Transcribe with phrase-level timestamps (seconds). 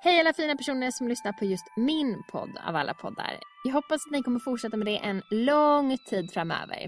[0.00, 3.38] Hej alla fina personer som lyssnar på just min podd av alla poddar.
[3.64, 6.86] Jag hoppas att ni kommer fortsätta med det en lång tid framöver.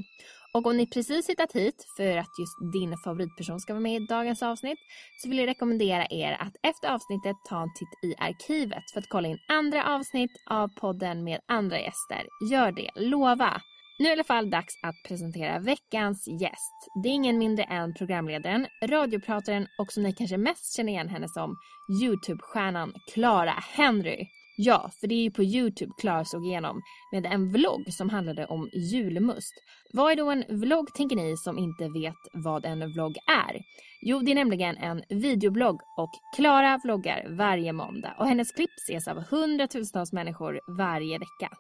[0.55, 4.07] Och om ni precis hittat hit för att just din favoritperson ska vara med i
[4.07, 4.79] dagens avsnitt
[5.23, 9.09] så vill jag rekommendera er att efter avsnittet ta en titt i arkivet för att
[9.09, 12.23] kolla in andra avsnitt av podden med andra gäster.
[12.51, 13.61] Gör det, lova!
[14.01, 16.89] Nu är det i alla fall dags att presentera veckans gäst.
[17.03, 21.29] Det är ingen mindre än programledaren, radioprataren och som ni kanske mest känner igen henne
[21.29, 21.57] som,
[22.03, 24.27] Youtube-stjärnan Clara Henry.
[24.57, 28.47] Ja, för det är ju på Youtube Klara såg igenom med en vlogg som handlade
[28.47, 29.55] om julmust.
[29.93, 33.61] Vad är då en vlogg tänker ni som inte vet vad en vlogg är?
[34.03, 39.09] Jo, det är nämligen en videoblogg och Klara vloggar varje måndag och hennes klipp ses
[39.09, 41.57] av hundratusentals människor varje vecka.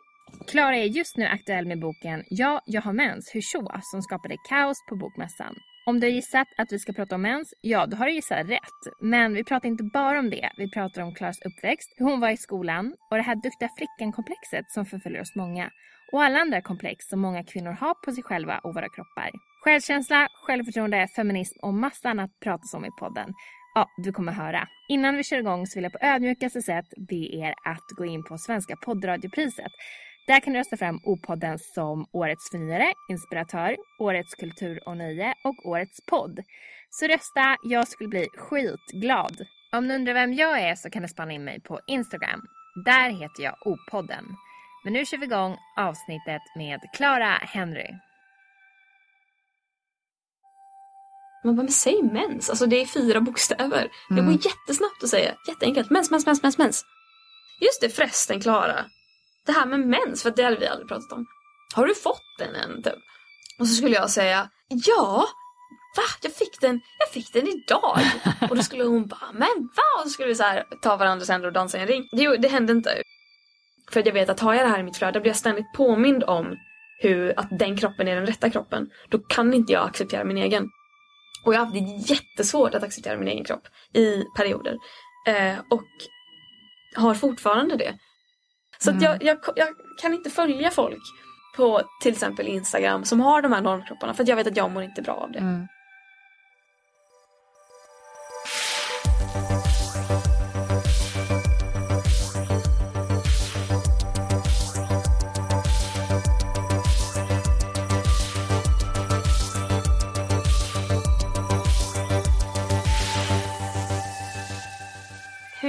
[0.50, 3.80] Klara är just nu aktuell med boken Ja, jag har mens, hur så?
[3.82, 5.54] som skapade kaos på bokmässan.
[5.86, 8.48] Om du har gissat att vi ska prata om mens, ja då har du gissat
[8.48, 8.80] rätt.
[9.00, 10.50] Men vi pratar inte bara om det.
[10.56, 14.64] Vi pratar om Klaras uppväxt, hur hon var i skolan och det här duktiga flickan-komplexet
[14.68, 15.70] som förföljer oss många.
[16.12, 19.30] Och alla andra komplex som många kvinnor har på sig själva och våra kroppar.
[19.64, 23.32] Självkänsla, självförtroende, feminism och massa annat pratas om i podden.
[23.74, 24.68] Ja, du kommer höra.
[24.88, 28.24] Innan vi kör igång så vill jag på ödmjukaste sätt be er att gå in
[28.24, 29.72] på Svenska poddradiopriset.
[30.30, 35.66] Där kan du rösta fram O-podden som Årets förnyare, Inspiratör, Årets kultur och nöje och
[35.66, 36.38] Årets podd.
[36.90, 39.36] Så rösta, jag skulle bli skitglad.
[39.72, 42.42] Om du undrar vem jag är så kan du spana in mig på Instagram.
[42.84, 44.24] Där heter jag O-podden.
[44.84, 47.88] Men nu kör vi igång avsnittet med Clara Henry.
[51.44, 52.50] Man bara, men säg mens.
[52.50, 53.88] Alltså det är fyra bokstäver.
[54.08, 54.26] Det Mm.
[54.26, 55.34] går jättesnabbt att säga.
[55.48, 55.90] Jätteenkelt.
[55.90, 56.84] Mens, mens, mens, mens, mens.
[57.60, 58.84] Just det förresten Klara.
[59.50, 61.26] Det här med mens, för det hade vi aldrig pratat om.
[61.74, 62.82] Har du fått den än?
[62.82, 62.94] Typ?
[63.58, 65.26] Och så skulle jag säga, ja.
[65.96, 66.02] Va?
[66.22, 67.98] Jag fick den, jag fick den idag.
[68.50, 69.82] och då skulle hon bara, men va?
[69.98, 72.08] Och så skulle vi så här, ta varandras händer och dansa i en ring.
[72.12, 73.02] Det, det hände inte.
[73.90, 76.24] För jag vet att har jag det här i mitt flöde blir jag ständigt påmind
[76.24, 76.56] om
[77.02, 78.90] hur, att den kroppen är den rätta kroppen.
[79.08, 80.68] Då kan inte jag acceptera min egen.
[81.44, 84.76] Och jag har haft det jättesvårt att acceptera min egen kropp i perioder.
[85.26, 85.88] Eh, och
[86.96, 87.94] har fortfarande det.
[88.84, 89.68] Så att jag, jag, jag
[90.00, 91.02] kan inte följa folk
[91.56, 94.70] på till exempel Instagram som har de här normkropparna för att jag vet att jag
[94.70, 95.38] mår inte bra av det.
[95.38, 95.66] Mm.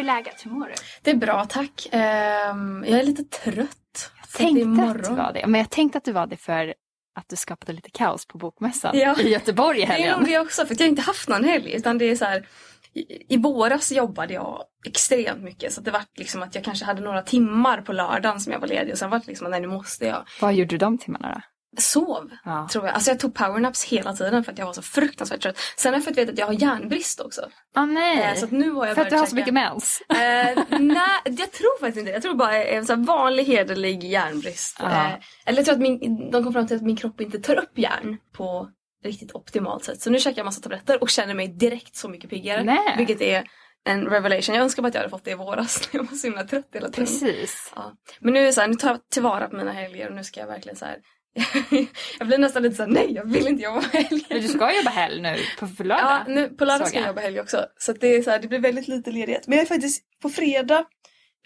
[0.01, 0.45] Är läget?
[0.45, 0.73] Hur mår du?
[1.01, 1.87] Det är bra tack.
[1.91, 4.11] Ehm, jag är lite trött.
[4.21, 5.47] Jag tänkte att du var det.
[5.47, 6.73] Men jag tänkte att du var det för
[7.15, 9.19] att du skapade lite kaos på bokmässan Ja.
[9.19, 10.23] i Göteborg i Det helgen.
[10.23, 12.47] det också för jag har inte haft någon helg utan det är så här
[13.29, 17.21] i, våras jobbade jag extremt mycket så det var liksom att jag kanske hade några
[17.21, 19.67] timmar på lördagen som jag var ledig och sen var det liksom att nej nu
[19.67, 20.23] måste jag.
[20.41, 21.41] Vad gjorde du de timmarna då?
[21.77, 22.67] Sov Ja.
[22.71, 22.93] tror jag.
[22.95, 25.57] Alltså jag tog powernaps hela tiden för att jag var så fruktansvärt trött.
[25.77, 27.49] Sen har jag fått veta att jag har järnbrist också.
[27.75, 28.19] Ah, nej.
[28.23, 30.01] Eh, så att nu har jag för att du har så käka- mycket mens?
[30.09, 32.11] Eh, nej, jag tror faktiskt inte.
[32.11, 34.77] Jag tror bara en så vanlig hederlig järnbrist.
[34.79, 34.85] Ja.
[35.07, 35.13] Eh,
[35.45, 37.77] eller jag tror att min, de kom fram till att min kropp inte tar upp
[37.77, 38.69] järn på
[39.03, 40.01] riktigt optimalt sätt.
[40.01, 42.63] Så nu käkar jag massa tabletter och känner mig direkt så mycket piggare.
[42.63, 42.93] Nej.
[42.97, 43.43] Vilket är
[43.87, 44.55] en revelation.
[44.55, 45.89] Jag önskar bara att jag hade fått det i våras.
[45.93, 47.05] Jag var så himla trött hela tiden.
[47.05, 47.71] Precis.
[47.75, 47.91] Ja.
[48.19, 50.39] Men nu är så här, nu tar jag tillvara på mina helger och nu ska
[50.39, 50.97] jag verkligen så här.
[52.19, 54.25] jag blir nästan lite så här, nej jag vill inte jobba helger.
[54.29, 56.05] Men du ska jobba helg nu på lördag.
[56.05, 57.65] Ja, nu, på lördag ska jag jobba helg också.
[57.77, 59.47] Så det, är så här, det blir väldigt lite ledighet.
[59.47, 60.85] Men jag är faktiskt på fredag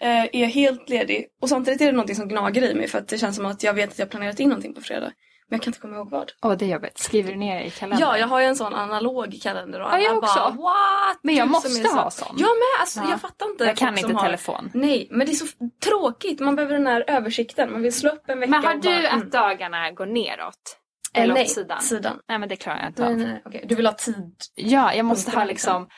[0.02, 1.26] eh, är jag helt ledig.
[1.42, 3.62] Och samtidigt är det någonting som gnager i mig för att det känns som att
[3.62, 5.12] jag vet att jag planerat in någonting på fredag.
[5.48, 6.32] Men jag kan inte komma ihåg vad.
[6.42, 6.98] Åh, det är jobbigt.
[6.98, 8.08] Skriver du ner i kalendern?
[8.08, 10.34] Ja, jag har ju en sån analog kalender och Ja, jag också.
[10.38, 11.18] bara what?
[11.22, 12.34] Men jag Du måste ha sån.
[12.38, 13.10] Jag med, alltså Ja.
[13.10, 13.64] jag fattar inte.
[13.64, 14.70] Jag kan inte har- telefon.
[14.74, 15.46] Nej, men det är så
[15.84, 16.40] tråkigt.
[16.40, 17.72] Man behöver den här översikten.
[17.72, 19.18] Man vill slå upp en vecka Men har och bara, du mm.
[19.22, 20.76] att dagarna går neråt?
[21.14, 21.80] Eh, Eller nej, åt sidan?
[21.82, 22.18] sidan.
[22.28, 23.18] Nej, men det klarar jag inte Nej, av.
[23.18, 23.64] nej, okej.
[23.68, 24.34] Du vill ha tid.
[24.54, 25.88] Ja, jag måste ha liksom,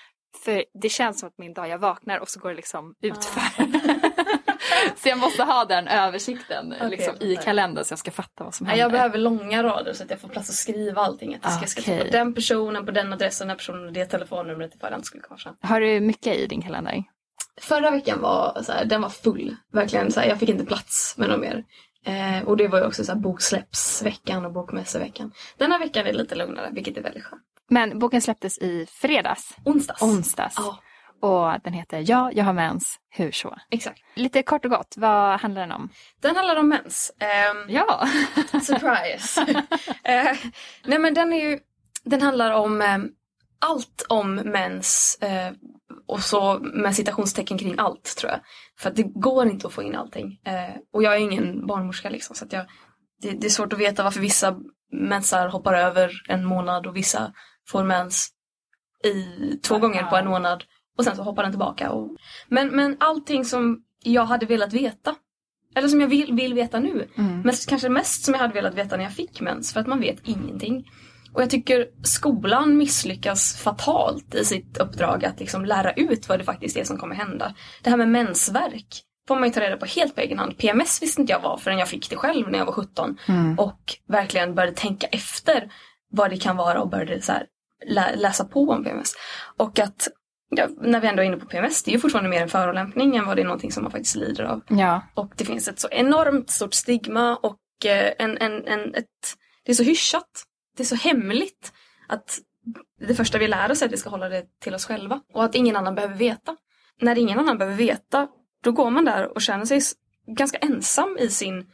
[0.44, 3.42] för det känns som att min dag, jag vaknar och så går det liksom utför.
[4.96, 8.54] så jag måste ha den översikten Okej, liksom, i kalendern så jag ska fatta vad
[8.54, 8.82] som händer.
[8.82, 11.34] jag behöver långa rader så att jag får plats att skriva allting.
[11.34, 11.98] Att jag ska, ska Okej.
[12.04, 15.38] på den personen, på den adressen, den personen och det telefonnumret ifall den skulle komma
[15.38, 15.56] fram.
[15.62, 17.04] Har du mycket i din kalender?
[17.60, 19.56] Förra veckan var så här, den var full.
[19.72, 21.64] Verkligen så här, jag fick inte plats med något mer.
[22.06, 25.32] Eh, och det var ju också så här boksläppsveckan och bokmässoveckan.
[25.56, 27.42] Den här veckan är lite lugnare, vilket är väldigt skönt.
[27.70, 30.02] Men boken släpptes i fredags, Onsdags.
[30.02, 30.54] onsdags.
[30.58, 30.78] Ja,
[31.20, 33.56] Och den heter Ja, jag har mens, hur så?
[33.70, 34.00] exakt.
[34.14, 35.88] Lite kort och gott, vad handlar den om?
[36.20, 37.12] Den handlar om mens.
[37.18, 38.08] Ehm, Ja!
[38.62, 39.40] Surprise!
[40.04, 40.36] eh,
[40.84, 41.58] nej men den är ju,
[42.04, 42.98] den handlar om eh,
[43.60, 45.52] allt om mens eh,
[46.06, 48.40] och så med citationstecken kring allt tror jag.
[48.78, 50.40] För att det går inte att få in allting.
[50.44, 52.66] Eh, och jag är ingen barnmorska liksom så att jag,
[53.22, 54.56] det, det är svårt att veta varför vissa
[54.92, 57.32] mensar hoppar över en månad och vissa
[57.68, 58.28] får mens
[59.04, 59.22] i
[59.56, 60.64] två gånger på en månad
[60.98, 61.90] och sen så hoppar den tillbaka.
[61.90, 62.16] Och,
[62.48, 65.14] men, men allting som jag hade velat veta
[65.76, 67.08] eller som jag vill, vill veta nu.
[67.18, 67.40] Mm.
[67.40, 69.72] Men kanske mest som jag hade velat veta när jag fick mens.
[69.72, 70.84] För att man vet ingenting.
[71.32, 76.44] Och jag tycker skolan misslyckas fatalt i sitt uppdrag att liksom lära ut vad det
[76.44, 77.54] faktiskt är som kommer hända.
[77.82, 80.58] Det här med mensvärk får man ju ta reda på helt på egen hand.
[80.58, 83.16] PMS visste inte jag vad förrän jag fick det själv när jag var 17.
[83.58, 85.72] Och verkligen började tänka efter
[86.10, 87.46] vad det kan vara och började så här,
[87.86, 89.14] lä- läsa på om PMS.
[89.56, 90.08] Och att
[90.50, 93.16] ja, när vi ändå är inne på PMS, det är ju fortfarande mer en förolämpning
[93.16, 94.62] än vad det är någonting som man faktiskt lider av.
[94.68, 99.06] Ja, Och det finns ett så enormt stort stigma och eh, en, en, en, ett,
[99.64, 100.44] det är så hyschat.
[100.76, 101.72] Det är så hemligt
[102.08, 102.38] att
[103.00, 105.20] det första vi lär oss är att vi ska hålla det till oss själva.
[105.34, 106.56] Och att ingen annan behöver veta.
[107.00, 108.28] När ingen annan behöver veta,
[108.64, 109.80] då går man där och känner sig
[110.36, 111.66] ganska ensam i sin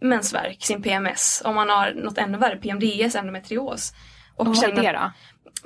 [0.00, 1.42] mensvärk, sin PMS.
[1.44, 3.92] Om man har något ännu värre, PMDS, endometrios.
[4.36, 5.12] och vad är känner- det då?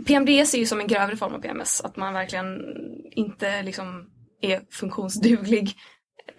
[0.06, 1.81] PMDS är ju som en grövre form av PMS.
[1.81, 2.62] Att man verkligen
[3.11, 4.11] inte liksom
[4.41, 5.77] är funktionsduglig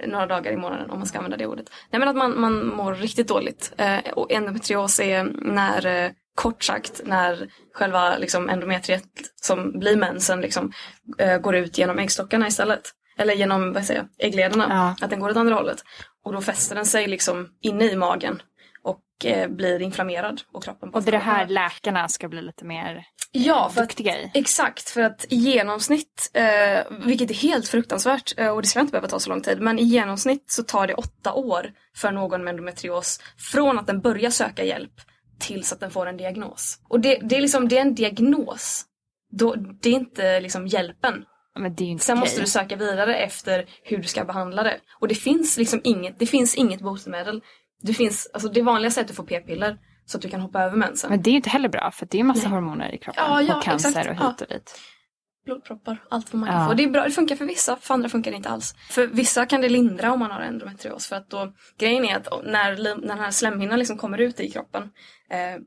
[0.07, 1.69] några dagar i månaden om man ska använda det ordet.
[1.89, 3.73] Nej men att man, man mår riktigt dåligt.
[3.77, 9.03] Eh, och endometrios är när, eh, kort sagt, när själva liksom, endometriet
[9.35, 10.71] som blir mensen liksom,
[11.17, 12.81] eh, går ut genom äggstockarna istället.
[13.17, 14.65] Eller genom vad säger jag, äggledarna.
[14.69, 15.05] Ja.
[15.05, 15.83] Att den går åt andra hållet.
[16.25, 18.41] Och då fäster den sig liksom inne i magen.
[19.17, 20.41] Och eh, blir inflammerad.
[20.51, 23.89] Och kroppen Och det är det här läkarna ska bli lite mer Ja, för att
[23.89, 24.31] duktiga i.
[24.33, 28.91] Exakt, för att i genomsnitt, eh, vilket är helt fruktansvärt eh, och det ska inte
[28.91, 32.43] behöva ta så lång tid, men i genomsnitt så tar det åtta år för någon
[32.43, 34.93] med endometrios från att den börjar söka hjälp
[35.39, 36.79] tills att den får en diagnos.
[36.89, 38.85] Och det, det är liksom, det är en diagnos.
[39.31, 41.25] Då, det är inte liksom hjälpen.
[41.59, 42.19] Men det är ju Sen okej.
[42.19, 44.79] måste du söka vidare efter hur du ska behandla det.
[44.99, 47.41] Och det finns liksom inget, det finns inget botemedel.
[47.81, 50.61] Det finns, alltså det vanligaste är att du får p-piller så att du kan hoppa
[50.63, 51.09] över mensen.
[51.09, 53.23] Men det är inte heller bra för det är massa hormoner i kroppen.
[53.27, 54.07] Ja, ja, och cancer exakt.
[54.07, 54.45] och hit Ja.
[54.45, 54.79] och dit.
[55.45, 56.67] blodproppar, allt vad man kan Ja.
[56.67, 56.73] få.
[56.73, 58.75] Det är bra, det funkar för vissa, för andra funkar det inte alls.
[58.89, 61.07] För vissa kan det lindra om man har endometrios.
[61.07, 64.51] För att då, grejen är att när, när den här slemhinnan liksom kommer ut i
[64.51, 64.83] kroppen.
[65.31, 65.61] Eh,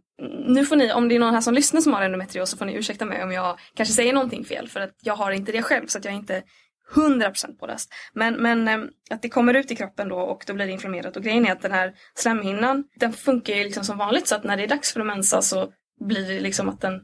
[0.49, 2.65] nu får ni, om det är någon här som lyssnar som har endometrios så får
[2.65, 4.69] ni ursäkta mig om jag kanske säger någonting fel.
[4.69, 6.43] För att jag har inte det själv så att jag är inte
[6.95, 7.93] 100% påläst.
[8.13, 8.79] Men, men eh,
[9.11, 11.17] att det kommer ut i kroppen då och då blir det inflammerat.
[11.17, 14.45] Och grejen är att den här slemhinnan den funkar ju liksom som vanligt så att
[14.45, 17.01] när det är dags för att mensa så blir det liksom att den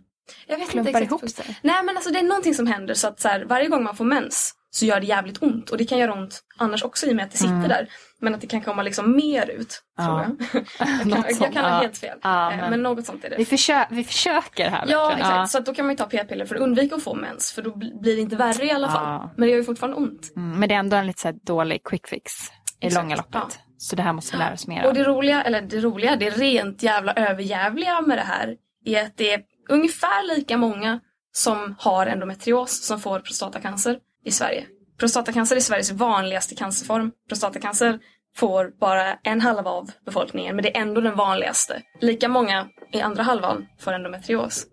[0.47, 1.59] jag vet Klumpar inte exakt ihop sig.
[1.63, 3.97] Nej men alltså det är någonting som händer så att så här, varje gång man
[3.97, 5.71] får mens så gör det jävligt ont.
[5.71, 7.89] Och det kan göra ont annars också i och med att det sitter där.
[8.21, 9.83] Men att det kan komma liksom mer ut.
[9.99, 10.11] Mm.
[10.11, 10.27] Ja.
[10.51, 10.87] Tror jag.
[11.17, 11.79] jag, kan, jag kan ha ja.
[11.81, 12.19] helt fel.
[12.23, 12.83] Ja, Eh, men- men...
[12.83, 13.37] något sånt är det.
[13.37, 15.31] Vi, försö- vi försöker här Ja verkligen.
[15.31, 17.53] exakt, så att då kan man ju ta p-piller för att undvika att få mens.
[17.53, 19.05] För då bl- blir det inte värre i alla fall.
[19.05, 19.31] Ja.
[19.37, 20.33] Men det gör ju fortfarande ont.
[20.37, 22.33] Mm, men det är ändå en lite så dålig quick fix
[22.81, 23.33] i Exakt, långa loppet.
[23.35, 23.49] ja.
[23.79, 24.95] Så det här måste vi lära oss mer Och om.
[24.95, 29.33] det roliga, eller det roliga, det rent jävla överjävliga med det här är att det
[29.35, 31.01] är ungefär lika många
[31.33, 34.67] som har endometrios som får prostatacancer i Sverige.
[34.99, 37.13] Prostatacancer är Sveriges vanligaste cancerform.
[37.29, 37.99] Prostatacancer
[38.37, 41.83] får bara en halva av befolkningen men det är ändå den vanligaste.
[42.01, 44.67] Lika många i andra halvan får endometrios.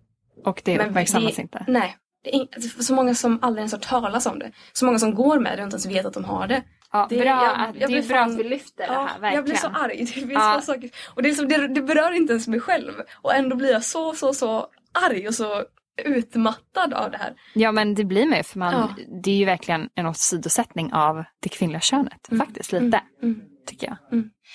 [0.46, 1.66] Och det Men uppmärksammas det- inte.
[1.68, 1.98] Nej.
[2.24, 4.52] Det är alltså, så många som aldrig ens har talas om det.
[4.74, 6.64] Så många som går med det och inte ens vet att de har det.
[6.92, 9.34] Ja, Det- bra, jag- jag det är bra fan- att vi lyfter det här, verkligen.
[9.36, 9.98] Jag blir så arg.
[10.00, 10.62] Det finns Ja.
[10.64, 10.90] saker.
[11.16, 12.94] Och det, är liksom, det, det berör inte ens mig själv.
[13.22, 14.68] Och ändå blir jag så, så, så
[15.10, 15.64] arg och så
[16.06, 17.34] utmattad av det här.
[17.54, 18.96] Ja men det blir med för man, Ja.
[19.24, 22.28] det är ju verkligen en åsidosättning av det kvinnliga könet.
[22.38, 23.02] Faktiskt lite.
[23.24, 23.42] Mm.
[23.68, 23.98] tycker jag.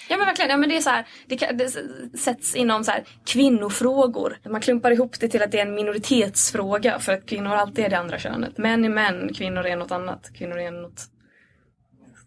[0.08, 1.68] Ja men verkligen, ja, men det är så här, det, kan, det
[2.18, 4.38] sätts inom så här, kvinnofrågor.
[4.48, 7.88] Man klumpar ihop det till att det är en minoritetsfråga för att kvinnor alltid är
[7.88, 8.58] det andra könet.
[8.58, 10.30] Män är män, kvinnor är något annat.
[10.38, 11.06] Kvinnor är något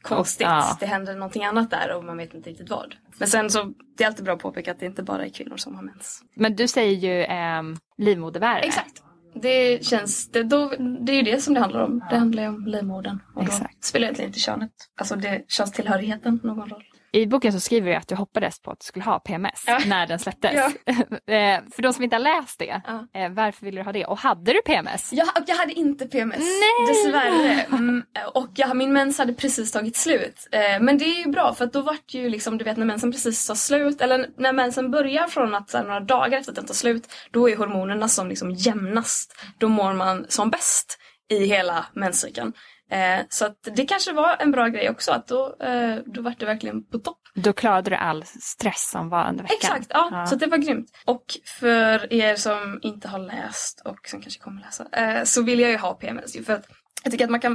[0.01, 0.47] konstigt.
[0.47, 0.77] Ja.
[0.79, 2.95] Det händer någonting annat där och man vet inte riktigt vad.
[3.17, 5.57] Men sen så, det är alltid bra att påpeka att det inte bara är kvinnor
[5.57, 6.23] som har mens.
[6.35, 8.59] Men du säger ju ehm, livmoderbärare.
[8.59, 9.03] Exakt.
[9.33, 12.05] Det känns, det, då, det är ju det som det handlar om.
[12.09, 13.19] Det handlar ju om livmodern.
[13.35, 13.83] Och då Exakt.
[13.83, 16.83] spelar egentligen inte könet, alltså det, könstillhörigheten någon roll.
[17.13, 19.79] I boken så skriver du att du hoppades på att du skulle ha PMS Ja.
[19.85, 20.51] när den släpptes.
[20.55, 20.71] Ja.
[21.33, 23.19] Eh, För de som inte har läst det, Ja.
[23.21, 24.05] eh, varför ville du ha det?
[24.05, 25.13] Och hade du PMS?
[25.13, 26.87] Jag, jag hade inte PMS, Nej!
[26.87, 27.61] dessvärre.
[27.61, 28.03] Mm,
[28.33, 30.47] och jag, min mens hade precis tagit slut.
[30.51, 33.11] Eh, men det är ju bra för då vart ju liksom, du vet när mensen
[33.11, 36.73] precis tar slut, eller när mensen börjar från att några dagar efter att den tar
[36.73, 39.35] slut, då är hormonerna som liksom jämnast.
[39.57, 40.97] Då mår man som bäst
[41.31, 42.53] i hela menscykeln.
[42.91, 46.39] Eh, så att det kanske var en bra grej också, att då, eh, då vart
[46.39, 47.17] det verkligen på topp.
[47.35, 49.57] Då klarade du all stress som var under veckan.
[49.57, 50.89] Exakt, ja, Så det var grymt.
[51.05, 51.23] Och
[51.59, 55.71] för er som inte har läst och som kanske kommer läsa eh, så vill jag
[55.71, 56.45] ju ha PMS.
[56.45, 56.65] För att
[57.03, 57.51] jag tycker att man kan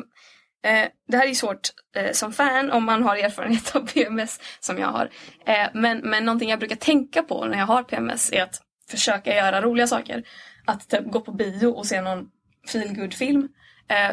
[0.64, 4.40] eh, det här är ju svårt eh, som fan om man har erfarenhet av PMS
[4.60, 5.10] som jag har.
[5.46, 9.34] Eh, men, men någonting jag brukar tänka på när jag har PMS är att försöka
[9.34, 10.22] göra roliga saker.
[10.64, 12.26] Att typ gå på bio och se någon
[12.72, 13.48] feelgood film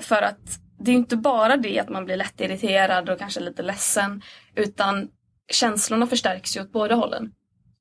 [0.01, 3.61] för att det är inte bara det att man blir lätt irriterad och kanske lite
[3.61, 4.21] ledsen.
[4.55, 5.07] Utan
[5.51, 7.31] känslorna förstärks ju åt båda hållen.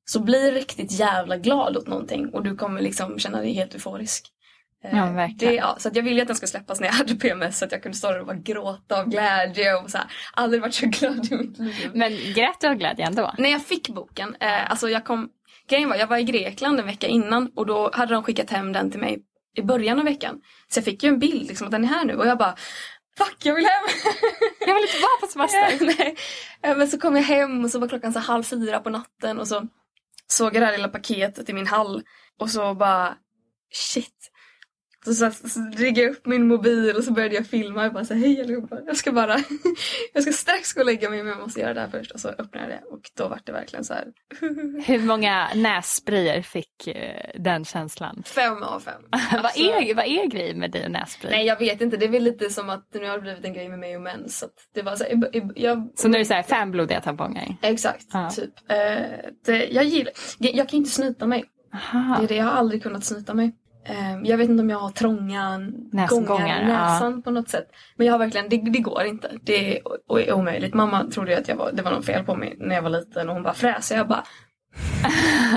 [0.05, 4.27] Så bli riktigt jävla glad åt någonting och du kommer liksom känna dig helt euforisk.
[4.83, 5.53] Eh, Ja, verkligen.
[5.53, 7.71] Det, ja, så jag ville att den skulle släppas när jag hade PMS så att
[7.71, 10.85] jag kunde stå där och bara gråta av glädje och så här, aldrig varit så
[10.85, 11.91] glad i mitt liv.
[11.93, 13.33] Men grät du av glädje ändå?
[13.37, 15.29] När jag fick boken, eh, alltså jag kom,
[15.69, 18.73] grejen var jag var i Grekland en vecka innan och då hade de skickat hem
[18.73, 19.23] den till mig
[19.55, 20.41] i början av veckan.
[20.67, 22.55] Så jag fick ju en bild liksom att den är här nu och jag bara
[23.17, 23.83] Fuck jag vill hem!
[24.67, 25.85] Jag vill inte vara på semester.
[25.97, 26.15] Nej.
[26.63, 29.39] Eh, Men så kom jag hem och så var klockan så halv fyra på natten
[29.39, 29.67] och så
[30.27, 32.03] såg jag det här lilla paketet i min hall
[32.39, 33.15] och så bara
[33.73, 34.31] shit.
[35.05, 37.83] Så, så, så drog jag upp min mobil och så började jag filma.
[37.83, 38.77] Jag bara så här, hej allihopa.
[38.85, 39.37] Jag ska bara,
[40.13, 42.11] jag ska strax gå och lägga mig men jag måste göra det här först.
[42.11, 44.05] Och så öppnade jag det och då var det verkligen så här.
[44.85, 48.23] Hur många nässprayer fick eh, den känslan?
[48.25, 49.01] Fem av fem.
[49.31, 51.31] vad, Alltså- är, vad är grejen med dig och nässpray?
[51.31, 53.53] Nej jag vet inte, det är väl lite som att nu har det blivit en
[53.53, 54.39] grej med mig och mens.
[54.39, 57.01] Så det var så här, i- jag, Så nu är det så här fem blodiga
[57.01, 57.55] tamponger?
[57.61, 58.29] Exakt, Ja.
[58.29, 58.51] typ.
[58.71, 58.77] Eh,
[59.45, 61.43] det, jag gillar, jag, jag kan inte snyta mig.
[61.73, 62.17] Aha.
[62.17, 63.55] Det är det, jag har aldrig kunnat snyta mig.
[63.85, 65.59] Eh, jag vet inte om jag har trånga
[66.25, 67.71] gångar i näsan på något sätt.
[67.95, 69.31] Men jag har verkligen, det, det går inte.
[69.41, 70.73] Det är, och är omöjligt.
[70.73, 72.89] Mamma trodde ju att jag var, det var något fel på mig när jag var
[72.89, 73.97] liten och hon bara fräser.
[73.97, 74.23] Jag bara...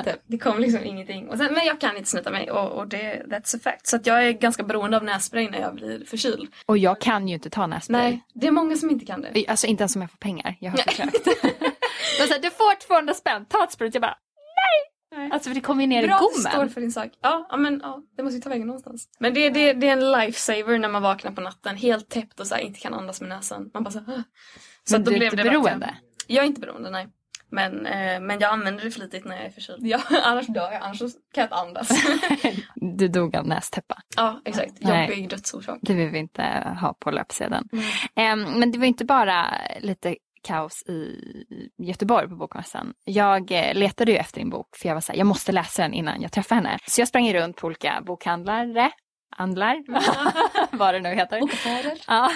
[0.05, 1.29] det, det kom liksom ingenting.
[1.29, 3.87] Och sen, men jag kan inte snyta mig och, och det, that's a fact.
[3.87, 6.49] Så jag är ganska beroende av nässpray när jag blir förkyld.
[6.67, 8.03] Och jag kan ju inte ta nässpray.
[8.03, 9.47] Nej, det är många som inte kan det.
[9.49, 10.57] Alltså inte ens om jag får pengar.
[10.61, 11.25] Jag har försökt.
[12.19, 13.95] De säger du får 200 spänn, ta ett sprut.
[13.95, 14.17] Jag bara
[15.15, 15.31] nej.
[15.33, 16.71] Alltså för det kommer ju ner Bra i att du står gommen.
[16.71, 17.11] för din sak.
[17.23, 19.09] Ja, ja, men ja, det måste ju ta vägen någonstans.
[19.19, 22.47] Men det, det, det är en lifesaver när man vaknar på natten helt täppt och
[22.47, 23.71] så här, inte kan andas med näsan.
[23.75, 24.23] Man bara så, här,
[24.85, 25.95] så Men du är blev inte beroende?
[26.27, 27.07] Jag är inte beroende, nej.
[27.51, 29.87] Men, eh, men jag använder det flitigt när jag är förkyld.
[29.87, 31.89] Ja, annars dör jag, annars kan jag inte andas.
[32.75, 33.97] Du dog av nästäppa.
[34.17, 34.73] ja, exakt.
[34.81, 35.79] Jobbig dödsorsak.
[35.83, 36.43] Det vill vi inte
[36.81, 37.69] ha på löpsedeln.
[38.17, 39.47] Em, men det var inte bara
[39.81, 41.21] lite kaos i
[41.79, 42.95] Göteborg på bokmässan.
[43.05, 45.83] Jag eh, letade ju efter din bok för jag var så här, jag måste läsa
[45.83, 46.79] den innan jag träffar henne.
[46.87, 48.91] Så jag sprang runt på olika bokhandlare,
[49.37, 49.77] andlar,
[50.77, 51.41] vad det nu heter.
[51.41, 51.99] Bokaffärer.
[52.07, 52.31] Ja.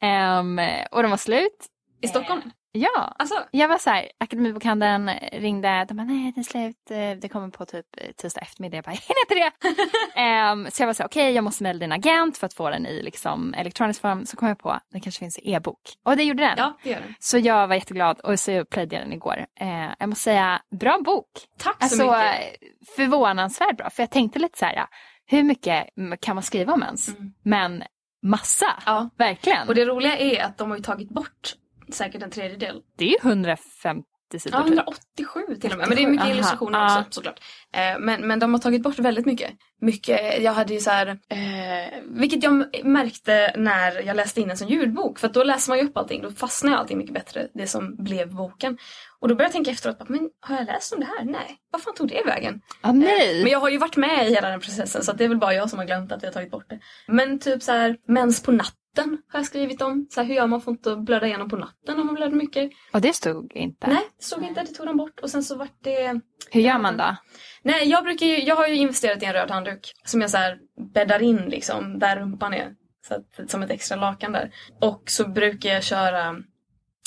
[0.02, 1.66] Em, och de var slut.
[2.00, 2.42] I Stockholm?
[2.78, 7.10] Ja, Alltså, jag var så här, Akademibokhandeln ringde, de bara nej det är slut, eh,
[7.20, 8.76] det kommer på typ eh, tisdag eftermiddag.
[8.76, 9.70] Jag bara, hinner inte det.
[10.20, 12.86] Em, så jag var så okej jag måste mejla din agent för att få den
[12.86, 14.26] i liksom, elektronisk form.
[14.26, 15.80] Så kom jag på, den kanske finns i e-bok.
[16.04, 16.54] Och det gjorde den.
[16.58, 17.14] ja det gör det.
[17.20, 19.46] Så jag var jätteglad och så plöjde jag den igår.
[19.60, 21.26] Eh, jag måste säga, bra bok.
[21.58, 22.56] Tack så Alltså mycket.
[22.96, 23.90] förvånansvärt bra.
[23.90, 24.88] För jag tänkte lite så här, ja,
[25.26, 27.08] hur mycket mm, kan man skriva om ens?
[27.42, 27.82] Men
[28.22, 28.82] massa, Mm.
[28.86, 29.10] Ja.
[29.18, 29.68] verkligen.
[29.68, 31.54] Och det roliga är att de har ju tagit bort
[31.94, 32.80] säkert en tredjedel.
[32.98, 34.04] det är ju 150
[34.38, 34.72] sidor Ja, typ.
[34.72, 35.88] 187 till och med.
[35.88, 37.00] Men det är mycket 87, illustrationer aha.
[37.00, 37.40] också såklart.
[37.72, 39.50] Eh, men, men de har tagit bort väldigt mycket.
[39.80, 44.56] Mycket, jag hade ju så här, eh, vilket jag märkte när jag läste in den
[44.56, 45.18] som ljudbok.
[45.18, 47.96] För då läser man ju upp allting, då fastnar ju allting mycket bättre, det som
[47.98, 48.78] blev boken.
[49.20, 51.24] Och då började jag tänka efteråt, men har jag läst om det här?
[51.24, 52.60] Nej, vad fan tog det vägen?
[52.80, 53.42] Ah, nej.
[53.42, 55.54] Men jag har ju varit med i hela den processen så det är väl bara
[55.54, 56.80] jag som har glömt att jag har tagit bort det.
[57.06, 60.06] Men typ så här, mens på natten har jag skrivit om.
[60.10, 62.36] Så här, hur gör man för att inte blöda igenom på natten om man blöder
[62.36, 62.70] mycket?
[62.92, 63.86] Och det stod inte.
[63.86, 64.60] Nej, det stod inte.
[64.60, 65.20] Det tog de bort.
[65.20, 66.20] Och sen så vart det...
[66.50, 67.16] Hur gör man då?
[67.62, 70.36] Nej, jag brukar ju, jag har ju investerat i en röd handduk som jag så
[70.36, 70.58] här
[70.94, 72.74] bäddar in liksom där rumpan är.
[73.08, 74.50] Så att, som ett extra lakan där.
[74.80, 76.36] Och så brukar jag köra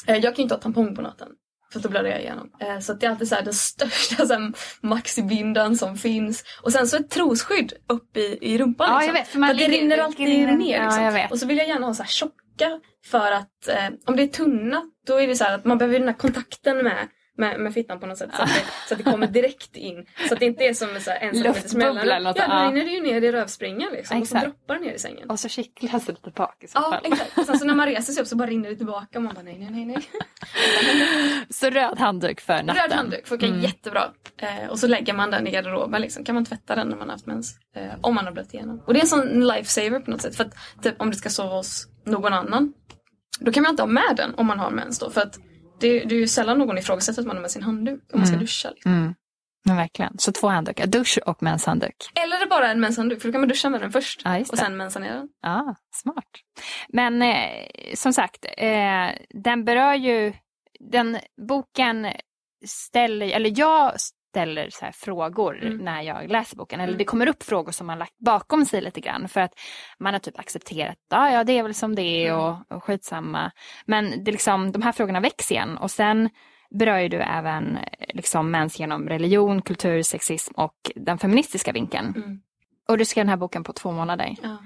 [0.08, 1.28] Eh, Jag kan ju inte ha tampong på natten.
[1.74, 2.50] För då blöder jag igenom.
[2.60, 4.52] Eh, Så att det är alltid så här den största så
[4.82, 6.44] maxibindan som finns.
[6.64, 8.88] Och sen så ett trosskydd upp i, i rumpan.
[8.90, 9.16] Ja, liksom.
[9.16, 10.78] jag vet, för man att det rinner alltid rinner- ner.
[10.78, 11.14] ja, Liksom.
[11.14, 11.32] vet.
[11.32, 12.80] Och så vill jag gärna ha så här tjocka.
[13.06, 16.00] För att eh, om det är tunna då är det så här att man behöver
[16.00, 17.08] den här kontakten med
[17.42, 20.06] med, med fittan på något sätt så att, det, så att det kommer direkt in.
[20.28, 22.48] Så att det inte är som en, så här, en centimeters Luftbubbla eller något, Ja,
[22.48, 22.68] då ja.
[22.70, 24.22] rinner det ju ner i rövspringan liksom.
[24.22, 24.46] Och så Exakt.
[24.56, 25.30] droppar det ner i sängen.
[25.30, 27.12] Och så kittlas det lite bak i så Ja, fall.
[27.14, 27.38] exakt.
[27.38, 29.34] Och sen så när man reser sig upp så bara rinner det tillbaka och man
[29.36, 30.08] bara nej, nej, nej, nej.
[31.50, 32.76] Så röd handduk för natten.
[32.76, 34.04] Röd handduk funkar jättebra.
[34.38, 36.02] Eh, och så lägger man den i garderoben.
[36.02, 36.24] Liksom.
[36.24, 37.56] Kan man tvätta den när man har haft mens.
[37.76, 38.82] Eh, om man har blött igenom.
[38.88, 40.36] Och det är en sån lifesaver på något sätt.
[40.36, 42.74] För att typ, om du ska sova hos någon annan.
[43.40, 45.10] Då kan man inte ha med den om man har mens då.
[45.10, 45.38] För att
[45.82, 48.04] det, det är ju sällan någon ifrågasätter att man har med sin handduk.
[48.14, 48.70] Om man ska duscha.
[48.70, 48.92] Liksom.
[48.92, 49.14] Mm.
[49.64, 50.18] Ja, verkligen.
[50.18, 50.88] Så två handdukar.
[50.88, 51.96] Dusch och menshandduk.
[52.16, 53.22] Eller är det bara en menshandduk.
[53.22, 54.22] För då kan man duscha med den först.
[54.24, 55.28] Ja, och sen mensa ner den.
[55.42, 56.26] Ja, smart.
[56.90, 59.10] Men eh, som sagt, eh,
[59.44, 60.34] den berör ju,
[60.92, 62.08] den boken
[62.66, 63.94] ställer, eller jag
[64.32, 65.78] ställer så frågor Mm.
[65.78, 66.80] när jag läser boken.
[66.80, 66.98] Eller Mm.
[66.98, 69.28] det kommer upp frågor som man lagt bakom sig lite grann.
[69.28, 69.54] För att
[70.00, 72.40] man har typ accepterat, ja ja det är väl som det är Mm.
[72.46, 73.52] och, och skitsamma.
[73.86, 75.78] Men det liksom, de här frågorna väcks igen.
[75.78, 76.30] Och sen
[76.80, 77.84] berör ju du även eh,
[78.14, 82.14] liksom mens genom religion, kultur, sexism och den feministiska vinkeln.
[82.16, 82.42] Mm.
[82.88, 84.36] Och du skrev den här boken på två månader.
[84.44, 84.58] Ja.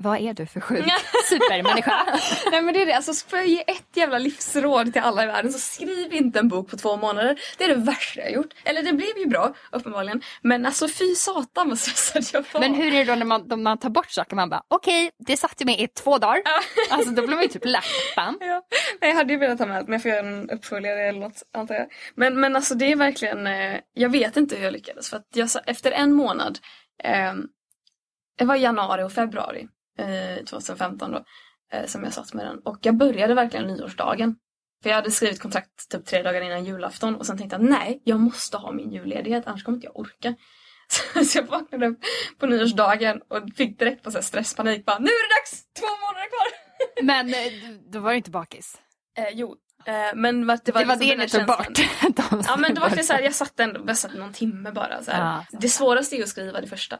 [0.00, 0.84] Vad är du för sjuk
[1.28, 2.06] supermänniska?
[2.50, 5.26] Nej men det är det, alltså får jag ge ett jävla livsråd till alla i
[5.26, 7.40] världen så skriv inte en bok på två månader.
[7.58, 8.54] Det är det värsta jag gjort.
[8.64, 10.22] Eller det blev ju bra, uppenbarligen.
[10.42, 12.60] Men alltså fy satan vad stressad jag var.
[12.60, 14.36] Men hur är det då när man, när man tar bort saker?
[14.36, 16.42] Man bara okej, det satt ju med i två dagar.
[16.90, 18.38] Alltså då blir man ju typ lappan.
[18.40, 18.62] Ja.
[19.00, 21.20] Nej, jag hade ju velat ha med allt men jag får göra en uppföljare eller
[21.20, 21.86] något antar jag.
[22.14, 25.10] Men, men alltså det är verkligen, eh, jag vet inte hur jag lyckades.
[25.10, 26.58] För att jag, efter en månad,
[27.04, 27.34] eh,
[28.38, 31.24] det var januari och februari eh, 2015 då,
[31.72, 32.58] eh, som jag satt med den.
[32.58, 34.36] Och jag började verkligen nyårsdagen.
[34.82, 38.02] För jag hade skrivit kontrakt typ tre dagar innan julafton och sen tänkte jag nej,
[38.04, 40.34] jag måste ha min julledighet annars kommer inte jag orka.
[40.90, 41.98] Så, så jag vaknade upp
[42.38, 44.84] på nyårsdagen och fick direkt på så stresspanik.
[44.84, 45.64] Bara, nu är det dags!
[45.80, 46.48] Två månader kvar!
[47.02, 48.78] Men eh, då var du inte bakis.
[49.18, 49.56] Eh, jo,
[49.86, 51.78] eh, men det var, Det var liksom det ni tog bort.
[52.48, 55.02] Ja men då var det så här, jag satt ändå, jag satt någon timme bara.
[55.02, 55.10] Så.
[55.10, 55.44] Ja.
[55.50, 56.98] Det svåraste är ju att skriva det första.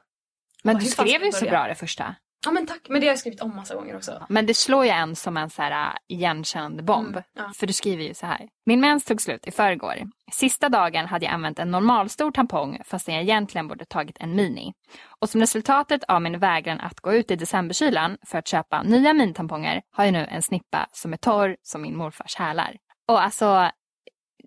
[0.63, 2.15] Men du skrev ju så bra det första.
[2.47, 4.27] Ja men tack, men det har jag skrivit om massa gånger också.
[4.29, 7.09] Men det slår ju en som en så här äh, igenkännande bomb.
[7.09, 7.53] Mm, ja.
[7.57, 8.49] För du skriver ju så här.
[8.67, 9.95] Min mens tog slut i förrgår.
[10.33, 14.73] Sista dagen hade jag använt en normalstor tampong fastän jag egentligen borde tagit en mini.
[15.21, 19.13] Och som resultatet av min vägran att gå ut i decemberkylan för att köpa nya
[19.13, 22.77] minitamponger har jag nu en snippa som är torr som min morfars hälar.
[23.09, 23.71] Och alltså,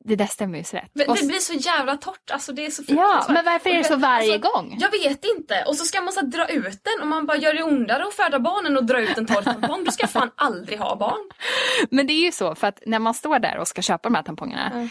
[0.04, 0.92] det där stämmer ju så rätt.
[0.94, 3.84] Men det blir så jävla torrt, alltså det är så Ja, men varför är det
[3.84, 4.78] så varje alltså, gång?
[4.80, 5.64] Jag vet inte.
[5.68, 8.14] Och så ska man så dra ut den och man bara gör det ondare att
[8.14, 9.84] föda barnen och dra ut en torr tampong.
[9.84, 11.30] Du ska fan aldrig ha barn.
[11.90, 14.16] Men det är ju så, för att när man står där och ska köpa de
[14.16, 14.90] här tampongerna, Mm.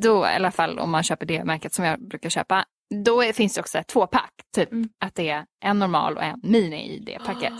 [0.00, 2.64] då i alla fall om man köper det märket som jag brukar köpa,
[3.04, 4.30] då är, finns det också ett tvåpack.
[4.56, 4.88] Typ Mm.
[5.04, 7.52] att det är en normal och en mini i det packet.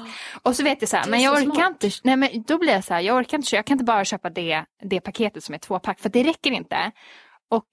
[0.43, 1.85] Och så vet jag så här, men jag orkar smart.
[1.85, 4.05] inte, nej men då blir jag så här, jag orkar inte, jag kan inte bara
[4.05, 6.91] köpa det, det paketet som är tvåpack, för det räcker inte.
[7.51, 7.69] Och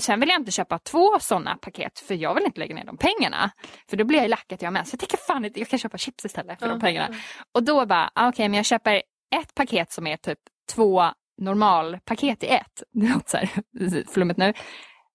[0.00, 2.96] sen vill jag inte köpa två sådana paket, för jag vill inte lägga ner de
[2.96, 3.50] pengarna.
[3.90, 5.78] För då blir jag lack att jag med, så jag tänker fan inte, jag kan
[5.78, 7.16] köpa chips istället för Ja, de pengarna.
[7.54, 8.94] Och då bara, ah, okej men jag köper
[9.40, 10.38] ett paket som är typ
[10.72, 11.04] två
[11.40, 12.82] normalpaket i ett.
[12.92, 14.52] Det låter så här flummigt nu.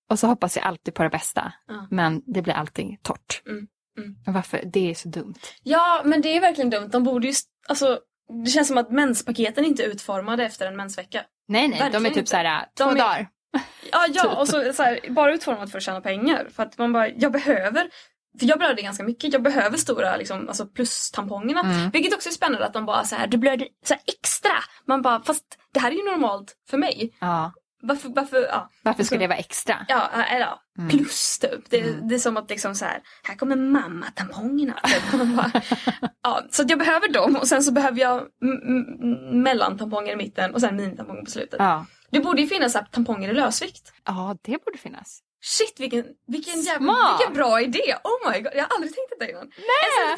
[0.09, 1.53] Och så hoppas jag alltid på det bästa.
[1.67, 1.87] Ja.
[1.91, 3.41] Men det blir alltid torrt.
[3.45, 3.57] Mm,
[3.97, 4.15] mm.
[4.25, 4.61] Men Varför?
[4.65, 5.35] Det är så dumt.
[5.63, 6.89] Ja, men det är verkligen dumt.
[6.91, 7.33] De borde ju,
[7.67, 7.99] alltså
[8.45, 11.23] det känns som att menspaketen inte är utformade efter en mensvecka.
[11.47, 12.29] Nej, nej, de Verkligen är typ inte.
[12.29, 13.27] så här De två är- dagar.
[13.91, 14.15] Ja, Typ.
[14.15, 16.47] ja och så, så här, bara utformat för att tjäna pengar.
[16.55, 17.89] För att man bara, jag behöver,
[18.39, 21.59] för jag blöder ganska mycket, jag behöver stora liksom, alltså plus-tampongerna.
[21.61, 21.89] Mm.
[21.89, 24.51] Vilket också är spännande att de bara så här, du blöder så här extra.
[24.85, 25.43] Man bara, fast
[25.73, 27.17] det här är ju normalt för mig.
[27.19, 27.53] Ja.
[27.81, 28.69] Varför, varför, ja.
[28.83, 29.85] Varför ska det vara extra?
[29.87, 30.89] Ja, eller ja, Mm.
[30.89, 31.69] plus typ.
[31.69, 34.79] Det, det är som att liksom så här, här kommer mamma-tampongerna.
[36.23, 38.23] Ja, så att jag behöver dem och sen så behöver jag
[39.33, 41.55] mellantamponger i mitten och sen minitamponger på slutet.
[41.59, 41.85] Ja.
[42.11, 43.93] Det borde ju finnas här, tamponger i lösvikt.
[44.05, 45.19] ja, det borde finnas.
[45.41, 47.95] Shit vilken, vilken jävla, vilken bra idé!
[48.03, 49.43] Oh my god, jag har aldrig tänkt detta innan.
[49.43, 49.49] En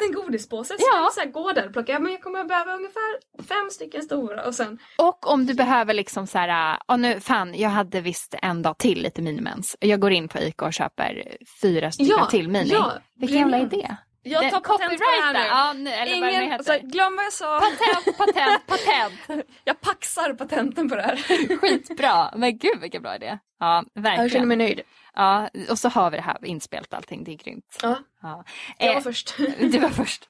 [0.08, 0.92] liten godispåse, så Ja.
[0.92, 3.70] kan du så här gå där och plocka, ja, men jag kommer behöva ungefär fem
[3.70, 7.68] stycken stora och sen, Och om du behöver liksom så här, ja nu fan, jag
[7.70, 9.76] hade visst en dag till lite minimens.
[9.80, 12.70] Jag går in på Ica och köper fyra stycken Ja, till mini.
[12.70, 13.96] ja, Vilken jävla idé.
[14.22, 15.40] jag tar patent på det här nu.
[15.40, 16.64] Ja, nu eller vad det Ingen, heter.
[16.64, 17.60] så, här, glöm vad jag sa.
[17.60, 18.66] Patent, patent,
[19.26, 19.46] patent.
[19.64, 21.16] Jag paxar patenten på det här.
[21.56, 22.30] Skitbra.
[22.36, 23.38] Men gud vilken bra idé.
[23.58, 24.48] Ja, Jag känner verkligen.
[24.48, 24.80] mig nöjd.
[25.14, 27.24] Ja, och så har vi det här inspelat allting.
[27.24, 27.78] Det är grymt.
[27.82, 28.44] Ja, Ja.
[28.78, 29.34] jag var Eh, först.
[29.58, 30.28] Du var först.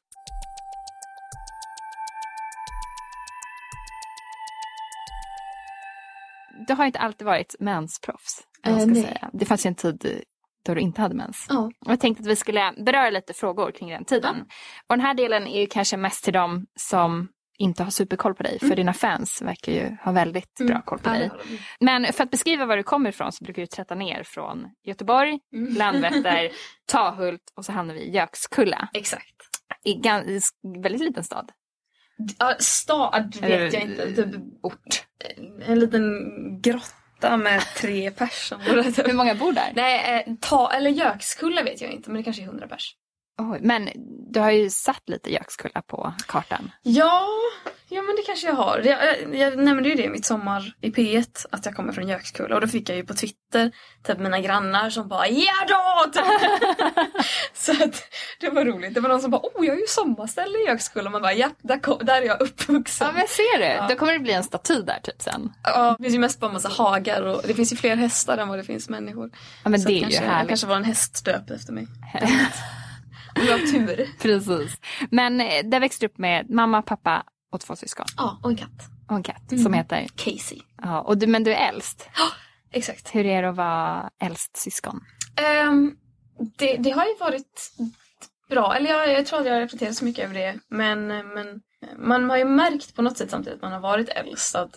[6.67, 8.41] du har inte alltid varit mensproffs.
[8.67, 9.03] Eh, jag ska nej.
[9.03, 9.31] säga.
[9.33, 10.23] Det fanns ju en tid
[10.65, 11.47] då du inte hade mens.
[11.49, 11.71] Ja.
[11.87, 14.37] Jag tänkte att vi skulle beröra lite frågor kring den tiden.
[14.87, 17.29] Och den här delen är ju kanske mest till dem som
[17.63, 18.59] inte har superkoll på dig.
[18.59, 21.21] För dina fans verkar ju ha väldigt bra koll på Mm.
[21.21, 21.31] Dig.
[21.81, 25.39] Men för att beskriva var du kommer ifrån så brukar du trätta ner från Göteborg,
[25.77, 26.51] Landvetter,
[26.87, 28.89] Tahult och så hamnar vi i Gökskulla.
[28.95, 29.35] Exakt.
[29.85, 30.49] I s-
[30.83, 31.51] väldigt liten stad.
[32.39, 34.13] Ja, stad vet jag inte.
[34.15, 34.27] Typ
[34.63, 35.05] Ort.
[35.67, 36.13] en liten
[36.61, 38.65] grotta med tre personer.
[38.83, 39.13] Hur Typ.
[39.15, 39.73] många bor där?
[39.75, 42.97] Nej, eh, ta, eller Gökskulla vet jag inte, men det kanske är hundra pers.
[43.39, 43.89] Oj, men
[44.33, 46.71] du har ju satt lite Gökskulla på kartan.
[46.83, 47.27] Ja,
[47.89, 48.79] ja men det kanske jag har.
[48.85, 52.09] Jag, jag, jag nämnde ju det i mitt sommar i P1, att jag kommer från
[52.09, 52.55] Gökskulla.
[52.55, 53.73] Och då fick jag ju på Twitter
[54.07, 56.11] typ mina grannar som bara ja då!
[56.13, 56.25] Typ.
[57.55, 58.03] Så att
[58.41, 58.95] det var roligt.
[58.95, 61.11] Det var någon som bara oh jag är ju sommarställe i Gökskulla.
[61.11, 63.07] Man bara ja, där, kom, där är jag uppvuxen.
[63.07, 63.87] Ja men ser du, Ja.
[63.89, 65.53] då kommer det bli en staty där typ sen.
[65.63, 68.39] Ja, det finns ju mest bara en massa hagar och det finns ju fler hästar
[68.39, 69.31] än vad det finns människor.
[69.65, 70.49] Ja men Så det är kanske, ju jag härligt.
[70.49, 71.87] kanske var en häst döpt efter mig.
[73.37, 74.09] Om jag har tur.
[74.23, 74.81] Precis.
[75.11, 78.07] Men eh, där växte du upp med mamma, pappa och två syskon.
[78.17, 78.89] Ja, och en katt.
[79.09, 79.65] Och en katt Mm.
[79.65, 80.07] som heter...
[80.17, 80.59] Casey.
[80.83, 82.09] Ja, och du, men du är äldst.
[82.73, 83.15] Exakt.
[83.15, 85.01] Hur är det att vara äldst syskon?
[85.37, 85.97] Ehm,
[86.59, 87.73] det, det har ju varit
[88.51, 88.77] bra.
[88.77, 90.59] Eller jag, jag tror att jag har reflekterat så mycket över det.
[90.69, 91.61] Men, men
[91.97, 94.71] man har ju märkt på något sätt samtidigt att man har varit äldst att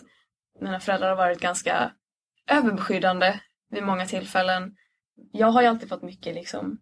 [0.60, 1.90] mina föräldrar har varit ganska
[2.50, 3.40] överbeskyddande
[3.70, 4.74] vid många tillfällen.
[5.32, 6.78] Jag har ju alltid fått mycket liksom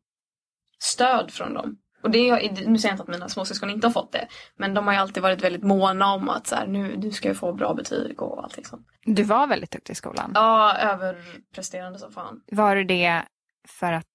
[0.79, 1.77] stöd från dem.
[2.03, 4.29] Och det är, nu säger jag inte att mina småsyskon inte har fått det.
[4.57, 7.35] Men de har ju alltid varit väldigt måna om att så här, nu, du ska
[7.35, 8.87] få bra betyg och allting sånt.
[9.05, 10.31] Du var väldigt duktig i skolan.
[10.35, 12.41] Ja, överpresterande som fan.
[12.51, 13.23] Var du det
[13.69, 14.07] för att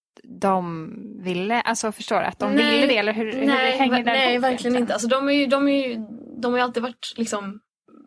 [0.41, 0.93] de
[1.23, 4.03] ville, alltså förstår du, att de Nej, ville det eller hur, hur nej, hänger ver-
[4.05, 4.93] det Nej, verkligen inte.
[4.93, 5.95] Alltså, de, är ju, de, är ju,
[6.41, 7.59] de har ju alltid varit liksom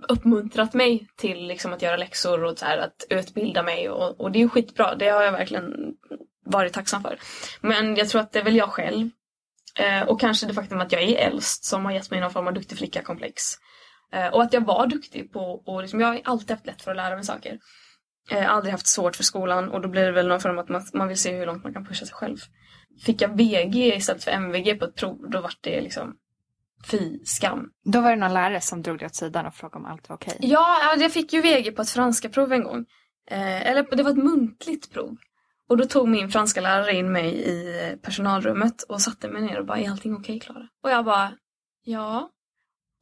[0.08, 4.32] uppmuntrat mig till liksom, att göra läxor och så här, att utbilda mig och, och
[4.32, 4.94] det är ju skitbra.
[4.94, 5.94] Det har jag verkligen
[6.44, 7.18] varit tacksam för.
[7.60, 9.10] Men jag tror att det är väl jag själv
[9.78, 12.46] eh, och kanske det faktum att jag är äldst som har gett mig någon form
[12.46, 13.42] av duktig flicka-komplex.
[14.12, 16.90] Eh, och att jag var duktig på, och liksom, jag har alltid haft lätt för
[16.90, 17.58] att lära mig saker.
[18.30, 20.68] Eh, aldrig haft svårt för skolan och då blir det väl någon form av att
[20.68, 22.36] man, man vill se hur långt man kan pusha sig själv.
[23.04, 26.16] Fick jag VG istället för MVG på ett prov, då var det liksom
[26.90, 27.68] fy skam.
[27.84, 30.16] Då var det någon lärare som drog dig åt sidan och frågade om allt var
[30.16, 30.36] okej.
[30.40, 32.84] Ja, ja, jag fick ju VG på ett franska prov en gång.
[33.30, 35.16] Eh, eller det var ett muntligt prov.
[35.72, 39.66] Och då tog min franska lärare in mig i personalrummet och satte mig ner och
[39.66, 40.68] bara, är allting okej Klara?
[40.84, 41.32] Och jag bara,
[41.84, 42.30] ja.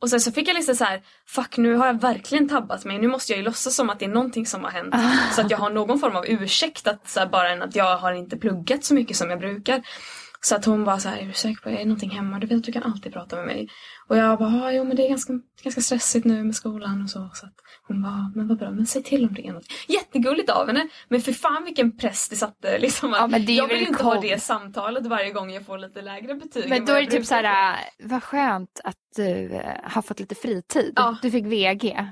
[0.03, 2.99] Och sen så fick jag liksom så här, fuck nu har jag verkligen tabbat mig.
[2.99, 4.95] Nu måste jag ju låtsas som att det är någonting som har hänt.
[5.33, 7.97] Så att jag har någon form av ursäkt att så här, bara än att jag
[7.97, 9.83] har inte pluggat så mycket som jag brukar.
[10.42, 12.38] Så att hon bara så här, är du säker på det är någonting hemma?
[12.38, 13.68] Du vet att du kan alltid prata med mig.
[14.09, 17.11] Och jag bara, "Ja, jo men det är ganska, ganska stressigt nu med skolan och
[17.11, 17.31] så.
[17.35, 17.55] så att
[17.88, 19.64] hon bara, men vad bra, men säg till om det är något.
[19.88, 22.79] Jättegulligt av henne, men för fan vilken press det satte.
[22.79, 24.22] Liksom, Ja, men det är jag vill inte ha coolt.
[24.22, 26.68] det samtalet varje gång jag får lite lägre betyg.
[26.68, 30.35] Men då är det typ så här, vad skönt att du äh, har fått lite
[30.35, 30.92] fritid.
[30.96, 31.16] Ja.
[31.22, 32.07] Du fick VG.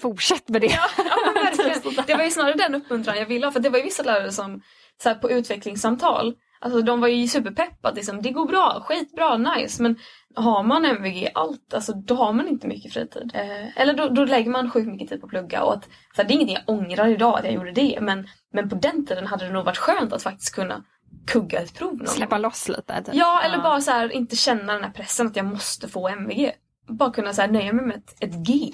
[0.00, 0.66] Fortsätt med det.
[0.66, 2.04] Ja, ja men verkligen.
[2.06, 3.52] Det var ju snarare den uppmuntran jag ville ha.
[3.52, 4.62] För det var ju vissa lärare som
[5.02, 9.36] så här, på utvecklingssamtal, alltså de var ju superpepp att liksom, det går bra, skitbra,
[9.36, 9.82] nice.
[9.82, 9.96] Men
[10.34, 13.30] har man MVG allt, alltså då har man inte mycket fritid.
[13.34, 15.62] Eh, eller då, då lägger man sjukt mycket tid på att plugga.
[15.62, 17.98] Och att, så här, det är ingenting jag ångrar idag att jag gjorde det.
[18.00, 20.84] Men, men på den tiden hade det nog varit skönt att faktiskt kunna
[21.26, 23.02] kugga ett prov någon Släppa loss lite.
[23.02, 23.14] Typ.
[23.14, 26.52] Ja, eller bara så här, inte känna den här pressen att jag måste få MVG.
[26.88, 28.72] Bara kunna så här, nöja mig med ett, ett G.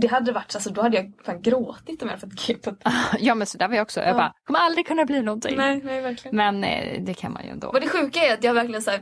[0.00, 2.76] Det hade varit, alltså då hade jag fan gråtit om jag fått på
[3.18, 4.00] Ja men så där var jag också.
[4.00, 4.14] Jag Ja.
[4.14, 5.56] bara, kommer aldrig kunna bli någonting.
[5.56, 6.36] Nej, nej verkligen.
[6.36, 7.68] Men eh, det kan man ju ändå.
[7.68, 9.00] Och det sjuka är att jag verkligen så här,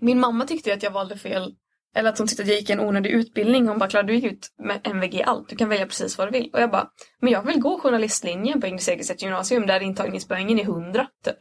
[0.00, 1.54] min mamma tyckte att jag valde fel.
[1.96, 3.68] Eller att hon tyckte att jag gick en onödig utbildning.
[3.68, 5.48] Hon bara, Klara du gick ut med MVG allt.
[5.48, 6.50] Du kan välja precis vad du vill.
[6.52, 6.88] Och jag bara,
[7.20, 11.36] men jag vill gå journalistlinjen på English Egerstedt gymnasium där intagningspoängen är 100 typ.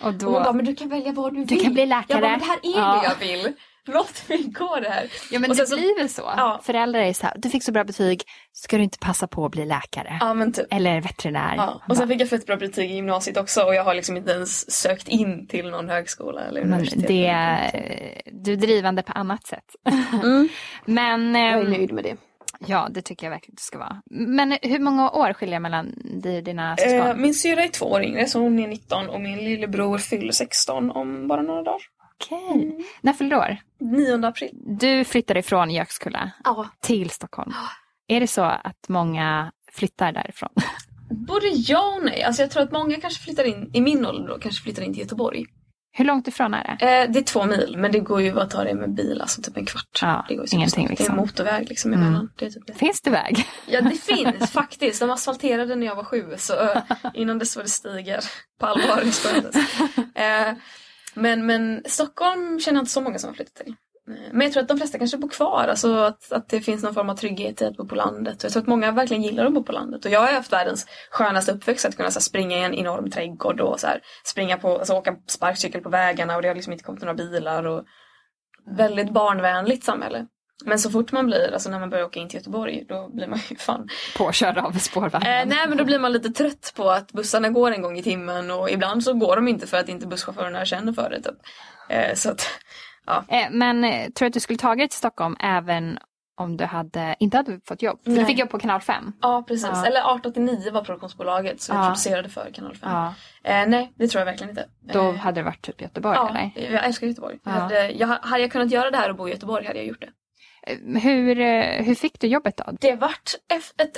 [0.00, 1.64] Och Och då, hon bara, men du kan välja vad du Du vill.
[1.64, 2.04] kan bli läkare.
[2.08, 3.00] Jag bara, men det här är Ja.
[3.18, 3.52] det jag vill.
[3.86, 5.06] Låt mig gå det här.
[5.30, 6.22] ja men och det så- blir väl så.
[6.36, 6.60] Ja.
[6.62, 9.52] Föräldrar är så här, du fick så bra betyg, ska du inte passa på att
[9.52, 10.16] bli läkare?
[10.20, 10.66] Ja men typ.
[10.70, 11.54] Eller veterinär?
[11.56, 11.82] Ja.
[11.88, 14.32] Och sen fick jag fett bra betyg i gymnasiet också och jag har liksom inte
[14.32, 17.08] ens sökt in till någon högskola eller Men universitet.
[17.08, 19.64] det, är- du är drivande på annat sätt.
[20.22, 20.48] Mm.
[20.84, 22.16] Men Jag är ehm, nöjd med det.
[22.66, 24.02] ja, det tycker jag verkligen du ska vara.
[24.10, 26.98] Men hur många år skiljer mellan dig och dina syskon?
[27.06, 30.32] Eh, min syra är två år yngre så hon är 19 och min lillebror fyller
[30.32, 31.80] 16 om bara några dagar.
[32.20, 32.86] Okej.
[33.00, 33.56] När fyllde du år?
[33.80, 34.50] 9 april.
[34.78, 36.68] Du flyttade ifrån Gökskulla Ja.
[36.80, 37.52] till Stockholm.
[38.08, 40.50] Är det så att många flyttar därifrån?
[41.10, 42.22] Både ja och nej.
[42.22, 44.92] Alltså jag tror att många kanske flyttar in, i min ålder då, kanske flyttar in
[44.92, 45.46] till Göteborg.
[45.92, 47.00] Hur långt ifrån är det?
[47.02, 49.42] Eh, det är två mil men det går ju att ta det med bil, alltså
[49.42, 49.98] typ en kvart.
[50.02, 50.98] Ja, det går ju ingenting supersnabbt.
[50.98, 51.16] Det är liksom.
[51.16, 52.14] motorväg liksom emellan.
[52.14, 52.28] Mm.
[52.36, 52.74] Det typ det.
[52.74, 53.44] Finns det väg?
[53.66, 55.00] Ja det finns faktiskt.
[55.00, 56.82] De asfalterade när jag var sju så eh,
[57.14, 58.20] innan dess var det stigar
[58.60, 59.02] på allvar
[60.14, 60.52] eh,
[61.14, 63.74] men, men Stockholm känner jag inte så många som har flyttat till.
[64.08, 66.82] Eh, men jag tror att de flesta kanske bor kvar, alltså att, att det finns
[66.82, 68.36] någon form av trygghet i att bo på landet.
[68.38, 70.04] Och jag tror att många verkligen gillar att bo på landet.
[70.04, 73.10] Och jag har haft världens skönaste uppväxt, att kunna så här, springa i en enorm
[73.10, 76.72] trädgård och så här, springa på, alltså, åka sparkcykel på vägarna och det har liksom
[76.72, 77.64] inte kommit några bilar.
[77.64, 77.84] Och
[78.76, 80.26] väldigt barnvänligt samhälle.
[80.64, 83.26] Men så fort man blir, alltså när man börjar åka in till Göteborg, då blir
[83.26, 85.32] man ju fan Påkörd av spårvagnen.
[85.40, 88.02] Eh, nej men då blir man lite trött på att bussarna går en gång i
[88.02, 91.22] timmen och ibland så går de inte för att inte busschaufförerna känner för det.
[91.22, 91.36] Typ.
[91.88, 92.48] Eh, så att,
[93.06, 93.24] ja.
[93.28, 95.98] Eh, Men eh, tror du att du skulle tagit dig till Stockholm även
[96.36, 98.00] om du hade, inte hade fått jobb?
[98.04, 99.12] För du fick jobb på kanal 5.
[99.22, 99.86] ja precis, Ja.
[99.86, 101.84] eller 1889 var produktionsbolaget som Ja.
[101.86, 102.90] producerade för kanal 5.
[102.90, 103.14] Ja.
[103.44, 104.66] Eh, nej det tror jag verkligen inte.
[104.92, 106.72] Då Eh, hade det varit typ Göteborg ja, eller?
[106.74, 107.38] jag älskar Göteborg.
[107.44, 107.50] Ja.
[107.50, 110.00] Hade, jag, hade jag kunnat göra det här och bo i Göteborg hade jag gjort
[110.00, 110.08] det.
[111.02, 112.64] Hur, eh, hur fick du jobbet då?
[112.80, 113.96] Det vart ett,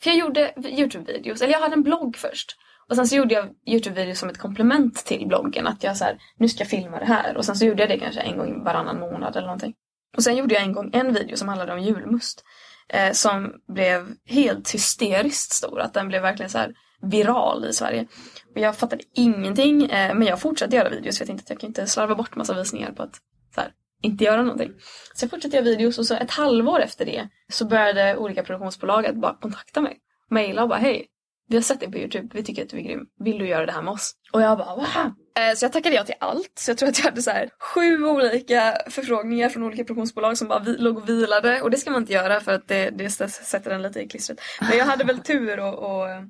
[0.00, 2.56] för jag gjorde Youtube-videos, eller jag hade en blogg först.
[2.88, 5.66] Och sen så gjorde jag Youtube-videos som ett komplement till bloggen.
[5.66, 7.36] Att jag så här, nu ska jag filma det här.
[7.36, 9.74] Och sen så gjorde jag det kanske en gång varannan månad eller någonting.
[10.16, 12.44] Och sen gjorde jag en gång en video som handlade om julmust.
[12.88, 15.80] Eh, som blev helt hysteriskt stor.
[15.80, 18.06] Att den blev verkligen så här viral i Sverige.
[18.54, 19.90] Och jag fattade ingenting.
[19.90, 22.36] Eh, men jag fortsatte göra videos för jag tänkte att jag kan inte slarva bort
[22.36, 23.16] massa visningar på att
[23.54, 23.70] så här,
[24.06, 24.72] inte göra någonting.
[25.14, 29.06] Sen jag fortsatte göra videos och så ett halvår efter det så började olika produktionsbolag
[29.06, 29.98] att bara kontakta mig.
[30.30, 31.06] Maila och bara hej,
[31.48, 33.06] vi har sett dig på Youtube, vi tycker att du är grym.
[33.18, 34.12] Vill du göra det här med oss?
[34.32, 35.12] Och jag bara wow.
[35.38, 36.52] Eh, så jag tackade ja till allt.
[36.54, 40.48] Så jag tror att jag hade så här sju olika förfrågningar från olika produktionsbolag som
[40.48, 41.60] bara vi, låg och vilade.
[41.62, 44.40] Och det ska man inte göra för att det, det sätter den lite i klistret.
[44.60, 46.22] Men jag hade väl tur och, och eh,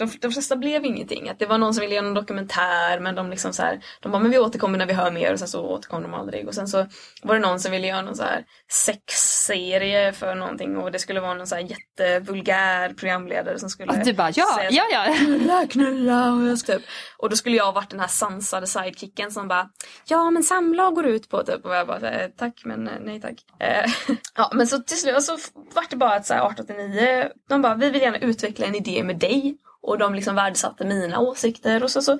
[0.00, 1.28] de, de flesta blev ingenting.
[1.28, 4.12] Att det var någon som ville göra en dokumentär men de liksom så här, de
[4.12, 6.48] bara men vi återkommer när vi hör mer och sen så återkom de aldrig.
[6.48, 6.86] Och sen så
[7.22, 11.20] var det någon som ville göra någon så här sexserie för någonting och det skulle
[11.20, 15.14] vara någon så här jättevulgär programledare som skulle Och du bara ja, säga ja, ja.
[15.18, 16.82] knulla, knulla och jag typ.
[17.18, 19.68] Och då skulle jag varit den här sansade sidekicken som bara
[20.04, 23.20] Ja men samlag går ut på typ och jag bara eh, tack men eh, nej
[23.20, 23.36] tack.
[23.58, 23.90] Eh,
[24.36, 25.38] ja men så till slut så
[25.74, 29.04] vart det bara att så här 1889 de bara vi vill gärna utveckla en idé
[29.04, 29.56] med dig
[29.90, 32.18] och de liksom värdesatte mina åsikter och så så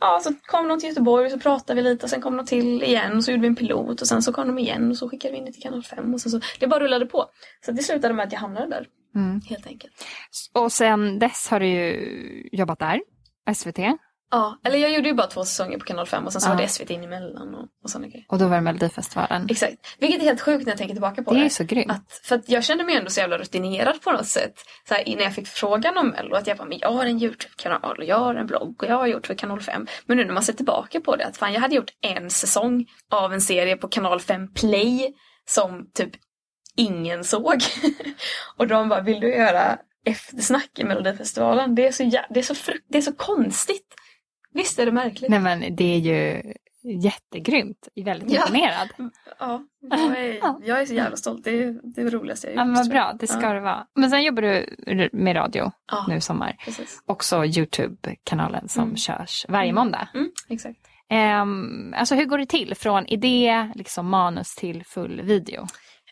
[0.00, 2.46] Ja, så kom de till Göteborg och så pratade vi lite och sen kom de
[2.46, 4.96] till igen och så gjorde vi en pilot och sen så kom de igen och
[4.96, 7.26] så skickade vi in det till kanal 5 och sen så det bara rullade på.
[7.64, 8.86] Så det slutade med att jag hamnade där.
[9.14, 9.40] Mm.
[9.40, 10.04] Helt enkelt.
[10.54, 13.00] Och sen dess har du jobbat där,
[13.54, 13.78] SVT.
[14.30, 16.54] Ja, eller jag gjorde ju bara två säsonger på kanal 5 och sen så Ja.
[16.54, 18.26] var det SVT in emellan och, och sådana grejer.
[18.28, 19.46] Och då var det Melodifestivalen.
[19.50, 19.72] Exakt.
[19.98, 21.44] Vilket är helt sjukt när jag tänker tillbaka på Det det.
[21.46, 21.90] är så grymt.
[21.90, 24.54] Att, för att jag kände mig ändå så jävla rutinerad på något sätt.
[24.88, 26.34] Så här, när jag fick frågan om Mello.
[26.36, 28.96] Att jag bara, men jag har en YouTube-kanal och jag har en blogg och jag
[28.96, 29.86] har gjort för kanal 5.
[30.06, 31.26] Men nu när man ser tillbaka på det.
[31.26, 35.14] Att fan jag hade gjort en säsong av en serie på kanal 5 Play.
[35.48, 36.10] Som typ
[36.76, 37.62] ingen såg.
[38.56, 41.74] och de bara, vill du göra eftersnack i Melodifestivalen?
[41.74, 43.94] Det är så, det är så, frukt- det är så konstigt.
[44.58, 45.30] Visst är det märkligt?
[45.30, 46.42] Nej men det är ju
[47.02, 47.88] jättegrymt.
[48.04, 48.40] Väldigt Ja.
[48.46, 48.88] imponerad.
[49.38, 51.44] Ja, jag är, jag är så jävla stolt.
[51.44, 52.78] Det är det roligaste jag Ja, men gjort.
[52.78, 53.52] vad bra, det ska ja.
[53.52, 53.86] det vara.
[53.94, 56.04] Men sen jobbar du med radio Ja.
[56.08, 56.56] nu i sommar.
[56.64, 57.02] Precis.
[57.06, 58.96] Också Youtube-kanalen som Mm.
[58.96, 60.08] körs varje måndag.
[60.14, 60.78] Mm, exakt.
[61.10, 65.66] Ehm, alltså hur går det till från idé, liksom manus till full video?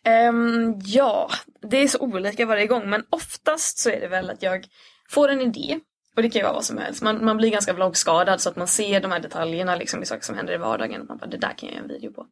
[0.05, 1.29] Ehm, ja,
[1.71, 4.65] det är så olika varje gång men oftast så är det väl att jag
[5.11, 5.81] får en idé.
[6.17, 7.03] Och det kan ju vara vad som helst.
[7.03, 10.25] Man, man blir ganska vloggskadad så att man ser de här detaljerna liksom i saker
[10.25, 11.07] som händer i vardagen.
[11.07, 12.27] Man bara, det där kan jag göra en video på.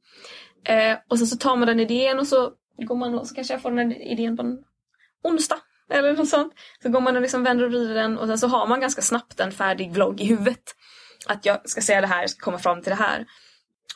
[0.64, 3.54] Eh, och sen så tar man den idén och så går man och så kanske
[3.54, 4.58] jag får den här idén på en
[5.24, 5.58] onsdag.
[5.90, 6.52] Eller något sånt.
[6.82, 9.02] Så går man och liksom vänder och vrider den och sen så har man ganska
[9.02, 10.62] snabbt en färdig vlogg i huvudet.
[11.26, 13.26] Att jag ska säga det här, jag ska komma fram till det här.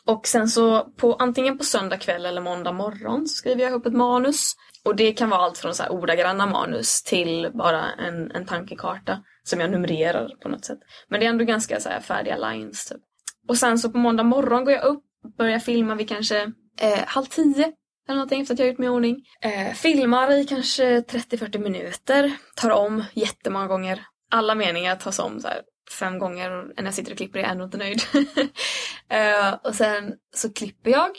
[0.05, 3.85] Och sen så på antingen på söndag kväll eller måndag morgon så skriver jag ihop
[3.85, 4.55] ett manus.
[4.83, 9.23] Och det kan vara allt från så här ordagranna manus till bara en, en tankekarta
[9.49, 10.79] som jag numrerar på något sätt.
[11.07, 13.01] Men det är ändå ganska så här färdiga lines typ.
[13.47, 15.03] Och sen så på måndag morgon går jag upp,
[15.37, 16.41] börjar filma vid kanske
[16.81, 17.73] eh, halv tio
[18.07, 19.25] eller någonting efter att jag har gjort mig i ordning.
[19.41, 24.05] Eh, filmar i kanske 30-40 minuter, tar om jättemånga gånger.
[24.31, 25.61] Alla meningar tas om så här
[25.99, 28.01] fem gånger och när jag sitter och klipper är jag ändå inte nöjd.
[29.09, 31.11] eh, och sen så klipper jag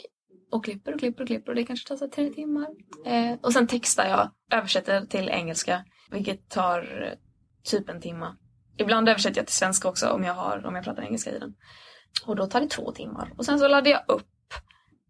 [0.53, 2.69] och klipper och klipper och klipper och det kanske tar så här tre timmar.
[3.07, 7.19] Eh, och sen textar jag, översätter till engelska, vilket tar eh,
[7.65, 8.35] typ en timme.
[8.79, 11.55] Ibland översätter jag till svenska också om jag, har, om jag pratar engelska i den.
[12.27, 13.33] Och då tar det två timmar.
[13.37, 14.27] Och sen så laddar jag upp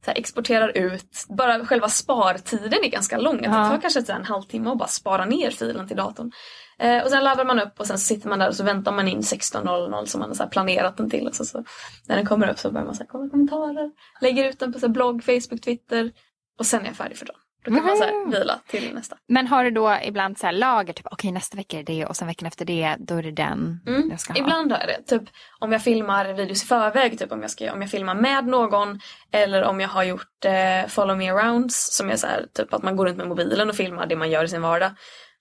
[0.05, 1.27] så här, exporterar ut.
[1.29, 3.41] Bara själva spartiden är ganska lång.
[3.43, 3.51] Ja.
[3.51, 6.33] Det tar kanske så en halvtimme att bara spara ner filen till datorn.
[6.79, 9.09] Eh, och sen laddar man upp och sen sitter man där och så väntar man
[9.09, 11.29] in 16.00 som man har planerat den till.
[11.29, 11.65] Och så, så,
[12.09, 14.79] när den kommer upp så börjar man så här, kolla kommentarer, lägger ut den på
[14.79, 16.13] så blogg, Facebook, Twitter.
[16.59, 17.41] Och sen är jag färdig för dagen.
[17.65, 19.17] Då kan man så här, vila till nästa.
[19.29, 22.17] Men har du då ibland så här lager, typ okej nästa vecka är det och
[22.17, 24.11] sen veckan efter det, då är det den Mm.
[24.11, 24.41] jag ska ha?
[24.41, 25.03] Ibland är det.
[25.19, 25.23] Typ
[25.59, 29.01] om jag filmar videos i förväg, typ om jag, ska, om jag filmar med någon
[29.33, 32.83] eller om jag har gjort eh, follow me arounds som är så här, typ att
[32.83, 34.91] man går runt med mobilen och filmar det man gör i sin vardag.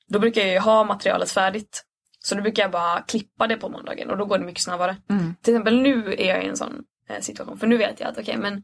[0.08, 1.86] Då brukar jag ju ha materialet färdigt.
[2.19, 4.97] Så då brukar jag bara klippa det på måndagen och då går det mycket snabbare.
[5.10, 5.36] Mm.
[5.41, 8.17] Till exempel nu är jag i en sån eh, situation för nu vet jag att
[8.17, 8.63] okej men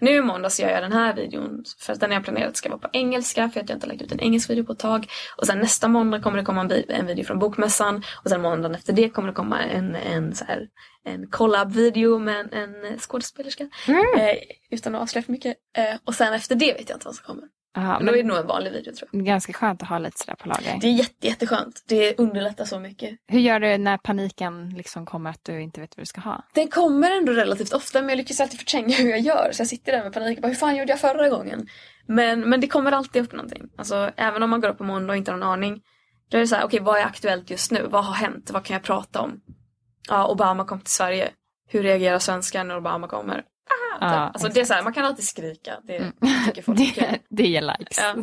[0.00, 2.68] nu i måndag så gör jag den här videon för att den jag planerat ska
[2.68, 4.78] vara på engelska för att jag inte har lagt ut en engelsk video på ett
[4.78, 5.06] tag.
[5.36, 8.74] Och sen nästa måndag kommer det komma en, en video från bokmässan och sen måndagen
[8.74, 10.68] efter det kommer det komma en, en, så här,
[11.04, 13.68] en collab-video med en, en skådespelerska.
[14.18, 14.38] Eh,
[14.70, 15.56] utan att avslöja för mycket.
[15.76, 17.44] Eh, och sen efter det vet jag inte vad som kommer.
[17.76, 19.24] Aha, Men då är det nog en vanlig video tror jag.
[19.24, 20.78] ganska skönt att ha lite sådär på lager.
[20.80, 21.82] Det är jätte, jätteskönt.
[21.88, 23.18] Det underlättar så mycket.
[23.28, 26.44] Hur gör du när paniken liksom kommer att du inte vet vad du ska ha?
[26.54, 29.50] Den kommer ändå relativt ofta men jag lyckas alltid förtränga hur jag gör.
[29.52, 31.66] Så jag sitter där med panik och bara hur fan gjorde jag förra gången?
[32.06, 33.62] Men, men det kommer alltid upp någonting.
[33.78, 35.82] Alltså även om man går upp på måndag och inte har någon aning.
[36.30, 37.86] Då är det så här, okej vad är aktuellt just nu?
[37.90, 38.50] Vad har hänt?
[38.50, 39.40] Vad kan jag prata om?
[40.08, 41.30] Ja, Obama kom till Sverige.
[41.70, 43.44] Hur reagerar svenskar när Obama kommer?
[44.00, 45.76] Ah, Ja, alltså det är så här, man kan alltid skrika.
[45.84, 46.12] Det
[46.46, 47.98] tycker folk det, det ger likes.
[47.98, 48.14] Ja.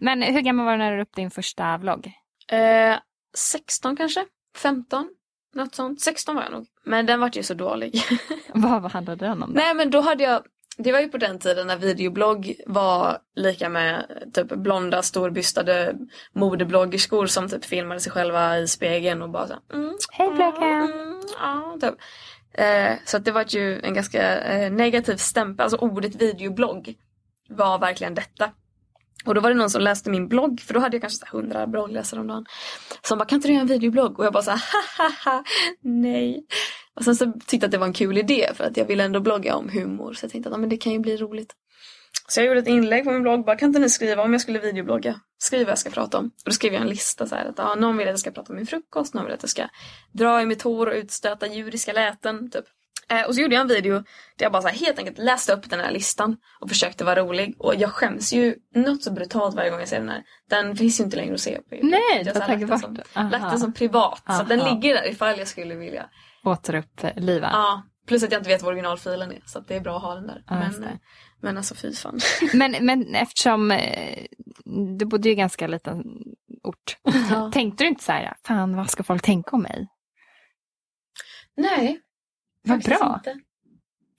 [0.00, 2.12] Men hur gammal var du när du upp din första vlogg?
[2.52, 2.96] Eh,
[3.36, 4.24] 16 kanske?
[4.56, 5.08] 15?
[5.54, 6.00] Något sånt.
[6.00, 6.66] 16 var jag nog.
[6.84, 8.02] Men den vart ju så dålig.
[8.54, 9.48] Vad vad handlade den om?
[9.54, 9.56] Då?
[9.60, 10.42] Nej men då hade jag,
[10.78, 15.94] det var ju på den tiden när videoblogg var lika med typ blonda storbystade
[16.32, 20.82] modebloggerskor som typ filmade sig själva i spegeln och bara så här, mm, Hej bloggen!
[20.92, 21.94] mm, ja, typ
[22.54, 26.94] eh, Så att det var ju en ganska eh, negativ stämpel, alltså ordet videoblogg
[27.48, 28.50] var verkligen detta.
[29.24, 31.66] Och då var det någon som läste min blogg, för då hade jag kanske 100
[31.66, 32.46] bloggläsare om dagen.
[33.02, 34.18] Som bara, kan inte du göra en videoblogg?
[34.18, 34.62] Och jag bara så här,
[34.98, 35.44] haha,
[35.80, 36.46] nej.
[36.94, 39.04] Och sen så tyckte jag att det var en kul idé för att jag ville
[39.04, 40.12] ändå blogga om humor.
[40.12, 41.54] Så jag tänkte att men det kan ju bli roligt.
[42.28, 44.40] Så jag gjorde ett inlägg på min blogg, bara kan inte ni skriva om jag
[44.40, 45.20] skulle videoblogga?
[45.38, 46.24] Skriv vad jag ska prata om.
[46.24, 48.30] Och då skrev jag en lista så här att ja, någon vill att jag ska
[48.30, 49.68] prata om min frukost, någon vill att jag ska
[50.12, 52.50] dra i mitt hår och utstöta djuriska läten.
[52.50, 52.64] Typ.
[53.08, 54.04] Eh, och så gjorde jag en video där
[54.44, 57.56] jag bara så här, helt enkelt läste upp den här listan och försökte vara rolig.
[57.58, 60.22] Och jag skäms ju något så brutalt varje gång jag ser den här.
[60.50, 61.90] Den finns ju inte längre att se på YouTube.
[61.90, 63.50] Nej, jag du har tagit lagt den bort som, lagt Aha.
[63.50, 64.22] den som privat.
[64.26, 64.74] Så att den Aha.
[64.74, 66.06] ligger där ifall jag skulle vilja.
[66.44, 67.48] Återuppliva?
[67.52, 69.42] Ja, plus att jag inte vet vad originalfilen är.
[69.46, 70.44] Så att det är bra att ha den där.
[70.66, 70.96] Just men, eh,
[71.44, 72.20] men alltså fy fan.
[72.52, 74.26] Men, men eftersom eh,
[74.98, 76.04] du bodde ju i ganska liten
[76.62, 76.96] ort.
[77.30, 77.50] Ja.
[77.52, 79.88] Tänkte du inte så här, fan vad ska folk tänka om mig?
[81.56, 82.00] Nej.
[82.62, 83.14] Vad bra.
[83.18, 83.40] Inte.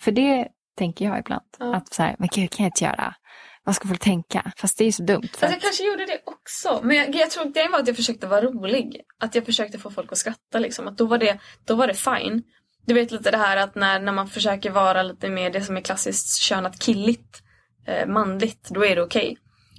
[0.02, 1.46] För det tänker jag ibland.
[1.60, 1.76] Ja.
[1.76, 3.16] Att så här, men gud, kan jag inte göra?
[3.64, 4.52] Vad ska folk tänka?
[4.58, 5.28] Fast det är ju så dumt.
[5.34, 6.82] För Fast jag kanske gjorde det också.
[6.84, 9.02] Men jag, jag tror det var att jag försökte vara rolig.
[9.20, 10.88] Att jag försökte få folk att skratta liksom.
[10.88, 12.44] Att då var det, då var det fine.
[12.86, 15.78] Du vet lite det här att när, när man försöker vara lite mer det som
[15.78, 17.41] är klassiskt könat killigt,
[17.88, 19.38] eh, manligt, då är det okej.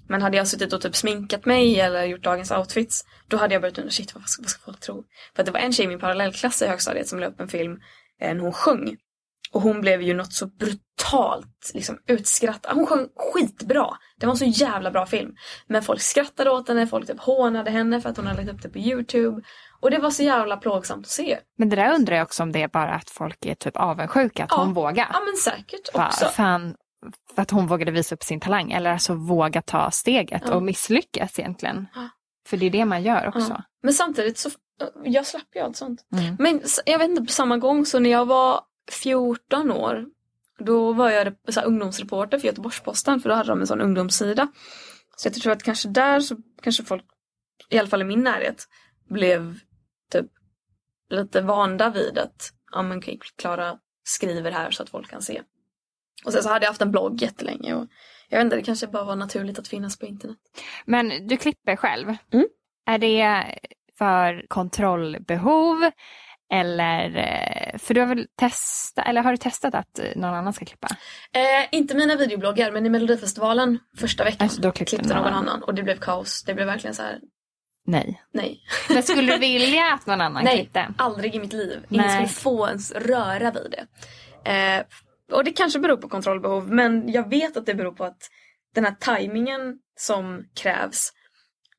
[0.09, 3.63] Men hade jag suttit och typ sminkat mig eller gjort dagens outfits, då hade jag
[3.63, 5.05] börjat undra shit vad ska, vad ska folk tro?
[5.35, 7.49] För att det var en tjej i min parallellklass i högstadiet som la upp en
[7.49, 7.81] film
[8.21, 8.97] eh, när hon sjöng.
[9.53, 12.73] Och hon blev ju något så brutalt liksom utskrattad.
[12.73, 13.89] Ah, hon sjöng skitbra.
[14.21, 15.35] Det var en så jävla bra film.
[15.67, 18.63] Men folk skrattade åt henne, folk typ hånade henne för att hon hade lagt upp
[18.63, 19.43] det på YouTube.
[19.81, 21.39] Och det var så jävla plågsamt att se.
[21.59, 24.45] men det där undrar jag också om det är bara att folk är typ avundsjuka
[24.45, 24.57] att Ja.
[24.65, 25.09] hon vågar.
[25.13, 26.25] Ja men säkert Bara, också.
[26.25, 26.77] fan,
[27.35, 28.73] för att hon vågade visa upp sin talang.
[28.73, 30.55] Eller alltså våga ta steget Ja.
[30.55, 31.87] och misslyckas egentligen.
[31.95, 32.09] Ja.
[32.49, 33.63] För det är det man gör också.
[33.83, 34.51] Men samtidigt så,
[35.05, 36.05] jag slapp ju allt sånt.
[36.13, 36.37] Mm.
[36.39, 38.61] Men jag vet inte, på samma gång så när jag var
[38.91, 40.05] 14 år
[40.59, 44.49] då var jag så här, ungdomsreporter för Göteborgs-Posten för då hade de en sån ungdomssida.
[45.17, 47.05] Så jag tror att kanske där så kanske folk,
[47.71, 48.65] i alla fall i min närhet,
[49.09, 49.59] blev
[50.11, 50.27] typ
[51.11, 53.03] lite vanda vid att ja men
[53.37, 55.43] Klara skriver här så att folk kan se.
[56.25, 57.87] Och sen så hade jag haft en blogg jättelänge och
[58.29, 60.39] jag vet inte, det kanske bara var naturligt att finnas på internet.
[60.85, 62.17] Men du klipper själv.
[62.33, 62.47] Mm.
[62.87, 63.45] Är det
[63.99, 65.91] för kontrollbehov?
[66.53, 70.53] Eller, eh, för du har väl testat, eller har du testat att eh, någon annan
[70.53, 70.89] ska klippa?
[71.33, 75.75] Eh, inte mina videobloggar men i Melodifestivalen första veckan Alltså, klippte klippte någon annan och
[75.75, 76.45] det blev kaos.
[76.45, 77.21] Det blev verkligen så här,
[77.87, 78.23] Nej.
[78.33, 78.61] nej.
[78.89, 80.95] Men skulle du vilja att någon annan Nej, klippte?
[80.99, 81.87] aldrig i mitt liv.
[81.89, 82.15] Ingen Nej.
[82.15, 83.87] skulle få ens röra vid det.
[84.51, 84.85] Eh,
[85.33, 88.31] och det kanske beror på kontrollbehov men jag vet att det beror på att
[88.75, 91.13] den här tajmingen som krävs.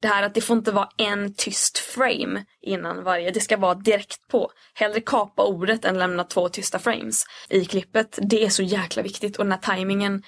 [0.01, 3.32] Det här att det får inte vara en tyst frame innan varje.
[3.32, 4.51] Det ska vara direkt på.
[4.73, 8.19] Hellre kapa ordet än lämna två tysta frames i klippet.
[8.21, 10.23] Det är så jäkla viktigt och den här tajmingen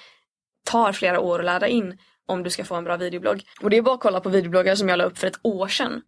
[0.69, 3.43] tar flera år att lära in om du ska få en bra videoblogg.
[3.61, 5.67] Och det är bara att kolla på videobloggar som jag la upp för ett år
[5.67, 6.01] sedan.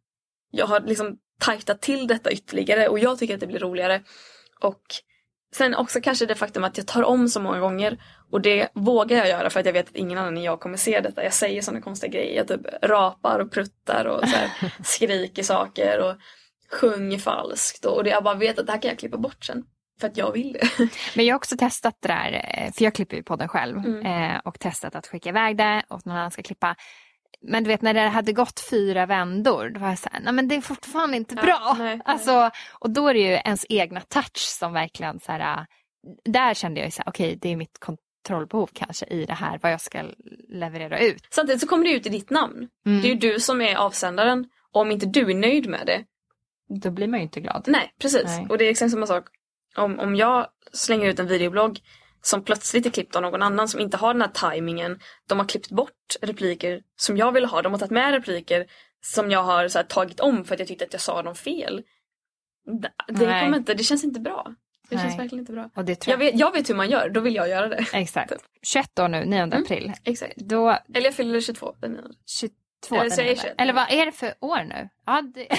[0.52, 4.02] Jag har liksom tajtat till detta ytterligare och jag tycker att det blir roligare.
[4.62, 4.82] Och
[5.56, 9.18] sen också kanske det faktum att jag tar om så många gånger och det vågar
[9.18, 11.24] jag göra för att jag vet att ingen annan än jag kommer se detta.
[11.24, 12.38] Jag säger sådana konstiga grejer.
[12.38, 16.16] Jag typ rapar och pruttar och så här, skriker saker och
[16.72, 17.86] sjunger falskt.
[17.86, 19.64] Och det, jag bara vet att det här kan jag klippa bort sen.
[20.02, 20.68] För att jag vill det.
[21.16, 23.78] Men jag har också testat det där, eh, för jag klipper ju podden själv.
[23.78, 24.06] Mm.
[24.06, 26.76] Eh, och testat att skicka iväg det och någon annan ska klippa.
[27.42, 30.48] Men du vet när det hade gått fyra vändor, då var jag såhär, nej men
[30.48, 31.76] det är fortfarande inte Ja, bra.
[31.80, 32.02] nej, nej.
[32.06, 32.50] Alltså,
[32.80, 35.64] och då är det ju ens egna touch som verkligen så här, äh,
[36.26, 39.72] där kände jag ju såhär, okej det är mitt kontrollbehov kanske i det här, vad
[39.72, 40.04] jag ska
[40.50, 41.28] leverera ut.
[41.32, 42.68] Samtidigt så kommer det ut i ditt namn.
[42.86, 43.02] Mm.
[43.02, 44.46] Det är ju du som är avsändaren.
[44.74, 46.04] Och om inte du är nöjd med det,
[46.82, 47.64] Då blir man ju inte glad.
[47.68, 48.24] nej precis.
[48.26, 48.48] Nej.
[48.50, 49.26] Och det är exakt samma sak.
[49.76, 51.80] Om, om jag slänger ut en videoblogg
[52.22, 55.00] som plötsligt är klippt av någon annan som inte har den här tajmingen.
[55.28, 57.62] De har klippt bort repliker som jag vill ha.
[57.62, 58.66] De har tagit med repliker
[59.02, 61.84] som jag har här, tagit om för att jag tyckte att jag sa dem fel.
[62.82, 64.56] Det, det, kommer inte, det känns inte bra.
[64.90, 65.18] Det känns Nej.
[65.18, 65.70] verkligen inte bra.
[65.76, 66.32] Och det tror Jag jag.
[66.32, 67.86] vet, jag vet hur man gör, då vill jag göra det.
[67.94, 68.34] Exakt.
[68.64, 69.94] 21 år nu, 9 april.
[70.04, 70.34] Exakt.
[70.36, 72.14] Då, Eller jag fyller 22 den nionde.
[72.26, 73.42] 22 Eller den säger nionde.
[73.42, 73.56] 21.
[73.58, 74.90] Eller vad är det för år nu?
[75.06, 75.48] Ja, det...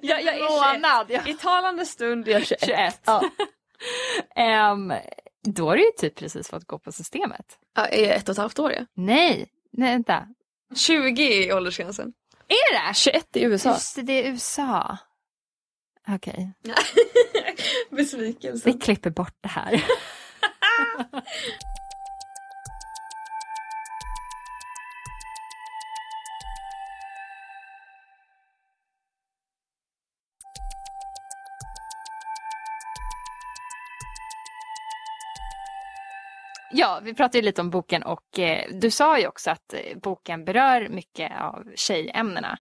[0.00, 0.50] Jag, jag är 21.
[0.50, 1.20] Månad, ja.
[1.26, 2.64] I talande stund är jag 21.
[2.64, 3.00] 21.
[3.04, 3.22] Ja.
[4.36, 4.92] Ehm,
[5.42, 7.58] då har du ju typ precis fått gå på systemet.
[7.74, 8.80] Ja, är jag ett och ett halvt år ja.
[8.94, 10.28] Nej, nej vänta.
[10.76, 12.12] 20 är åldersgränsen.
[12.48, 12.94] Är det?
[12.94, 13.70] 21 i USA.
[13.70, 14.98] Just det, det är USA.
[16.08, 16.52] Okej,
[17.90, 18.62] Besvikelse.
[18.64, 19.84] vi klipper bort det här.
[36.78, 39.98] Ja, vi pratade ju lite om boken och eh, du sa ju också att eh,
[40.02, 42.58] boken berör mycket av tjejämnena.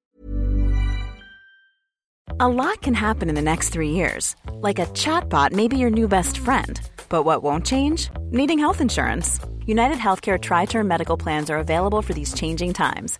[2.39, 4.35] A lot can happen in the next three years.
[4.61, 6.79] Like a chatbot may be your new best friend.
[7.09, 8.09] But what won't change?
[8.31, 9.39] Needing health insurance.
[9.65, 13.19] United Healthcare Tri Term Medical Plans are available for these changing times.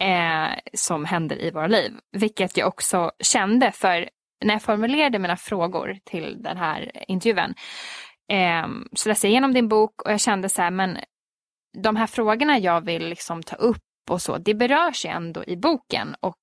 [0.00, 1.92] Eh, som händer i våra liv.
[2.12, 4.08] Vilket jag också kände för
[4.44, 7.54] när jag formulerade mina frågor till den här intervjun
[8.32, 10.98] eh, så läste jag igenom din bok och jag kände så här, men
[11.82, 15.56] de här frågorna jag vill liksom ta upp och så, det berörs ju ändå i
[15.56, 16.38] boken och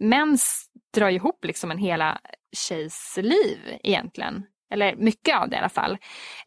[0.00, 2.18] mens drar ihop liksom en hela
[2.56, 4.44] tjejs liv egentligen.
[4.72, 5.98] Eller mycket av det i alla fall.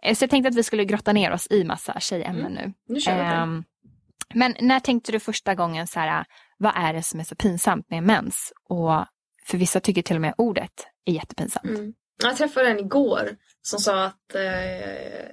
[0.04, 2.74] Eh, Så jag tänkte att vi skulle grotta ner oss i massa tjejämnen nu.
[2.88, 3.20] Nu kör vi.
[3.22, 3.64] Ehm,
[4.36, 6.26] men när tänkte du första gången så här,
[6.58, 8.54] vad är det som är så pinsamt med mens?
[8.70, 9.06] Och
[9.46, 11.66] för vissa tycker till och med ordet är jättepinsamt.
[11.66, 11.94] Mm.
[12.24, 13.30] Jag träffade en igår
[13.62, 15.32] som sa att eh,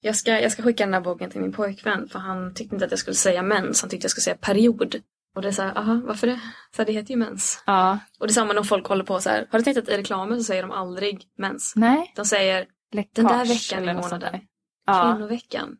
[0.00, 2.84] jag, ska, jag ska skicka den här boken till min pojkvän för han tyckte inte
[2.84, 4.96] att jag skulle säga mens, han tyckte jag skulle säga period.
[5.36, 6.40] Och det är så här, aha, varför det?
[6.76, 7.62] Så här, det heter ju mens.
[7.66, 9.88] Ja, Och det är samma när folk håller på så här, har du tänkt att
[9.88, 11.72] i reklamen så säger de aldrig mens?
[11.76, 12.12] nej.
[12.16, 14.40] De säger Läckage den där veckan i månaden.
[14.86, 15.76] Ja, kvinnoveckan.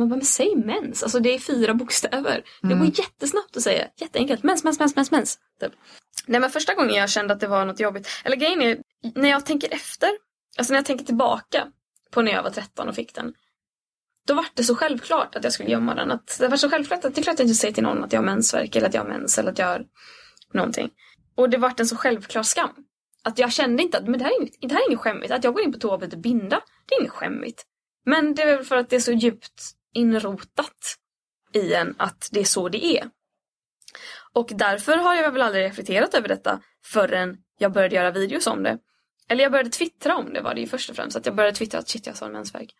[0.00, 1.02] Man bara, men säg mens.
[1.02, 2.42] Alltså det är fyra bokstäver.
[2.62, 2.78] Det Mm.
[2.78, 3.86] går jättesnabbt att säga.
[3.96, 4.42] Jätteenkelt.
[4.42, 5.38] Mens, mens, mens, mens, mens.
[5.60, 5.72] Typ.
[6.26, 8.08] Nej men första gången jag kände att det var något jobbigt.
[8.24, 8.78] Eller grejen är,
[9.14, 10.10] när jag tänker efter.
[10.58, 11.66] Alltså när jag tänker tillbaka
[12.10, 13.34] på när jag var 13 och fick den.
[14.26, 16.10] Då var det så självklart att jag skulle gömma den.
[16.10, 18.04] Att det var så självklart att det är klart att jag inte säger till någon
[18.04, 19.84] att jag har mensvärk eller att jag har mens eller att jag har
[20.54, 20.90] någonting.
[21.34, 22.70] Och det vart en så självklar skam.
[23.22, 25.32] Att jag kände inte att men det, här är inget, det här är inget skämmigt.
[25.32, 27.64] Att jag går in på toa och byter binda, det är inget skämmigt.
[28.06, 29.62] Men det är väl för att det är så djupt
[29.94, 30.96] inrotat
[31.52, 33.10] i en att det är så det är.
[34.32, 38.62] Och därför har jag väl aldrig reflekterat över detta förrän jag började göra videos om
[38.62, 38.78] det.
[39.28, 41.16] Eller jag började twittra om det var det ju först och främst.
[41.16, 42.74] Att jag började twittra att shit jag har mensvärk.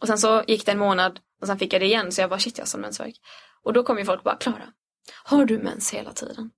[0.00, 2.30] Och sen så gick det en månad och sen fick jag det igen så jag
[2.30, 3.14] bara shit jag har mensvärk.
[3.62, 4.72] Och då kom ju folk bara Klara,
[5.24, 6.50] har du mens hela tiden?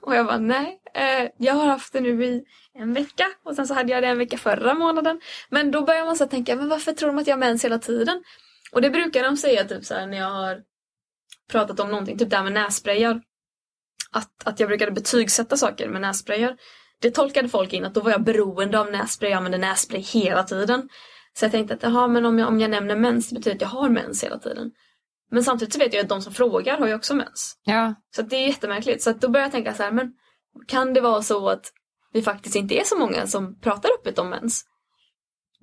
[0.00, 2.44] Och jag bara nej, eh, jag har haft det nu i
[2.74, 5.20] en vecka och sen så hade jag det en vecka förra månaden.
[5.48, 7.78] Men då börjar man så tänka, men varför tror de att jag har mens hela
[7.78, 8.22] tiden?
[8.72, 10.60] Och det brukar de säga typ så här när jag har
[11.50, 13.22] pratat om någonting, typ det här med nässprayar.
[14.12, 16.56] Att, att jag brukade betygsätta saker med nässprayar.
[17.00, 20.42] Det tolkade folk in att då var jag beroende av nässpray, jag använde nässpray hela
[20.42, 20.88] tiden.
[21.38, 23.62] Så jag tänkte att jaha, men om jag, om jag nämner mens det betyder att
[23.62, 24.70] jag har mens hela tiden.
[25.30, 27.58] Men samtidigt så vet jag att de som frågar har ju också mens.
[27.64, 27.94] Ja.
[28.16, 29.02] Så det är jättemärkligt.
[29.02, 30.12] Så då börjar jag tänka så här, men
[30.66, 31.72] kan det vara så att
[32.12, 34.64] vi faktiskt inte är så många som pratar öppet om mens?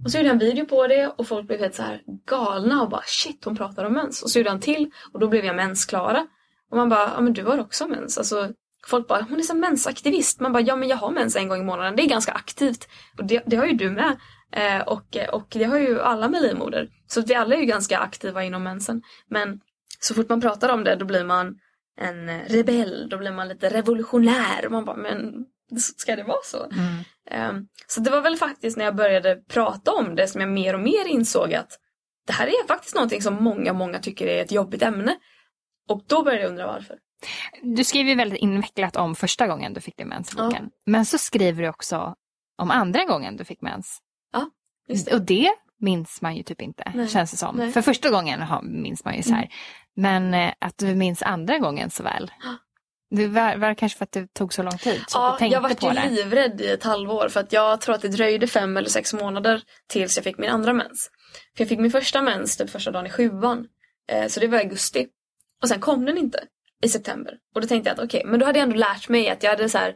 [0.04, 2.82] Och så gjorde jag en video på det och folk blev helt så här galna
[2.82, 4.24] och bara shit hon pratar om mens.
[4.24, 6.28] Och så gjorde han till och då blev jag mensklara.
[6.72, 8.18] Och man bara, ja men du har också mens.
[8.18, 8.52] Alltså,
[8.88, 10.40] folk bara, hon är så mensaktivist.
[10.40, 11.96] Man bara, ja men jag har mens en gång i månaden.
[11.96, 12.88] Det är ganska aktivt.
[13.18, 14.18] Och det, det har ju du med.
[14.52, 16.90] Eh, och, och det har ju alla med livmoder.
[17.08, 19.02] Så vi alla är ju ganska aktiva inom mensen.
[19.30, 19.60] Men
[20.00, 21.56] så fort man pratar om det då blir man
[22.02, 23.10] en rebell.
[23.10, 24.70] Då blir man lite revolutionär.
[24.70, 25.46] Man bara, men
[25.78, 26.64] ska det vara så?
[26.64, 27.04] Mm.
[27.32, 30.74] Um, så det var väl faktiskt när jag började prata om det som jag mer
[30.74, 31.80] och mer insåg att
[32.28, 35.18] det här är faktiskt någonting som många, många tycker är ett jobbigt ämne.
[35.90, 36.98] Och då började jag undra varför.
[37.62, 40.70] Du skriver väldigt invecklat om första gången du fick din mens i boken.
[40.86, 42.16] Men så skriver du också
[42.58, 44.00] om andra gången du fick mens.
[44.34, 44.50] Ja,
[44.88, 45.16] just det.
[45.16, 45.50] Och det
[45.80, 47.08] minns man ju typ inte, Nej.
[47.08, 47.56] känns det som.
[47.56, 47.72] Nej.
[47.72, 49.50] För första gången minns man ju så här.
[49.96, 52.32] Men eh, att du minns andra gången så väl.
[53.12, 55.04] Det var, var det kanske för att det tog så lång tid?
[55.08, 56.10] Så att Ja, jag var ju det.
[56.10, 59.62] livrädd i ett halvår för att jag tror att det dröjde fem eller sex månader
[59.88, 61.10] tills jag fick min andra mens.
[61.58, 63.68] För jag fick min första mens typ första dagen i sjuan.
[64.12, 65.08] Eh, så det var i augusti.
[65.62, 66.44] Och sen kom den inte
[66.84, 67.34] i september.
[67.56, 69.50] Och då tänkte jag att okej, men då hade jag ändå lärt mig att jag
[69.50, 69.96] hade så här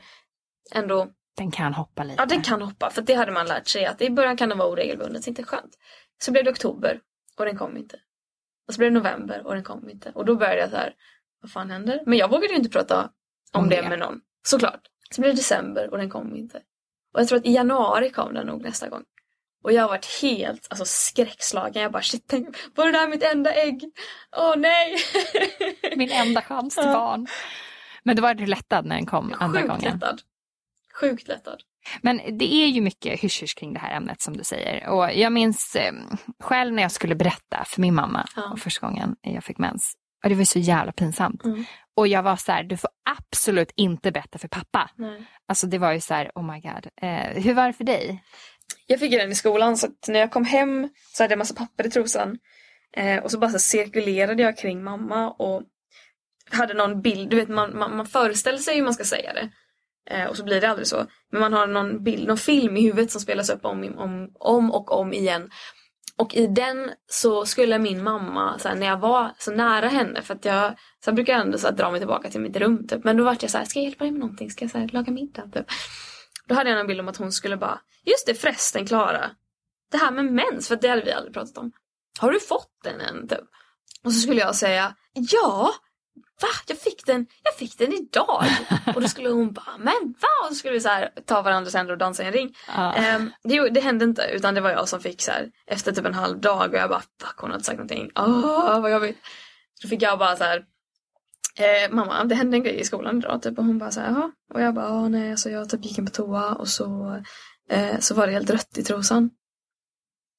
[0.75, 1.07] ändå
[1.37, 2.15] Den kan hoppa lite.
[2.21, 2.89] Ja, den kan hoppa.
[2.89, 5.23] För det hade man lärt sig att i början kan den vara oregelbundet.
[5.23, 5.73] Så inte skönt.
[6.21, 6.99] Så blev det oktober
[7.37, 7.95] och den kom inte.
[8.67, 10.11] Och så blev det november och den kom inte.
[10.15, 10.93] Och då började jag så här,
[11.43, 12.01] vad fan händer?
[12.05, 13.01] Men jag vågade ju inte prata
[13.53, 13.81] om, Om det.
[13.81, 13.89] det.
[13.89, 14.19] med någon.
[14.47, 14.81] Såklart.
[15.15, 16.57] Så blev det december och den kom inte.
[17.13, 19.03] Och jag tror att i januari kom den nog nästa gång.
[19.63, 21.83] Och jag har varit helt alltså, skräckslagen.
[21.83, 23.83] Jag bara shit, tänk, var det där mitt enda ägg?
[24.37, 24.97] Åh nej!
[25.95, 27.27] Min enda chans till barn.
[28.03, 29.93] Men då var du lättad när den kom andra Sjukt gången.
[29.93, 30.21] lättad.
[30.99, 31.61] Sjukt lättad.
[32.01, 34.87] Men det är ju mycket hysch kring det här ämnet som du säger.
[34.89, 35.93] Och jag minns eh,
[36.39, 38.55] själv när jag skulle berätta för min mamma Ja.
[38.59, 39.93] första gången jag fick mens.
[40.23, 41.43] Och det var så jävla pinsamt.
[41.43, 41.65] Mm.
[41.95, 44.89] Och jag var så här, du får absolut inte berätta för pappa.
[44.95, 45.25] Nej.
[45.47, 46.87] Alltså det var ju så här, oh my god.
[47.01, 48.23] Eh, hur var det för dig?
[48.87, 51.39] Jag fick ju den i skolan så att när jag kom hem så hade jag
[51.39, 52.37] massa papper i trosan.
[52.97, 55.63] Eh, och så bara så cirkulerade jag kring mamma och
[56.51, 59.49] hade någon bild, du vet man, man, man föreställer sig hur man ska säga det.
[60.09, 61.05] Eh, och så blir det aldrig så.
[61.31, 64.71] Men man har någon bild, någon film i huvudet som spelas upp om, om, om
[64.71, 65.49] och om igen.
[66.17, 70.21] Och i den så skulle min mamma, så här, när jag var så nära henne,
[70.21, 72.87] för att jag, så här, brukar ändå så här, dra mig tillbaka till mitt rum
[72.87, 73.03] typ.
[73.03, 74.51] Men då var jag så här, ska jag hjälpa dig med någonting?
[74.51, 75.49] Ska jag så här, laga middag?
[75.53, 75.65] Typ.
[76.47, 79.31] Då hade jag en bild om att hon skulle bara, just det förresten Klara.
[79.91, 81.71] Det här med mens, för det hade vi aldrig pratat om.
[82.19, 83.27] Har du fått den än?
[83.27, 83.39] Typ.
[84.03, 85.73] Och så skulle jag säga, ja,
[86.43, 86.49] va?
[86.67, 88.43] Jag fick den, jag fick den idag.
[88.95, 90.27] Och då skulle hon bara, men va?
[90.43, 92.55] Och så skulle vi så här, ta varandras händer och dansa i en ring.
[92.67, 92.93] Ja.
[92.93, 96.05] Ehm, det, det hände inte, utan det var jag som fick så här, efter typ
[96.05, 98.11] en halv dag och jag bara, fuck hon har inte sagt någonting.
[98.15, 99.17] Åh, vad jobbigt.
[99.81, 100.65] Då fick jag bara så här,
[101.55, 104.07] eh, mamma det hände en grej i skolan idag typ och hon bara så här,
[104.09, 104.31] Jaha.
[104.53, 107.17] Och jag bara, "Ja, nej alltså jag typ gick in på toa och så,
[107.69, 109.29] eh, så var det helt rött i trosan.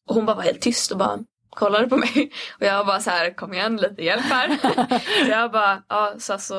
[0.08, 1.18] Och hon bara var helt tyst och bara
[1.54, 2.32] kollade på mig.
[2.60, 4.58] Och jag bara så här, kom igen lite hjälp här.
[5.24, 6.54] så jag bara, ja så alltså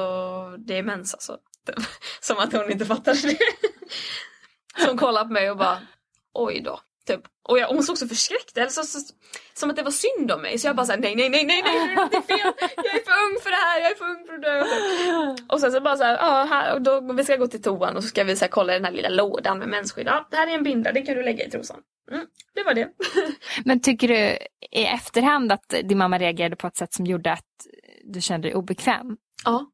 [0.58, 1.38] det är mens alltså.
[2.22, 3.38] Som att hon inte fattade det.
[4.78, 5.80] så hon kollade på mig och bara,
[6.34, 6.80] oj då.
[7.08, 7.22] Typ.
[7.48, 9.00] Och, jag, hon såg så förskräckt eller så, så,
[9.54, 10.60] som att det var synd om mig.
[10.60, 12.54] Så jag bara såhär, nej nej nej nej nej det är fel.
[12.76, 14.64] Jag är för ung för det här, jag är för ung för att dö.
[15.50, 18.04] Och sen så bara såhär, ja här, och då, vi ska gå till toan och
[18.04, 20.08] så ska vi så här, kolla i den här lilla lådan med mensskydd.
[20.08, 21.80] Ja, det här är en binda, det kan du lägga i trosan.
[22.12, 22.26] Mm,
[22.56, 22.90] det var det.
[23.66, 24.38] Men tycker du
[24.72, 27.68] i efterhand att din mamma reagerade på ett sätt som gjorde att
[28.04, 29.18] du kände dig obekväm?
[29.46, 29.72] Ja.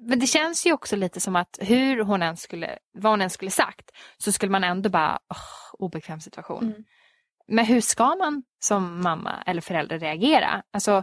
[0.00, 3.30] Men det känns ju också lite som att hur hon än skulle, vad hon än
[3.30, 6.62] skulle sagt så skulle man ändå bara, åh, obekväm situation.
[6.64, 6.84] Mm.
[7.48, 10.62] Men hur ska man som mamma eller förälder reagera?
[10.72, 11.02] Alltså,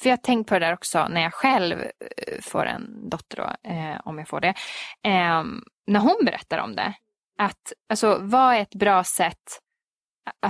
[0.00, 3.36] För jag har tänkt på det där också när jag själv eh, får en dotter
[3.36, 4.54] då, eh, om jag får det.
[5.02, 5.44] Eh,
[5.86, 6.94] när hon berättar om det.
[7.38, 9.60] Att, alltså, vad är ett bra sätt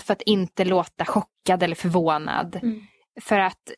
[0.00, 2.56] för att inte låta chockad eller förvånad?
[2.62, 2.86] Mm.
[3.20, 3.70] För att,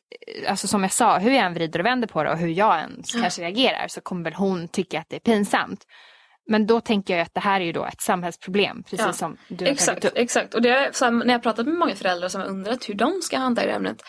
[0.43, 2.47] eh, alltså som jag sa, hur jag än vrider och vänder på det och hur
[2.47, 5.85] jag än kanske reagerar så kommer väl hon tycka att det är pinsamt.
[6.47, 9.37] Men då tänker jag att det här är ju då ett samhällsproblem, precis Ja, som
[9.47, 10.17] du har Exakt, tagit upp.
[10.17, 10.53] exakt.
[10.53, 12.93] Och det är, så här, när jag pratat med många föräldrar som har undrat hur
[12.93, 14.01] de ska hantera det ämnet.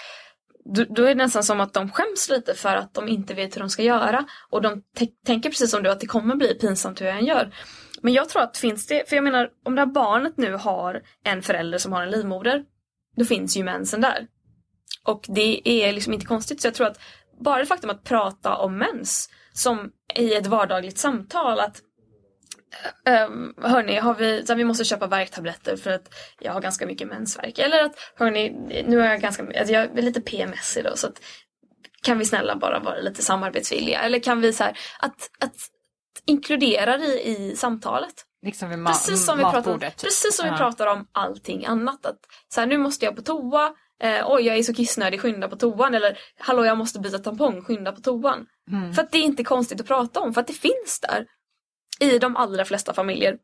[0.74, 3.56] Då, då är det nästan som att de skäms lite för att de inte vet
[3.56, 4.24] hur de ska göra.
[4.50, 4.82] Och de
[5.26, 7.54] tänker precis som du att det kommer bli pinsamt hur jag än gör.
[8.02, 11.02] Men jag tror att finns det, för jag menar om det här barnet nu har
[11.24, 12.64] en förälder som har en livmoder.
[13.16, 14.26] Då finns ju mensen där.
[15.04, 17.00] Och det är liksom inte konstigt så jag tror att
[17.40, 21.76] bara det faktum att prata om mens som i ett vardagligt samtal att
[23.28, 27.08] Um, hörni, har vi, så vi måste köpa värktabletter för att jag har ganska mycket
[27.08, 27.58] mensvärk.
[27.58, 28.50] Eller att hörni,
[28.86, 31.20] nu är jag ganska, alltså jag är lite PMS idag så att
[32.02, 34.00] kan vi snälla bara vara lite samarbetsvilliga?
[34.00, 35.54] Eller kan vi så här, att, att
[36.26, 38.14] inkludera det i samtalet.
[38.46, 39.96] Liksom vid ma- Precis som, vi pratar, typ.
[40.02, 40.52] precis som Ja.
[40.52, 42.06] vi pratar om allting annat.
[42.06, 42.18] Att,
[42.54, 43.72] så här, nu måste jag på toa.
[44.02, 45.94] Eh, oj, jag är så kissnödig, skynda på toan.
[45.94, 48.46] Eller hallå, jag måste byta tampong, skynda på toan.
[48.70, 48.92] Mm.
[48.94, 51.26] För att det är inte konstigt att prata om, för att det finns där.
[52.00, 53.36] I de allra flesta familjer.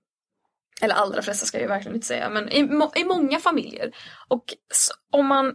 [0.81, 3.93] Eller allra flesta ska jag ju verkligen inte säga, men i, må- i många familjer.
[4.29, 4.45] Och
[5.13, 5.55] om man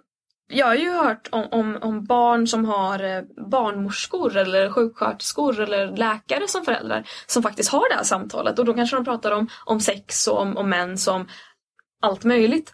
[0.51, 3.21] jag har ju hört om, om, om barn som har eh,
[3.51, 8.73] barnmorskor eller sjuksköterskor eller läkare som föräldrar som faktiskt har det här samtalet och då
[8.73, 11.27] kanske de pratar om, om sex och om, om mens och om
[12.01, 12.73] allt möjligt.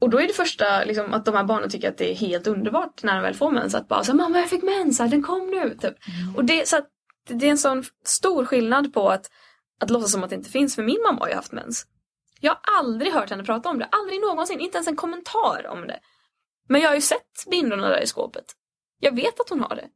[0.00, 2.46] Och då är det första liksom, att de här barnen tycker att det är helt
[2.46, 3.74] underbart när de väl får mens.
[3.74, 5.76] Att bara så mamma jag fick mens, den kom nu.
[5.80, 5.94] Typ.
[6.36, 6.86] Och det, så att,
[7.34, 9.30] det är en sån stor skillnad på att,
[9.80, 10.74] att låtsas som att det inte finns.
[10.74, 11.86] För min mamma har ju haft mens.
[12.40, 13.88] Jag har aldrig hört henne prata om det.
[13.92, 14.60] Aldrig någonsin.
[14.60, 15.98] Inte ens en kommentar om det.
[16.68, 18.44] Men jag har ju sett bindorna där i skåpet.
[19.00, 19.86] Jag vet att hon har det.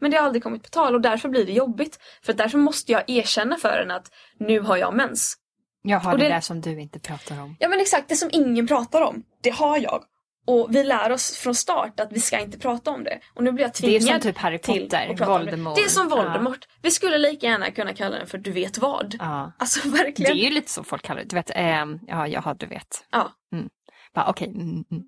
[0.00, 1.98] Men det har aldrig kommit på tal och därför blir det jobbigt.
[2.22, 5.36] För därför måste jag erkänna för henne att nu har jag mens.
[5.82, 7.56] Jag har det, det- där som du inte pratar om.
[7.60, 10.04] Ja men exakt, det som ingen pratar om, det har jag.
[10.48, 13.18] Och vi lär oss från start att vi ska inte prata om det.
[13.34, 15.76] Och nu blir jag Det är tvingad som typ Harry Potter, Voldemort.
[15.76, 15.82] Det.
[15.82, 16.16] det är som Ja.
[16.16, 16.68] Voldemort.
[16.82, 19.14] Vi skulle lika gärna kunna kalla den för du vet vad.
[19.18, 19.52] Ja.
[19.58, 20.32] Alltså Det verkligen.
[20.32, 21.28] är ju lite så folk kallar det.
[21.28, 23.04] Du vet, ehm, ja, jaha, du vet.
[23.10, 23.32] Ja.
[23.52, 23.68] Mm.
[24.14, 24.48] Bara, Okej.
[24.48, 25.02] Mm, mm.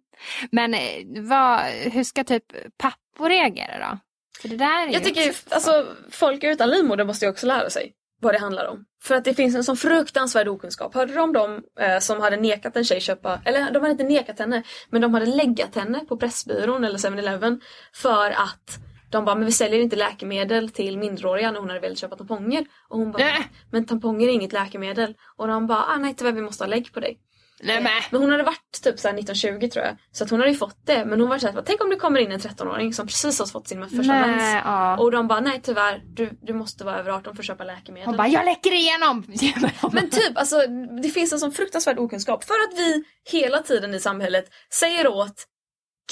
[0.53, 0.81] Men eh,
[1.29, 1.61] vad,
[1.93, 2.45] hur ska typ
[2.79, 3.99] pappor reagera då?
[4.41, 7.47] För det där är ju Jag tycker också- alltså folk utan livmoder måste ju också
[7.47, 8.85] lära sig vad det handlar om.
[9.03, 10.95] För att det finns en sån fruktansvärd okunskap.
[10.95, 14.05] Hörde du om dem eh, som hade nekat en tjej köpa, eller de hade inte
[14.05, 17.61] nekat henne, men de hade läggat henne på Pressbyrån eller 7-Eleven
[17.93, 18.79] för att
[19.11, 22.67] de bara, men vi säljer inte läkemedel till minderåriga när hon hade velat köpa tamponger.
[22.89, 23.51] Och hon bara, Nej.
[23.71, 25.15] men tamponger är inget läkemedel.
[25.37, 27.19] Och de bara, ah, nej tyvärr vi måste ha lägg på dig.
[27.63, 27.93] Nej, men.
[28.11, 29.97] Men hon hade varit typ såhär 1920 tror jag.
[30.13, 31.05] Så att hon hade ju fått det.
[31.05, 33.69] Men hon var såhär, tänk om det kommer in en 13-åring som precis har fått
[33.69, 34.63] sin första Nej, mens.
[34.65, 34.99] ja.
[34.99, 38.07] Och de bara, nej tyvärr, du, du måste vara över 18 för att köpa läkemedel.
[38.07, 39.25] Hon bara, jag läcker igenom!
[39.93, 40.67] Men typ, alltså
[41.03, 42.45] det finns en sån fruktansvärd okunskap.
[42.45, 45.47] För att vi hela tiden i samhället säger åt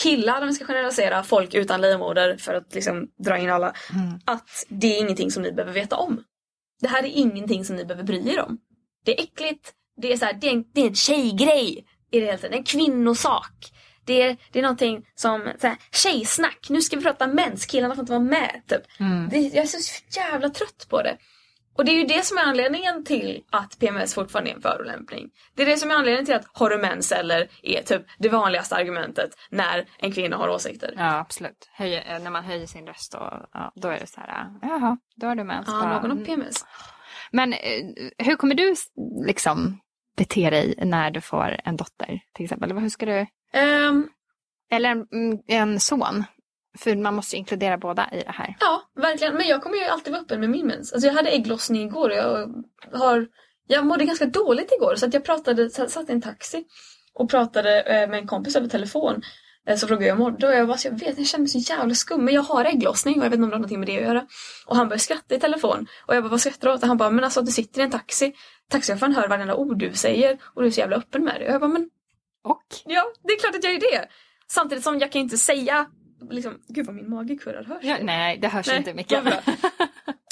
[0.03, 3.73] killar, om vi ska generalisera, folk utan livmoder för att liksom dra in alla.
[4.25, 6.23] Att det är ingenting som ni behöver veta om.
[6.81, 8.59] Det här är ingenting som ni behöver bry er om.
[9.05, 11.85] Det är äckligt, det är, så här, det är, en, det är en tjejgrej.
[12.11, 12.59] Är det hela tiden.
[12.59, 13.73] En kvinnosak.
[14.05, 17.95] Det är, det är någonting som så här, tjejsnack, nu ska vi prata mens, killarna
[17.95, 18.63] får inte vara med.
[18.69, 18.83] Typ.
[19.31, 21.17] Det, jag är så jävla trött på det.
[21.79, 25.31] Och det är ju det som är anledningen till att PMS fortfarande är en förolämpning.
[25.55, 28.29] Det är det som är anledningen till att har du mens eller är typ det
[28.29, 30.95] vanligaste argumentet när en kvinna har åsikter.
[30.97, 31.71] Ja, absolut.
[31.73, 34.69] Höj, eh, när man höjer sin röst och, ja, då är det så här, äh,
[34.69, 35.69] jaha, då har du mens.
[35.69, 36.25] Ja, Bara, någon har mm.
[36.25, 36.65] PMS.
[37.31, 37.59] Men eh,
[38.19, 38.75] hur kommer du
[39.27, 39.81] liksom
[40.19, 42.73] bete dig när du får en dotter till exempel?
[42.79, 44.09] Hur ska du, Ehm,
[44.71, 46.25] eller en, mm, en son?
[46.79, 48.57] För man måste ju inkludera båda i det här.
[48.61, 49.35] ja, verkligen.
[49.35, 50.93] Men jag kommer ju alltid vara öppen med min mens.
[50.93, 52.49] Alltså jag hade ägglossning igår och jag
[52.93, 53.27] har...
[53.67, 56.65] Jag mådde ganska dåligt igår så att jag pratade, satt satt i en taxi
[57.15, 59.23] och pratade eh, med en kompis över telefon.
[59.69, 61.49] Eh, Så frågade jag hur jag mådde och jag bara, jag vet, jag känner mig
[61.49, 63.81] så jävla skum men jag har ägglossning och jag vet inte om det har någonting
[63.81, 64.27] med det att göra.
[64.67, 66.83] Och han började skratta i telefon och jag bara, vad skrattar du åt?
[66.83, 68.33] Och han bara, men alltså du sitter i en taxi.
[68.71, 71.47] Taxichauffören hör varenda ord du säger och du är så jävla öppen med det.
[71.47, 71.91] Och jag bara, men
[72.45, 72.63] Och?
[72.85, 74.09] ja, det är klart att jag är det.
[74.51, 75.87] Samtidigt som jag kan inte säga,
[76.31, 79.25] liksom, gud vad min mage kurrar, hörs Ja, nej, det hörs Nej, inte mycket.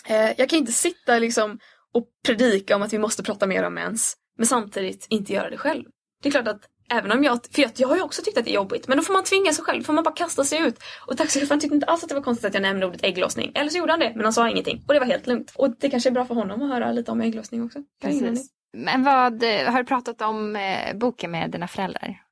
[0.08, 1.58] Eh, jag kan inte sitta liksom
[1.94, 5.56] och predika om att vi måste prata mer om mens, men samtidigt inte göra det
[5.56, 5.84] själv.
[6.22, 6.60] Det är klart att
[6.90, 8.96] även om jag, för jag, jag har ju också tyckt att det är jobbigt, men
[8.96, 10.78] då får man tvinga sig själv, får man bara kasta sig ut.
[11.06, 13.52] Och taxichauffören tyckte inte alls att det var konstigt att jag nämnde ordet ägglossning.
[13.54, 14.84] Eller så gjorde han det, men han sa ingenting.
[14.88, 15.52] Och det var helt lugnt.
[15.54, 17.78] Och det kanske är bra för honom att höra lite om ägglossning också.
[18.02, 18.50] Precis.
[18.76, 22.22] Men vad, har du pratat om eh, boken med dina föräldrar?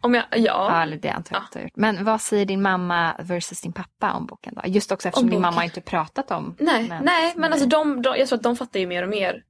[0.00, 0.38] Om jag, ja.
[0.38, 1.76] Ja, eller det antar jag att du har gjort.
[1.76, 4.62] Men vad säger din mamma versus din pappa om boken då?
[4.66, 8.02] Just också eftersom Om din mamma inte pratat om Nej, mens nej men alltså de,
[8.02, 9.42] de, jag tror att de fattar ju mer och mer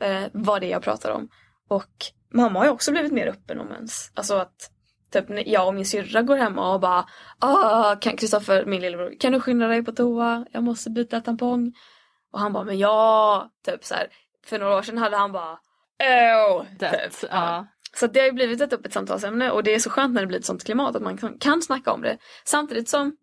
[0.00, 1.28] eh, vad det är jag pratar om.
[1.68, 1.92] Och
[2.30, 4.12] mamma har ju också blivit mer öppen om mens.
[4.14, 4.70] Alltså att
[5.12, 7.04] typ jag och min syrra går hemma och bara
[7.38, 10.46] ah, kan Kristoffer, min lillebror, kan du skynda dig på toa?
[10.52, 11.72] Jag måste byta tampong.
[12.32, 14.06] Och han bara, men ja, typ så här.
[14.46, 15.58] För några år sedan hade han bara!
[16.78, 17.30] Dött, Typ.
[17.30, 17.66] ja.
[17.94, 20.26] Så det har ju blivit ett öppet samtalsämne och det är så skönt när det
[20.26, 22.18] blir ett sånt klimat att man kan, kan snacka om det.
[22.44, 23.16] Samtidigt som,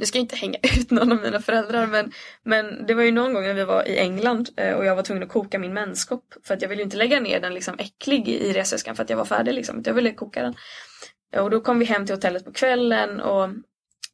[0.00, 3.12] nu ska jag inte hänga ut någon av mina föräldrar men, men det var ju
[3.12, 5.72] någon gång när vi var i England eh, och jag var tvungen att koka min
[5.72, 9.02] menskopp för att jag ville ju inte lägga ner den liksom äcklig i resväskan för
[9.02, 9.82] att jag var färdig liksom.
[9.86, 10.54] Jag ville koka den.
[11.32, 13.48] Eh, och då kom vi hem till hotellet på kvällen och,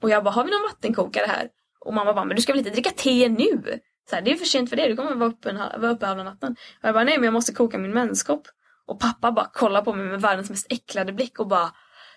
[0.01, 1.49] och jag bara, har vi någon vattenkokare här?
[1.81, 3.81] Och mamma bara, men du ska väl inte dricka te nu?
[4.11, 6.23] Så här, det är för sent för det, du kommer vara uppe, vara uppe halva
[6.23, 6.53] natten.
[6.53, 8.43] Och jag bara, nej men jag måste koka min menskopp.
[8.87, 11.71] Och pappa bara kollar på mig med världens mest äcklade blick och bara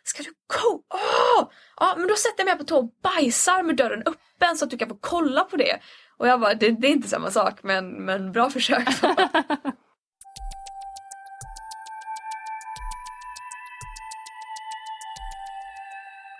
[0.04, 0.84] Ska du koka?
[0.94, 1.50] Åh!
[1.80, 4.72] Ja men då sätter jag mig på tå och bajsar med dörren öppen så att
[4.72, 5.80] du kan få kolla på det.
[6.18, 8.88] Och jag bara, det, det är inte samma sak men, men bra försök.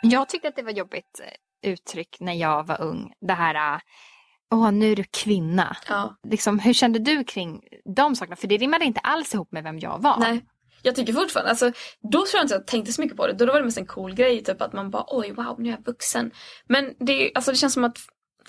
[0.02, 3.14] Jag tyckte att det var jobbigt eh, uttryck när jag var ung.
[3.22, 3.80] Det här, äh,
[4.52, 5.78] åh nu är du kvinna.
[5.90, 6.16] ja.
[6.24, 7.62] Liksom, hur kände du kring
[7.96, 8.36] de sakerna?
[8.36, 10.18] För det rimmade inte alls ihop med vem jag var.
[10.20, 10.46] Nej.
[10.82, 11.72] Jag tycker fortfarande, alltså,
[12.12, 13.34] då tror jag inte jag tänkte så mycket på det.
[13.34, 15.74] Då var det mest en cool grej, typ att man bara oj wow nu är
[15.74, 16.32] jag vuxen.
[16.68, 17.98] Men det, alltså, det känns som att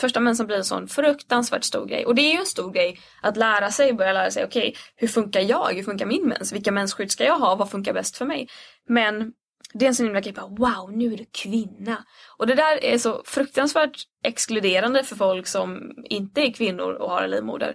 [0.00, 2.06] första mensen blir en sån fruktansvärt stor grej.
[2.06, 5.08] Och det är ju en stor grej att lära sig, börja lära sig, okej hur
[5.08, 5.74] funkar jag?
[5.74, 6.52] Hur funkar min mens?
[6.52, 7.54] Vilka mensskydd ska jag ha?
[7.54, 8.48] Vad funkar bäst för mig?
[8.88, 9.32] Men
[9.72, 12.04] det är en sån himla grej, bara, wow nu är du kvinna.
[12.36, 17.22] Och det där är så fruktansvärt exkluderande för folk som inte är kvinnor och har
[17.22, 17.74] en livmoder.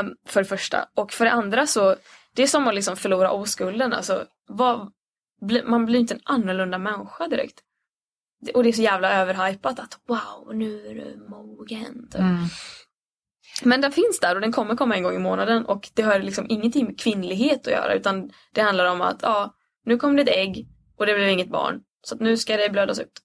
[0.00, 0.88] Um, för det första.
[0.96, 1.96] Och för det andra så,
[2.38, 3.92] det är som att liksom förlora oskulden.
[3.92, 4.92] Alltså, vad,
[5.64, 7.60] man blir inte en annorlunda människa direkt.
[8.54, 12.08] Och det är så jävla överhypat att wow, nu är du mogen.
[12.10, 12.20] Typ.
[12.20, 12.44] Mm.
[13.62, 16.18] Men den finns där och den kommer komma en gång i månaden och det har
[16.18, 20.22] liksom ingenting med kvinnlighet att göra utan det handlar om att ja, nu kom det
[20.22, 20.68] ett ägg
[20.98, 21.80] och det blev inget barn.
[22.02, 23.20] Så att nu ska det blödas ut.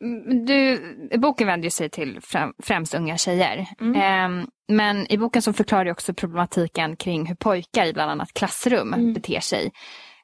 [0.00, 0.78] Mm, Du,
[1.18, 3.66] boken vänder sig till främ, främst unga tjejer.
[3.80, 4.00] Mm.
[4.02, 8.32] Ehm, men i boken så förklarar du också problematiken kring hur pojkar i bland annat
[8.34, 9.12] klassrum Mm.
[9.14, 9.72] beter sig.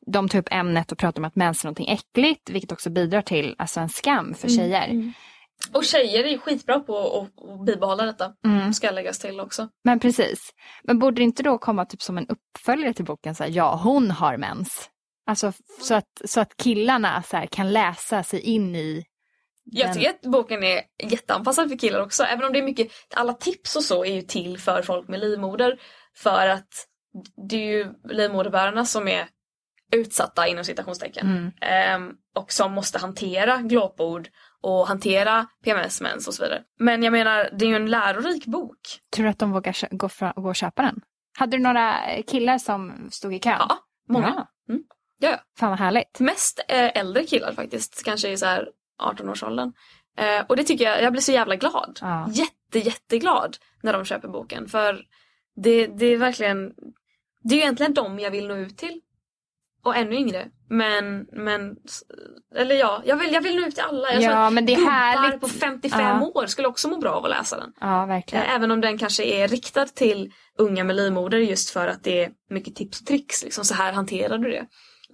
[0.06, 3.22] De tar upp ämnet och pratar om att mens är någonting äckligt, vilket också bidrar
[3.22, 5.12] till alltså, en skam för Mm, tjejer.
[5.72, 8.32] Och tjejer är ju skitbra på att, att bibehålla detta.
[8.46, 8.72] Mm.
[8.72, 9.68] Ska läggas till också.
[9.84, 10.50] Men precis.
[10.84, 13.80] Men borde det inte då komma typ som en uppföljare till boken, så här, ja
[13.84, 14.90] hon har mens.
[15.26, 19.04] Alltså så att, så att killarna så här, kan läsa sig in i
[19.72, 22.22] Jag tycker att boken är jätteanpassad för killar också.
[22.24, 25.20] Även om det är mycket, alla tips och så är ju till för folk med
[25.20, 25.80] livmoder.
[26.16, 26.68] För att
[27.50, 29.28] det är ju livmoderbärarna som är
[29.92, 31.26] utsatta inom citationstecken.
[31.26, 31.52] Mm.
[31.60, 34.28] Ehm, och som måste hantera glåpord
[34.62, 36.62] och hantera PMS, mens och så vidare.
[36.78, 38.78] Men jag menar, det är ju en lärorik bok.
[39.14, 41.00] Tror du att de vågar kö- gå, fra, gå och köpa den?
[41.38, 43.56] Hade du några killar som stod i kön?
[43.58, 44.26] Ja, många.
[44.26, 44.72] Ja.
[44.72, 44.82] Mm.
[45.18, 45.38] Ja, ja.
[45.58, 46.20] Fan vad härligt.
[46.20, 48.68] Mest eh, äldre killar faktiskt, kanske i så här
[49.02, 49.72] 18-årsåldern.
[50.18, 51.98] Eh, och det tycker jag, jag blir så jävla glad.
[52.00, 52.28] Ja.
[52.32, 54.68] Jätte, jätteglad när de köper boken.
[54.68, 55.00] För
[55.56, 56.72] det, det är verkligen,
[57.42, 59.00] det är ju egentligen dem jag vill nå ut till.
[59.84, 60.48] Och ännu yngre.
[60.68, 61.76] Men, men,
[62.56, 64.12] eller ja, jag vill, jag vill nå ut till alla.
[64.12, 65.40] Jag Ja, men det är härligt.
[65.40, 66.26] på 55 Ja.
[66.34, 67.72] år skulle också må bra av att läsa den.
[67.80, 68.44] Ja, verkligen.
[68.44, 72.24] Eh, Även om den kanske är riktad till unga med livmoder just för att det
[72.24, 73.44] är mycket tips och tricks.
[73.44, 74.66] Liksom, så här hanterar du det.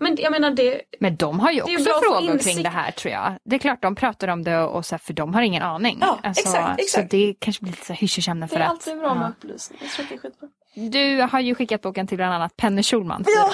[0.03, 2.91] Men jag menar det, Men de har ju Det också att frågor kring det här
[2.91, 3.37] tror jag.
[3.45, 5.99] Det är klart de pratar om det och så här, för de har ingen aning.
[6.01, 7.11] Ja, exakt, exakt.
[7.11, 8.71] Så det kanske blir lite så här hysch-ämne det för är att.
[8.71, 9.29] alltid bra med ja.
[9.29, 9.79] upplysning.
[9.83, 10.49] Jag tror att det är skitbra.
[10.75, 13.25] Du har ju skickat boken till bland annat Penny Schulman.
[13.27, 13.51] Ja.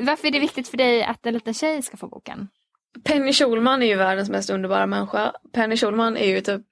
[0.00, 2.48] Varför är det viktigt för dig att en liten tjej ska få boken?
[3.04, 5.32] Penny Schulman är ju världens mest underbara människa.
[5.52, 6.62] Penny Schulman är ju typ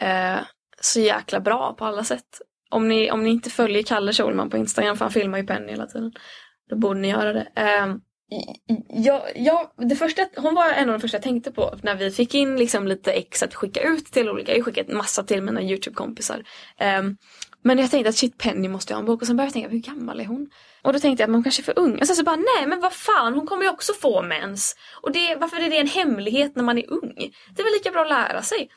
[0.00, 0.36] eh,
[0.80, 2.40] så jäkla bra på alla sätt.
[2.70, 5.70] Om ni, om ni inte följer Kalle Schulman på Instagram, för han filmar ju Penny
[5.70, 6.12] hela tiden.
[6.70, 7.48] Då borde ni göra det.
[7.84, 8.00] Um,
[8.88, 12.10] jag, jag, det första, hon var en av de första jag tänkte på när vi
[12.10, 14.52] fick in liksom lite ex att skicka ut till olika.
[14.52, 16.44] Jag har skickat massa till mina YouTube-kompisar.
[16.98, 17.16] Um,
[17.62, 19.52] men jag tänkte att shit Penny måste jag ha en bok och sen började jag
[19.52, 20.50] tänka hur gammal är hon?
[20.82, 21.98] Och då tänkte jag att hon kanske är för ung.
[22.00, 24.76] Och sen så bara nej men vad fan hon kommer ju också få mens.
[25.02, 27.14] Och det, varför är det en hemlighet när man är ung?
[27.54, 28.68] Det är väl lika bra att lära sig.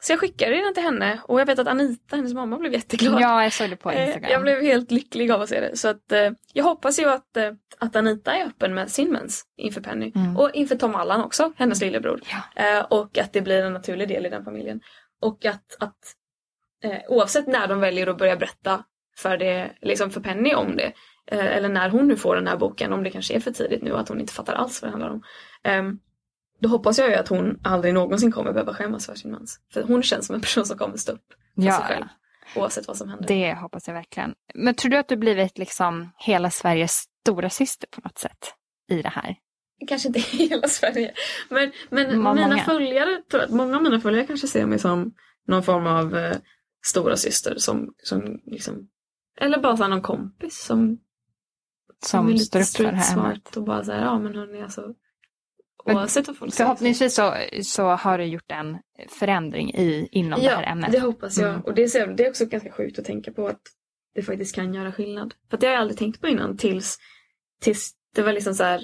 [0.00, 3.20] Så jag skickade den till henne och jag vet att Anita, hennes mamma, blev jätteglad.
[3.20, 4.30] Ja, jag såg det på Eh, Instagram.
[4.30, 5.76] Jag blev helt lycklig av att se det.
[5.76, 9.44] Så att, eh, jag hoppas ju att, eh, att Anita är öppen med sin mens
[9.56, 10.12] inför Penny.
[10.14, 10.36] Mm.
[10.36, 12.20] Och inför Tom Allan också, hennes lillebror.
[12.56, 14.80] Eh, och att det blir en naturlig del i den familjen.
[15.20, 15.98] Och att, att
[17.08, 18.84] oavsett när de väljer att börja berätta
[19.16, 20.92] för, det, liksom för Penny om det.
[21.26, 23.96] eller när hon nu får den här boken, om det kanske är för tidigt nu
[23.96, 25.22] att hon inte fattar alls vad det handlar om.
[26.60, 29.60] Då hoppas jag ju att hon aldrig någonsin kommer behöva skämmas för sin mens.
[29.72, 31.76] För hon känns som en person som kommer stå upp för Ja.
[31.76, 32.04] sig själv.
[32.56, 33.26] Oavsett vad som händer.
[33.28, 34.34] Det hoppas jag verkligen.
[34.54, 38.54] Men tror du att du blivit liksom hela Sveriges stora syster på något sätt
[38.90, 39.36] i det här?
[39.88, 41.14] Kanske inte hela Sverige.
[41.48, 45.14] Men, men mina följare, tror jag, många av mina följare kanske ser mig som
[45.46, 46.36] någon form av eh,
[46.86, 48.88] stora syster som, som liksom,
[49.40, 50.98] eller bara så här någon kompis som,
[52.04, 54.94] Som lite står upp för det här och bara säger ja men hörni alltså.
[55.84, 56.66] Oavsett vad folk säger.
[56.66, 58.78] Förhoppningsvis så, så har du gjort en
[59.08, 60.92] förändring i, inom det här ämnet.
[60.92, 61.50] det hoppas jag.
[61.50, 61.60] Mm.
[61.60, 63.60] Och det är, så, det är också ganska sjukt att tänka på att
[64.14, 65.34] det faktiskt kan göra skillnad.
[65.50, 66.98] För det har jag aldrig tänkt på innan tills,
[67.62, 68.82] tills det var liksom så här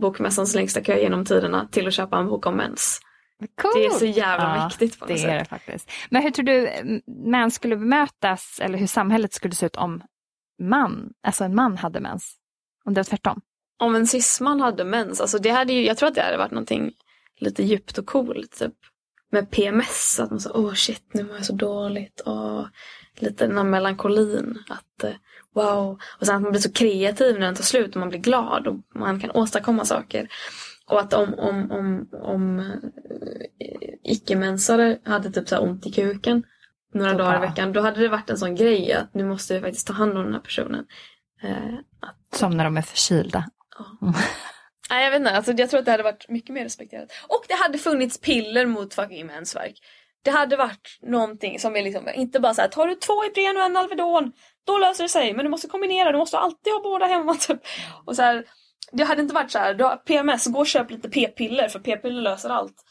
[0.00, 3.00] bokmässans längsta kö genom tiderna till att köpa en bok om mens.
[3.62, 3.74] Coolt.
[3.74, 5.30] Det är så jävla Ja, mäktigt på något Det sätt.
[5.30, 5.90] är det faktiskt.
[6.10, 6.70] Men hur tror du
[7.30, 10.02] män skulle bemötas eller hur samhället skulle se ut om
[10.62, 12.34] man, alltså en man hade mens?
[12.84, 13.40] Om det var tvärtom?
[13.78, 16.50] Om en cisman hade mens, alltså det hade ju, jag tror att det hade varit
[16.50, 16.92] någonting
[17.38, 18.58] lite djupt och coolt.
[18.58, 18.74] Typ.
[19.30, 22.22] Med PMS, att man sa åh shit nu mår jag så dåligt.
[22.26, 22.66] Åh.
[23.18, 24.58] Lite den här melankolin.
[24.68, 25.12] Att eh,
[25.54, 25.98] wow.
[26.20, 28.66] Och sen att man blir så kreativ när den tar slut och man blir glad
[28.66, 30.28] och man kan åstadkomma saker.
[30.86, 36.42] Och att om, om, om, om eh, icke-mensare hade typ så här ont i kuken
[36.94, 37.72] några Då dagar i veckan.
[37.72, 40.24] Då hade det varit en sån grej att nu måste vi faktiskt ta hand om
[40.24, 40.86] den här personen.
[41.42, 41.74] Eh,
[42.34, 43.44] Som när de är förkylda.
[44.90, 47.12] Nej jag vet inte, alltså, jag tror att det hade varit mycket mer respekterat.
[47.28, 49.74] Och det hade funnits piller mot fucking mensvärk.
[50.22, 53.56] Det hade varit någonting som är liksom, inte bara så här, tar du två Ipren
[53.56, 54.32] och en Alvedon,
[54.64, 55.34] då löser det sig.
[55.34, 57.60] Men du måste kombinera, du måste alltid ha båda hemma typ.
[58.04, 58.44] Och så här,
[58.92, 61.78] det hade inte varit så här, du har PMS, gå och köp lite p-piller för
[61.78, 62.84] p-piller löser allt.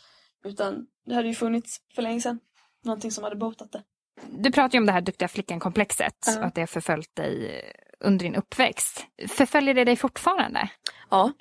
[0.45, 2.39] Utan det hade ju funnits för länge sedan.
[2.85, 3.83] Någonting som hade botat det.
[4.29, 6.39] Du pratar ju om det här duktiga flickan-komplexet Ja.
[6.39, 7.61] och att det har förföljt dig
[8.03, 9.05] under din uppväxt.
[9.27, 10.69] Förföljer det dig fortfarande?
[11.09, 11.31] Ja,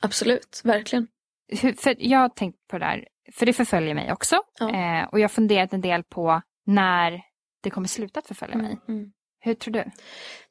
[0.00, 1.06] absolut, verkligen.
[1.48, 4.42] Hur, för jag har tänkt på det där, för det förföljer mig också.
[4.58, 4.70] Ja.
[4.70, 7.22] Eh, och jag har funderat en del på när
[7.62, 8.78] det kommer sluta att förfölja mig.
[8.88, 9.12] Mm.
[9.40, 9.84] Hur tror du?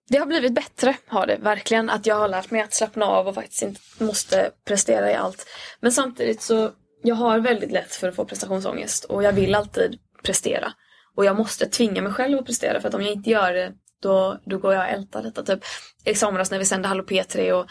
[0.09, 1.89] Det har blivit bättre, har det verkligen.
[1.89, 5.45] Att jag har lärt mig att slappna av och faktiskt inte måste prestera i allt.
[5.80, 6.72] Men samtidigt så,
[7.03, 10.74] jag har väldigt lätt för att få prestationsångest och jag vill alltid prestera.
[11.16, 13.74] Och jag måste tvinga mig själv att prestera för att om jag inte gör det
[14.01, 15.43] då, då går jag och ältar detta.
[15.43, 15.59] Typ
[16.05, 17.67] i somras när vi sände Hallå P3 och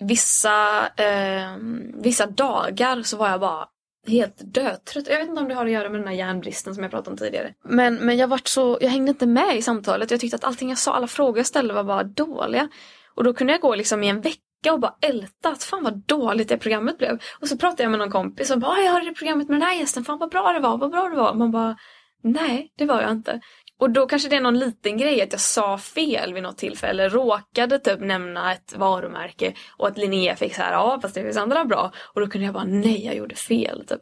[0.00, 1.56] vissa, eh,
[1.94, 3.66] vissa dagar så var jag bara
[4.06, 5.06] helt dötrött.
[5.08, 7.10] Jag vet inte om det har att göra med den här järnbristen som jag pratade
[7.10, 7.54] om tidigare.
[7.64, 10.10] Men, men jag vart så, jag hängde inte med i samtalet.
[10.10, 12.68] Jag tyckte att allting jag sa, alla frågor jag ställde var bara dåliga.
[13.14, 15.96] Och då kunde jag gå liksom i en vecka och bara älta att fan vad
[15.96, 17.18] dåligt det programmet blev.
[17.40, 19.68] Och så pratade jag med någon kompis och bara jag hörde det programmet med den
[19.68, 21.34] här gästen, fan vad bra det var, vad bra det var.
[21.34, 21.76] Man bara
[22.22, 23.40] nej det var jag inte.
[23.82, 27.08] Och då kanske det är någon liten grej att jag sa fel vid något tillfälle,
[27.08, 31.36] råkade typ nämna ett varumärke och att Linnea fick så här, ja fast det finns
[31.36, 31.92] andra bra.
[32.14, 33.86] Och då kunde jag bara, nej jag gjorde fel.
[33.86, 34.00] Typ.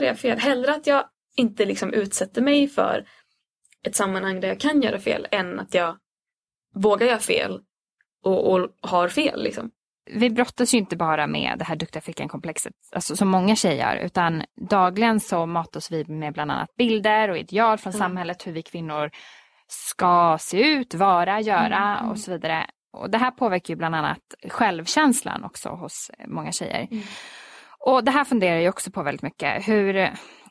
[0.00, 0.38] det jag fel?
[0.38, 1.04] Hellre att jag
[1.36, 3.04] inte liksom utsätter mig för
[3.86, 5.96] ett sammanhang där jag kan göra fel än att jag
[6.74, 7.60] vågar göra fel
[8.24, 9.70] och, och har fel liksom.
[10.06, 14.42] Vi brottas ju inte bara med det här duktiga flickan-komplexet, alltså som många tjejer, utan
[14.70, 19.10] dagligen så matas vi med bland annat bilder och ideal från samhället, hur vi kvinnor
[19.68, 22.66] ska se ut, vara, göra och så vidare.
[22.92, 26.88] Och det här påverkar ju bland annat självkänslan också hos många tjejer.
[27.78, 30.10] Och det här funderar jag också på väldigt mycket, hur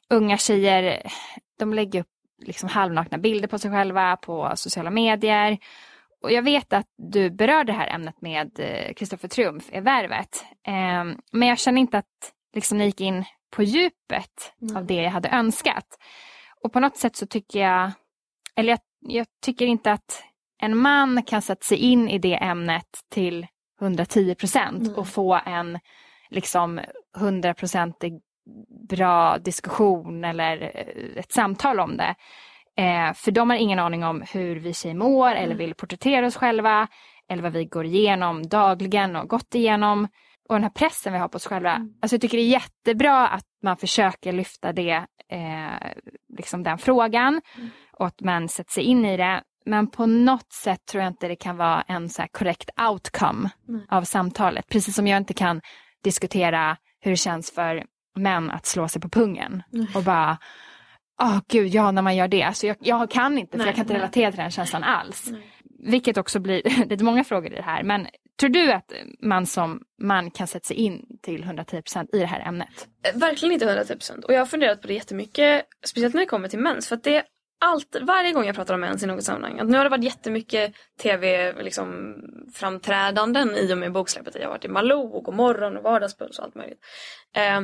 [0.10, 1.02] unga tjejer,
[1.60, 2.08] de lägger upp
[2.46, 5.58] liksom halvnakna bilder på sig själva på sociala medier.
[6.24, 8.60] Och jag vet att du berör det här ämnet med
[8.96, 10.46] Kristoffer Triumf i Värvet.
[10.68, 15.12] Eh, men jag känner inte att liksom, ni gick in på djupet av det jag
[15.12, 15.86] hade önskat.
[16.62, 17.92] Och på något sätt så tycker jag,
[18.56, 20.24] eller jag, jag tycker inte att
[20.62, 23.48] en man kan sätta sig in i det ämnet till
[23.82, 25.80] 110 procent och få en
[26.30, 26.82] liksom
[27.18, 28.22] 100%
[28.90, 32.16] bra diskussion eller eh, ett samtal om det.
[32.78, 36.36] Eh, för de har ingen aning om hur vi tjejer mår eller vill porträttera oss
[36.36, 36.88] själva
[37.30, 40.08] eller vad vi går igenom dagligen och gått igenom.
[40.50, 41.72] Och den här pressen vi har på oss själva.
[42.02, 45.92] Alltså jag tycker det är jättebra att man försöker lyfta det, eh,
[46.38, 47.42] liksom den frågan
[47.92, 49.44] och att man sätter sig in i det.
[49.66, 53.50] Men på något sätt tror jag inte det kan vara en så här korrekt outcome
[53.90, 54.68] av samtalet.
[54.68, 55.62] Precis som jag inte kan
[56.04, 57.84] diskutera hur det känns för
[58.16, 59.64] män att slå sig på pungen
[59.96, 60.38] och bara
[61.22, 62.44] Åh gud, ja när man gör det.
[62.44, 64.02] Alltså jag, jag kan inte, för Nej, jag kan inte nej.
[64.02, 65.32] relatera till den känslan alls.
[65.80, 67.84] Vilket också blir lite många frågor i det här.
[67.84, 68.08] Men
[68.40, 72.40] tror du att man som man kan sätta sig in till 110% i det här
[72.48, 72.88] ämnet?
[73.14, 75.66] Eh, Verkligen inte 110% och jag har funderat på det jättemycket.
[75.86, 76.88] Speciellt när det kommer till mens.
[76.88, 77.24] För att det,
[77.66, 80.04] allt, varje gång jag pratar om mens i något sammanhang, att nu har det varit
[80.04, 82.16] jättemycket tv liksom,
[83.58, 84.36] i och med boksläppet.
[84.36, 86.80] Jag har varit i Malou och Godmorgon och Vardagspuls och allt möjligt.
[87.36, 87.62] Eh,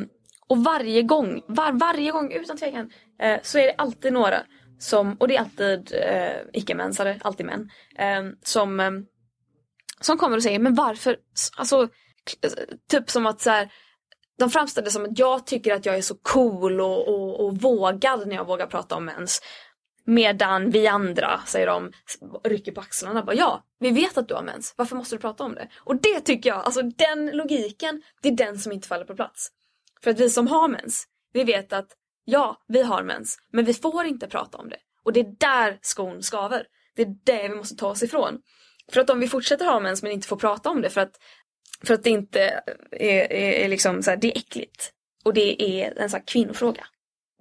[0.48, 4.44] och varje gång, var, varje gång utan tvekan, eh, så är det alltid några
[4.80, 8.92] som, och det är alltid eh, icke-mensare, alltid män, eh, som, eh,
[10.02, 11.18] som kommer och säger men varför,
[11.58, 11.88] alltså
[12.90, 13.70] typ som att så här,
[14.40, 17.58] de framställer det som att jag tycker att jag är så cool och, och, och
[17.58, 19.42] vågad när jag vågar prata om mens.
[20.06, 21.92] Medan vi andra, säger de,
[22.44, 23.24] rycker på axlarna.
[23.24, 24.74] Bara, ja, vi vet att du har mens.
[24.78, 25.68] Varför måste du prata om det?
[25.78, 29.52] Och det tycker jag, alltså den logiken, det är den som inte faller på plats.
[30.04, 31.88] För att vi som har mens, vi vet att
[32.30, 34.78] ja, vi har mens, men vi får inte prata om det.
[35.04, 36.66] Och det är där skon skaver.
[36.96, 38.40] Det är det vi måste ta oss ifrån.
[38.92, 41.18] För att om vi fortsätter ha mens men inte får prata om det för att,
[41.84, 42.42] för att det inte
[42.92, 44.92] är, är, är liksom så här, det är äckligt.
[45.24, 46.88] Och det är en sån här kvinnofråga.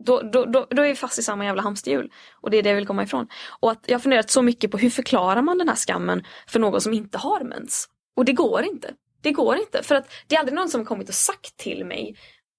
[0.04, 2.10] Då, då, då, då, är vi fast i samma jävla hamsterhjul.
[2.40, 3.28] Och det är det jag vill komma ifrån.
[3.60, 6.60] Och att jag har funderat så mycket på hur förklarar man den här skammen för
[6.60, 7.88] någon som inte har mens?
[8.16, 8.94] Och det går inte.
[9.22, 9.82] Det går inte.
[9.82, 12.16] För att det är aldrig någon som har kommit och sagt till mig,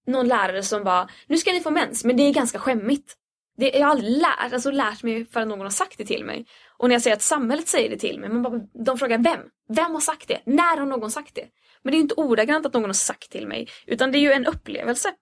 [0.10, 3.16] någon lärare som bara, nu ska ni få mens, men det är ganska skämmigt.
[3.58, 6.46] Det, jag har aldrig lärt, alltså lärt mig förrän någon har sagt det till mig.
[6.78, 9.40] Och när jag säger att samhället säger det till mig, man bara, de frågar vem?
[9.70, 10.42] Vem har sagt det?
[10.46, 11.46] När har någon sagt det?
[11.84, 14.32] Men det är inte ordagrant att någon har sagt till mig, utan det är ju
[14.32, 15.14] en upplevelse.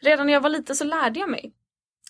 [0.00, 1.52] Redan när jag var liten så lärde jag mig.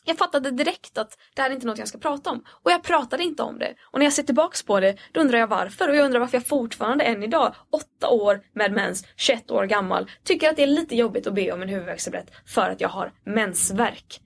[0.05, 2.45] Jag fattade direkt att det här är inte något jag ska prata om.
[2.49, 3.75] Och jag pratade inte om det.
[3.83, 5.89] Och när jag ser tillbaks på det, då undrar jag varför.
[5.89, 10.11] Och jag undrar varför jag fortfarande än idag, åtta år med mens, 21 år gammal,
[10.25, 13.13] tycker att det är lite jobbigt att be om en huvudvärkstablett för att jag har
[13.25, 14.21] mensvärk.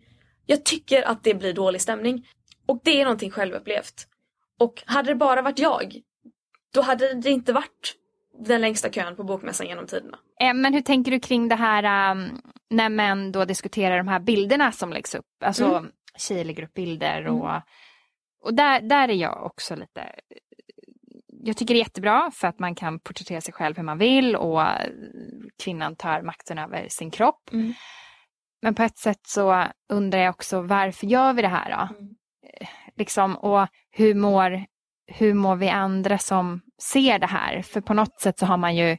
[0.46, 2.26] Jag tycker att det blir dålig stämning.
[2.66, 4.06] Och det är någonting självupplevt.
[4.58, 6.00] Och hade det bara varit jag,
[6.74, 7.94] då hade det inte varit
[8.38, 10.18] den längsta kön på bokmässan genom tiderna.
[10.40, 14.20] Eh, men hur tänker du kring det här um, när män då diskuterar de här
[14.20, 15.26] bilderna som läggs upp?
[15.44, 15.90] Alltså mm.
[16.18, 17.62] tjejer lägger upp bilder och, mm.
[18.42, 20.12] och där, där är jag också lite
[21.46, 24.36] jag tycker det är jättebra för att man kan porträttera sig själv hur man vill
[24.36, 24.62] och
[25.62, 27.52] kvinnan tar makten över sin kropp.
[27.52, 27.74] Mm.
[28.62, 31.94] Men på ett sätt så undrar jag också varför gör vi det här då?
[31.96, 32.14] Mm.
[32.96, 34.64] Liksom, och hur mår,
[35.06, 37.62] hur mår vi andra som ser det här?
[37.62, 38.96] För på något sätt så har man ju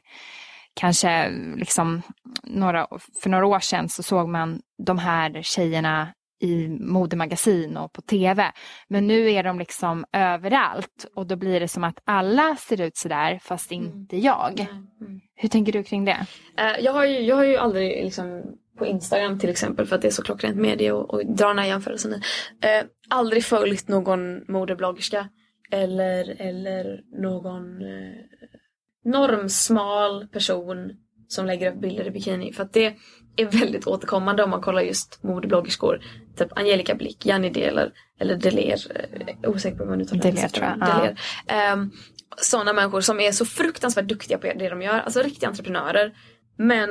[0.78, 2.02] kanske liksom
[2.42, 2.86] några,
[3.22, 6.08] för några år sedan så såg man de här tjejerna
[6.40, 8.52] i modemagasin och på tv.
[8.88, 12.96] Men nu är de liksom överallt och då blir det som att alla ser ut
[12.96, 13.84] sådär fast mm.
[13.84, 14.60] inte jag.
[15.00, 15.20] Mm.
[15.34, 16.26] Hur tänker du kring det?
[16.60, 18.42] Uh, jag, har ju, jag har ju aldrig liksom
[18.78, 21.58] på Instagram till exempel för att det är så klockrent medie och, och dra den
[21.58, 22.14] här jämförelsen i.
[22.14, 25.28] Uh, aldrig följt någon modebloggerska
[25.70, 28.27] eller, eller någon uh,
[29.10, 30.90] normsmal person
[31.28, 32.52] som lägger upp bilder i bikini.
[32.52, 32.96] För att det
[33.36, 36.00] är väldigt återkommande om man kollar just modebloggerskor.
[36.36, 38.78] Typ Angelica Blick, Janni Deler eller Deler.
[38.94, 40.48] Eh, osäker på hur man uttalar det.
[40.48, 40.80] tror jag.
[40.80, 41.72] Deler.
[41.72, 41.92] Um,
[42.36, 44.98] sådana människor som är så fruktansvärt duktiga på det de gör.
[44.98, 46.12] Alltså riktiga entreprenörer.
[46.58, 46.88] Men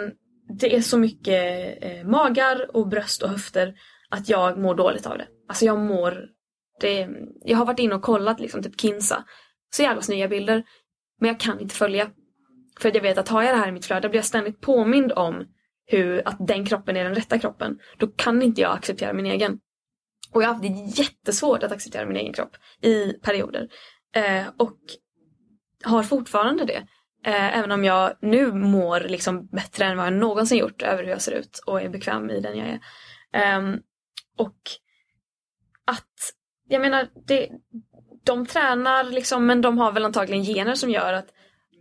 [0.59, 3.73] det är så mycket eh, magar och bröst och höfter
[4.09, 5.27] att jag mår dåligt av det.
[5.49, 6.23] Alltså jag mår...
[6.79, 7.07] Det,
[7.45, 9.23] jag har varit inne och kollat liksom typ Kinsa.
[9.75, 10.63] Så jävla snygga bilder.
[11.19, 12.09] Men jag kan inte följa.
[12.79, 15.11] För jag vet att har jag det här i mitt flöde blir jag ständigt påmind
[15.11, 15.45] om
[15.85, 17.79] hur, att den kroppen är den rätta kroppen.
[17.97, 19.59] Då kan inte jag acceptera min egen.
[20.31, 23.69] Och jag har haft det jättesvårt att acceptera min egen kropp i perioder.
[24.15, 24.77] Eh, och
[25.83, 26.87] har fortfarande det.
[27.25, 31.09] Eh, även om jag nu mår liksom bättre än vad jag någonsin gjort över hur
[31.09, 32.79] jag ser ut och är bekväm i den jag är.
[33.33, 33.75] Eh,
[34.37, 34.57] och
[35.85, 36.33] att,
[36.67, 37.49] jag menar, det,
[38.27, 41.27] de tränar liksom men de har väl antagligen gener som gör att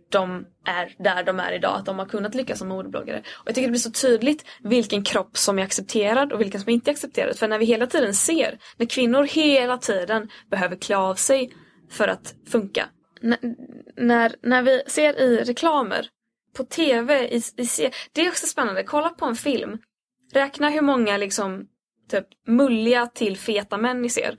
[0.09, 3.17] de är där de är idag, att de har kunnat lyckas som modebloggare.
[3.19, 6.69] Och jag tycker det blir så tydligt vilken kropp som är accepterad och vilken som
[6.69, 7.37] inte är accepterad.
[7.37, 11.53] För när vi hela tiden ser, när kvinnor hela tiden behöver klä av sig
[11.89, 12.89] för att funka.
[13.21, 13.35] N
[13.97, 16.07] när, när vi ser i reklamer,
[16.57, 18.83] på tv, i, i, det är också spännande.
[18.83, 19.77] Kolla på en film.
[20.33, 21.67] Räkna hur många liksom
[22.09, 24.37] typ mulliga till feta män ni ser.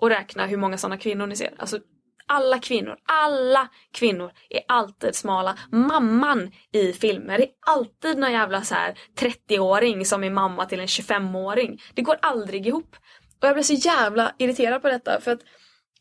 [0.00, 1.54] Och räkna hur många sådana kvinnor ni ser.
[1.58, 1.78] Alltså
[2.26, 5.58] alla kvinnor, alla kvinnor är alltid smala.
[5.72, 10.86] Mamman i filmer är alltid någon jävla så här 30-åring som är mamma till en
[10.86, 11.82] 25-åring.
[11.94, 12.96] Det går aldrig ihop.
[13.40, 15.40] Och jag blir så jävla irriterad på detta för att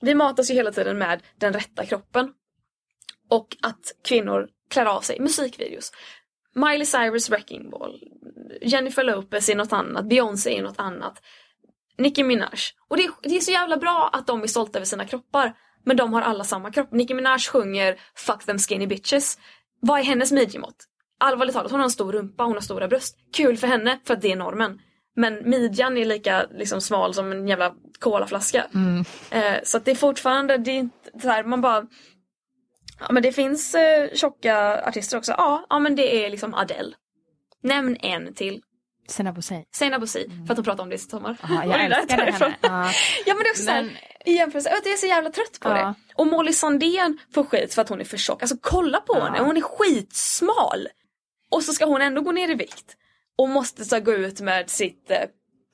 [0.01, 2.33] vi matas ju hela tiden med den rätta kroppen.
[3.29, 5.19] Och att kvinnor klär av sig.
[5.19, 5.91] Musikvideos.
[6.55, 7.99] Miley Cyrus Wrecking Ball.
[8.61, 10.09] Jennifer Lopez är något annat.
[10.09, 11.21] Beyoncé är något annat.
[11.97, 12.59] Nicki Minaj.
[12.87, 15.53] Och det är, det är så jävla bra att de är stolta över sina kroppar.
[15.83, 16.91] Men de har alla samma kropp.
[16.91, 19.37] Nicki Minaj sjunger “Fuck them skinny bitches”.
[19.79, 20.75] Vad är hennes midjemått?
[21.19, 23.17] Allvarligt talat, hon har en stor rumpa, hon har stora bröst.
[23.33, 24.79] Kul för henne, för att det är normen.
[25.15, 28.65] Men midjan är lika liksom, smal som en jävla colaflaska.
[28.73, 29.05] Mm.
[29.31, 31.85] Eh, så att det är fortfarande, det är inte så här, man bara
[32.99, 35.31] Ja men det finns eh, tjocka artister också.
[35.37, 36.93] Ja, ja men det är liksom Adele.
[37.63, 38.61] Nämn en till.
[39.07, 39.65] Sina Bosei.
[39.75, 41.37] Seinabo Bosi, för att hon pratade om det i sommar.
[41.41, 42.41] Ja, Och jag därifrån.
[42.41, 42.55] henne.
[42.61, 42.91] Ja.
[43.25, 43.89] Ja men det är också Men-
[44.25, 45.73] i jämförelse, jag är så jävla trött på Ja.
[45.73, 45.93] det.
[46.15, 48.41] Och Molly Sandén får skit för att hon är för tjock.
[48.41, 50.87] Alltså kolla på henne, hon är skitsmal.
[51.51, 52.97] Och så ska hon ändå gå ner i vikt.
[53.37, 55.17] Och måste så gå ut med sitt, eh,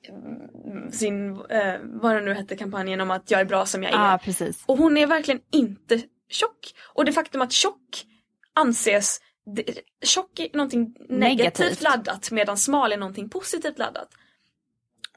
[0.08, 3.92] mm, sin, eh, vad det nu hette kampanjen om att jag är bra som jag
[3.92, 3.96] är.
[4.10, 4.62] Ja, precis.
[4.66, 6.74] Och hon är verkligen inte tjock.
[6.94, 8.04] Och det faktum att tjock
[8.54, 9.20] anses
[10.04, 11.82] tjock är någonting negativt, Negativt.
[11.82, 14.08] laddat medan smal är någonting positivt laddat.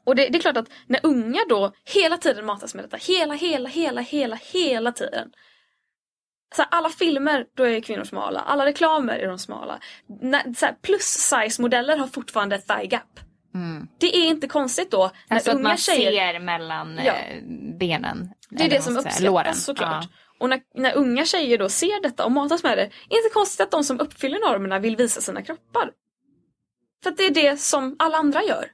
[0.04, 3.34] Och det, det är klart att när unga då hela tiden matas med detta, hela,
[3.34, 5.32] hela, hela, hela, hela tiden.
[6.56, 8.40] Så här, alla filmer, då är kvinnor smala.
[8.40, 9.80] Alla reklamer är de smala.
[10.22, 13.20] När, här, plus size modeller har fortfarande ett thigh gap.
[14.00, 17.14] Det är inte konstigt då när Alltså att unga man tjejer ser mellan Ja.
[17.14, 17.44] eh,
[17.80, 18.30] benen.
[18.50, 19.56] det är det som uppskattas låren.
[19.56, 20.04] såklart.
[20.04, 20.10] Ja.
[20.40, 23.34] Och när, när unga tjejer då ser detta och matas med det, är det inte
[23.34, 25.92] konstigt att de som uppfyller normerna vill visa sina kroppar.
[27.04, 28.72] För att det är det som alla andra gör.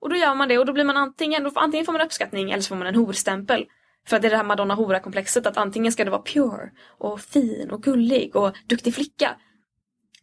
[0.00, 2.50] Och då gör man det och då blir man antingen, då, antingen får man uppskattning
[2.50, 3.66] eller så får man en horstämpel.
[4.06, 6.70] För att det är det här Madonna hora komplexet att antingen ska du vara pure
[6.98, 9.36] och fin och gullig och duktig flicka.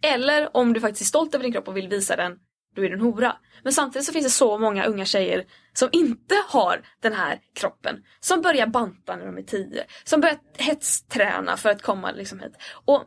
[0.01, 2.39] Eller om du faktiskt är stolt över din kropp och vill visa den,
[2.77, 3.35] då är du en hora.
[3.63, 7.95] Men samtidigt så finns det så många unga tjejer som inte har den här kroppen.
[8.19, 9.85] Som börjar banta när de är tio.
[10.03, 12.53] Som börjar hetsträna för att komma liksom hit.
[12.85, 13.03] Och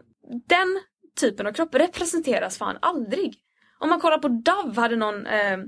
[0.46, 0.80] den
[1.20, 3.34] typen av kropp representeras fan aldrig.
[3.78, 5.58] Om man kollar på Dove hade någon eh,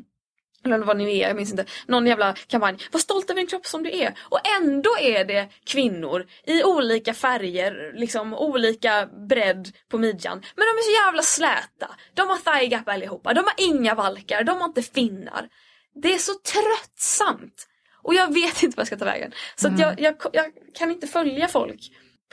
[0.65, 2.77] eller vad nu är, jag minns inte, någon jävla kampanj.
[2.93, 4.15] Var stolt över din kropp som du är.
[4.21, 10.43] Och ändå är det kvinnor i olika färger, liksom olika bredd på midjan.
[10.57, 11.97] Men de är så jävla släta.
[12.15, 13.35] De har thigh gap allihopa.
[13.35, 15.49] De har inga valkar, de har inte finnar.
[15.95, 17.69] Det är så tröttsamt.
[18.03, 19.33] Och jag vet inte vad jag ska ta vägen.
[19.57, 21.81] Så att jag, jag, jag kan inte följa folk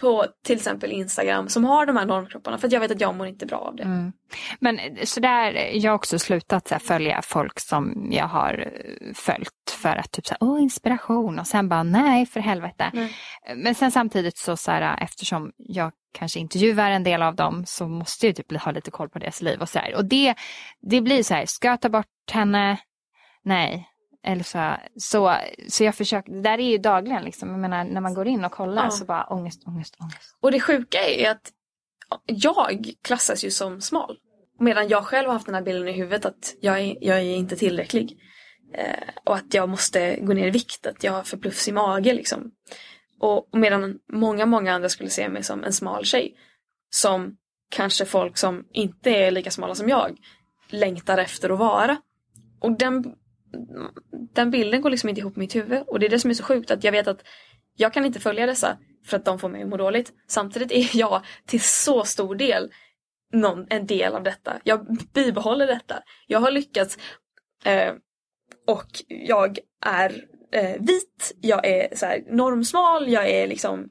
[0.02, 3.28] på till exempel Instagram som har de här normkropparna för jag vet att jag mår
[3.28, 3.84] inte bra av det.
[3.84, 4.12] Mm.
[4.60, 8.60] Men eh, så där, jag har också slutat så här, följa folk som jag har
[8.60, 12.92] eh, följt för att typ så här, åh inspiration och sen bara nej för helvete.
[12.94, 13.16] Nej.
[13.56, 17.88] Men sen samtidigt så, så här, eftersom jag kanske intervjuar en del av dem så
[17.88, 19.96] måste jag typ ha lite koll på deras liv och så här.
[19.96, 20.36] Och det,
[20.82, 22.78] det blir så här, ska jag ta bort henne?
[23.44, 23.90] Nej.
[24.24, 25.36] Eller så, så,
[25.68, 28.46] så jag försöker, det där är ju dagligen liksom, jag menar när man går in
[28.46, 28.92] och kollar Ja.
[28.92, 30.38] så bara ångest, ångest, ångest.
[30.42, 31.52] Och det sjuka är att
[32.26, 34.18] jag klassas ju som smal.
[34.60, 37.36] Medan jag själv har haft den här bilden i huvudet att jag är, jag är
[37.36, 38.18] inte tillräcklig.
[38.74, 42.14] Eh, och att jag måste gå ner i vikt, att jag har för plufsig mage
[42.14, 42.52] liksom.
[43.20, 46.36] Och, och medan många, många andra skulle se mig som en smal tjej.
[46.90, 47.38] Som
[47.70, 50.18] kanske folk som inte är lika smala som jag
[50.70, 51.98] längtar efter att vara.
[52.62, 53.16] Och den,
[54.36, 55.84] den bilden går liksom inte ihop i mitt huvud.
[55.88, 57.24] Och det är det som är så sjukt att jag vet att
[57.76, 60.14] jag kan inte följa dessa för att de får mig att må dåligt.
[60.28, 62.72] Samtidigt är jag till så stor del
[63.34, 64.60] någon, en del av detta.
[64.64, 66.04] Jag bibehåller detta.
[66.28, 66.98] Jag har lyckats
[67.66, 67.94] eh,
[68.68, 73.90] och jag är eh, vit, jag är så här, normsmal, jag är liksom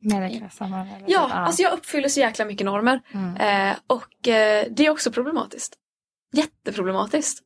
[0.00, 3.00] Medelklassarna, eller Ja, så, alltså jag uppfyller så jäkla mycket normer.
[3.40, 5.76] Eh, och eh, det är också problematiskt.
[6.32, 7.42] Jätteproblematiskt.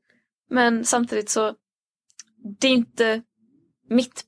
[0.51, 1.55] Men samtidigt så,
[2.61, 3.23] det är inte
[3.91, 4.25] mitt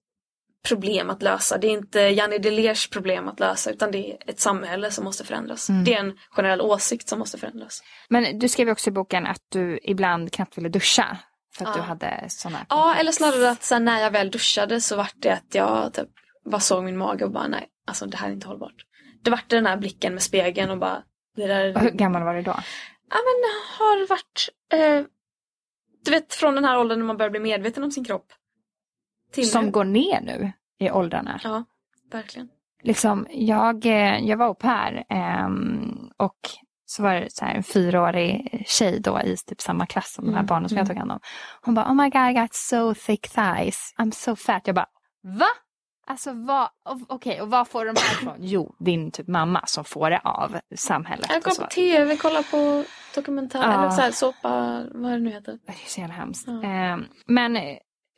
[0.68, 1.58] problem att lösa.
[1.58, 5.24] Det är inte Janne Delers problem att lösa utan det är ett samhälle som måste
[5.24, 5.66] förändras.
[5.84, 7.82] Det är en generell åsikt som måste förändras.
[8.08, 11.18] Men du skrev också i boken att du ibland knappt ville duscha.
[11.56, 11.82] För att Ja.
[11.82, 15.30] du hade sådana Ja, eller snarare att sen när jag väl duschade så vart det
[15.32, 16.08] att jag typ
[16.50, 18.74] bara såg min mage och bara nej, alltså det här är inte hållbart.
[19.22, 21.02] Det vart den här blicken med spegeln och bara
[21.36, 21.80] det där.
[21.80, 22.50] Hur gammal var du då?
[23.10, 25.06] Ja men har varit, eh,
[26.04, 28.26] du vet från den här åldern när man börjar bli medveten om sin kropp.
[29.32, 29.70] Till Som nu.
[29.70, 31.40] går ner nu i åldrarna.
[31.44, 31.64] Ja,
[32.12, 32.48] verkligen.
[32.82, 36.38] Liksom, jag, eh, jag var au pair ehm, och
[36.86, 40.30] så var det så här en fyraårig tjej då i typ samma klass som de
[40.30, 40.88] här Mm, barnen som jag mm.
[40.88, 41.20] tog hand om.
[41.62, 44.62] Hon bara, oh my god I got so thick thighs, I'm so fat.
[44.66, 44.88] Jag bara,
[45.22, 45.46] va?
[46.06, 46.68] Alltså vad,
[47.08, 48.36] okej och vad får de här ifrån?
[48.38, 51.26] Jo, din typ mamma som får det av samhället.
[51.30, 53.72] Jag kollar på tv, kollar på dokumentär, Ja.
[53.78, 55.58] eller så här, såpa, vad det nu heter.
[55.66, 56.44] Det är så jävla hemskt.
[56.48, 56.62] Ja.
[56.62, 57.76] Ehm, men eh,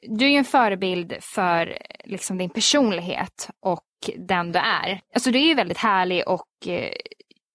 [0.09, 3.83] du är ju en förebild för liksom, din personlighet och
[4.17, 5.01] den du är.
[5.15, 6.91] Alltså du är ju väldigt härlig och eh,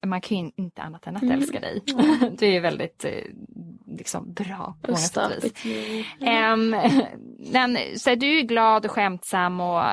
[0.06, 1.38] man kan ju inte annat än att Mm.
[1.38, 1.82] älska dig.
[2.40, 3.12] du är ju väldigt eh,
[3.98, 5.58] liksom, bra på många sätt.
[6.22, 6.70] Ehm,
[7.52, 9.84] men, så du är glad och skämtsam och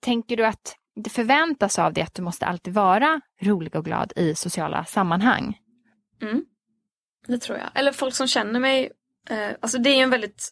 [0.00, 4.12] tänker du att det förväntas av dig att du måste alltid vara rolig och glad
[4.16, 5.58] i sociala sammanhang?
[6.22, 6.44] Mm.
[7.26, 7.68] Det tror jag.
[7.74, 8.90] Eller folk som känner mig
[9.30, 10.50] eh, alltså det är ju en väldigt,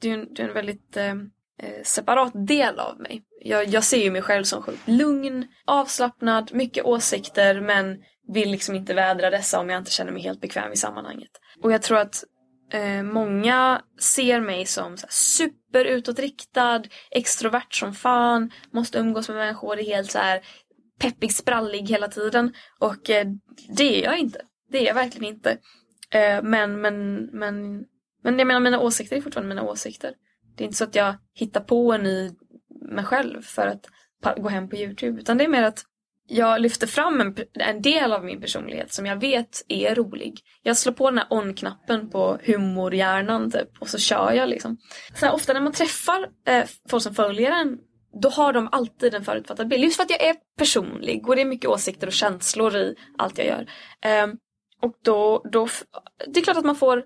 [0.00, 1.14] det är en, det är en väldigt eh,
[1.62, 3.22] eh, separat del av mig.
[3.42, 8.74] Jag, jag ser ju mig själv som sjukt lugn, avslappnad, mycket åsikter men vill liksom
[8.74, 11.30] inte vädra dessa om jag inte känner mig helt bekväm i sammanhanget.
[11.62, 12.24] Och jag tror att
[12.72, 19.78] eh, många ser mig som så här, superutåtriktad, extrovert som fan, måste umgås med människor,
[19.78, 20.40] är helt så här
[20.98, 22.52] peppig, sprallig hela tiden.
[22.78, 23.26] Och eh,
[23.68, 24.40] det är jag inte.
[24.70, 25.50] Det är jag verkligen inte.
[26.10, 27.84] Eh, men, men, men,
[28.22, 30.14] men jag menar mina åsikter är fortfarande mina åsikter.
[30.56, 32.30] Det är inte så att jag hittar på en ny
[32.90, 33.86] mig själv för att
[34.36, 35.20] gå hem på Youtube.
[35.20, 35.84] Utan det är mer att
[36.26, 40.40] jag lyfter fram en, en del av min personlighet som jag vet är rolig.
[40.62, 44.76] Jag slår på den här on-knappen på humorhjärnan typ och så kör jag liksom.
[45.14, 47.78] Så här, ofta när man träffar eh, folk som följer en
[48.22, 49.84] då har de alltid en förutfattad bild.
[49.84, 53.38] Just för att jag är personlig och det är mycket åsikter och känslor i allt
[53.38, 53.66] jag gör.
[54.00, 54.26] Eh,
[54.82, 55.68] och då, då,
[56.26, 57.04] det är klart att man får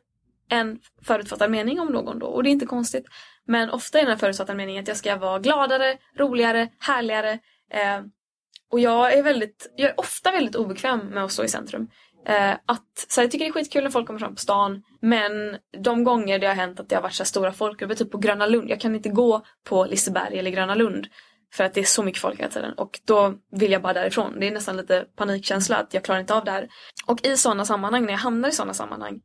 [0.51, 3.05] en förutfattad mening om någon då och det är inte konstigt.
[3.47, 7.33] Men ofta är den här förutfattade meningen att jag ska vara gladare, roligare, härligare.
[7.73, 8.01] Eh,
[8.71, 11.89] och jag är, väldigt, jag är ofta väldigt obekväm med att stå i centrum.
[12.27, 15.57] Eh, att, så jag tycker det är skitkul när folk kommer fram på stan men
[15.79, 18.47] de gånger det har hänt att det har varit så stora folkgrupper, typ på Gröna
[18.47, 18.71] Lund.
[18.71, 21.07] Jag kan inte gå på Liseberg eller Gröna Lund
[21.53, 24.41] för att det är så mycket folk hela tiden och då vill jag bara därifrån.
[24.41, 26.69] Det är nästan lite panikkänsla att jag klarar inte av det här.
[27.07, 29.21] Och i sådana sammanhang, när jag hamnar i sådana sammanhang,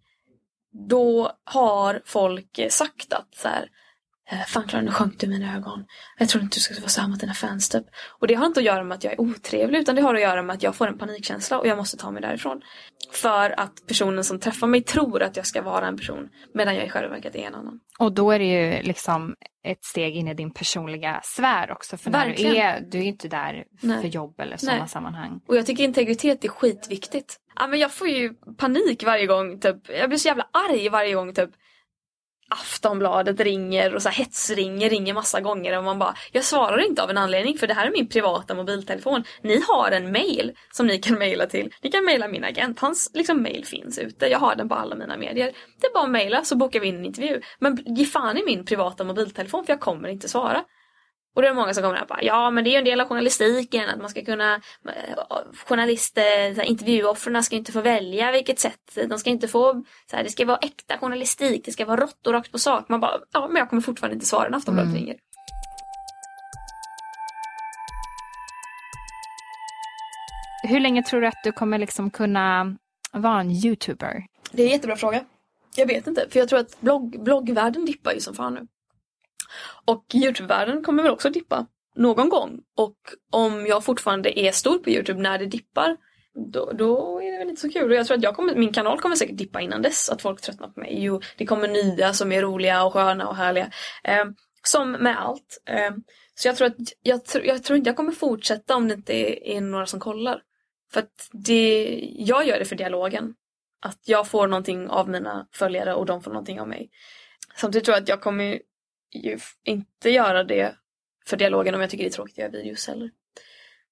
[0.90, 3.70] då har folk eh, sagt att så här,
[4.48, 5.86] fan Klara, nu sjönk du i mina ögon.
[6.18, 7.86] Jag trodde inte du skulle vara så här mot dina fans typ.
[8.20, 10.22] Och det har inte att göra med att jag är otrevlig utan det har att
[10.22, 12.62] göra med att jag får en panikkänsla och jag måste ta mig därifrån.
[13.12, 16.86] För att personen som träffar mig tror att jag ska vara en person medan jag
[16.86, 17.80] i själva verket är en annan.
[18.00, 21.98] Och då är det ju liksom ett steg in i din personliga sfär också.
[21.98, 24.02] För när du är, du är inte där Nej.
[24.02, 25.40] för jobb eller sådana sammanhang.
[25.48, 27.36] Och jag tycker integritet är skitviktigt.
[27.56, 29.90] Ja, men jag får ju panik varje gång, typ.
[29.90, 31.50] jag blir så jävla arg varje gång typ
[32.50, 37.04] Aftonbladet ringer och så här hetsringer, ringer massa gånger och man bara Jag svarar inte
[37.04, 39.24] av en anledning för det här är min privata mobiltelefon.
[39.42, 41.74] Ni har en mail som ni kan mejla till.
[41.82, 44.28] Ni kan mejla min agent, hans liksom mail finns ute.
[44.28, 45.52] Jag har den på alla mina medier.
[45.82, 47.42] Det är bara att mejla så bokar vi in en intervju.
[47.60, 50.64] Men ge fan i min privata mobiltelefon för jag kommer inte svara.
[51.36, 53.02] Och det är många som kommer och bara, ja men det är ju en del
[53.02, 54.56] av journalistiken att man ska kunna,
[54.86, 55.18] eh,
[55.66, 60.30] journalister, intervjuoffren ska inte få välja vilket sätt, de ska inte få, så här, det
[60.30, 62.90] ska vara äkta journalistik, det ska vara rått och rakt på sak.
[62.90, 65.02] Man bara, ja men jag kommer fortfarande inte svara när Aftonbladet mm.
[65.02, 65.16] ringer.
[70.64, 72.76] Hur länge tror du att du kommer liksom kunna
[73.12, 74.26] vara en youtuber?
[74.52, 75.26] Det är en jättebra fråga.
[75.76, 78.68] Jag vet inte, för jag tror att blogg, bloggvärlden dippar ju som fan nu.
[79.86, 82.60] Och Youtube-världen kommer väl också dippa någon gång.
[82.78, 82.98] Och
[83.32, 85.98] om jag fortfarande är stor på Youtube när det dippar
[86.36, 87.92] då, då är det väl inte så kul.
[87.92, 90.10] Och jag tror att jag kommer, min kanal kommer säkert dippa innan dess.
[90.10, 91.04] Att folk tröttnar på mig.
[91.04, 93.72] Jo, det kommer nya som är roliga och sköna och härliga.
[94.04, 94.26] Eh,
[94.64, 95.62] som med allt.
[95.70, 95.92] Eh,
[96.36, 99.58] så jag tror att jag, jag tror inte jag kommer fortsätta om det inte är,
[99.58, 100.42] är några som kollar.
[100.94, 103.34] För att det, jag gör det för dialogen.
[103.82, 106.90] Att jag får någonting av mina följare och de får någonting av mig.
[107.56, 108.60] Samtidigt tror jag att jag kommer
[109.20, 110.76] ju inte göra det
[111.26, 113.12] för dialogen om jag tycker det är tråkigt att göra videos heller.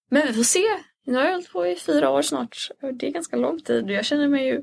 [0.09, 0.63] Men vi får se.
[1.05, 2.57] Nu har jag hållit på i fyra år snart.
[2.93, 4.61] Det är ganska lång tid och jag känner mig ju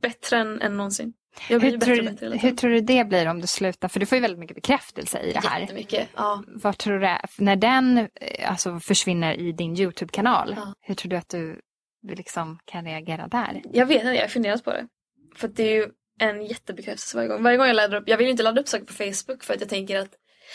[0.00, 1.12] bättre än, än någonsin.
[1.48, 3.88] Jag blir hur, bättre, tror du, bättre hur tror du det blir om du slutar?
[3.88, 5.60] För du får ju väldigt mycket bekräftelse i det här.
[5.60, 6.44] Jättemycket, ja.
[6.46, 10.74] Vad tror du, när den eh, alltså, försvinner i din YouTube-kanal, ja.
[10.80, 11.60] hur tror du att du
[12.02, 13.62] liksom kan reagera där?
[13.72, 14.88] Jag vet inte, jag har funderat på det.
[15.36, 17.42] För det är ju en jättebekräftelse varje gång.
[17.42, 19.60] Varje gång jag laddar upp, jag vill inte ladda upp saker på Facebook för att
[19.60, 20.14] jag tänker att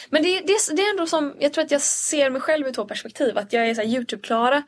[0.10, 2.72] men det, det, det är ändå som, jag tror att jag ser mig själv ur
[2.72, 3.38] två perspektiv.
[3.38, 4.64] Att jag är så Youtube-klara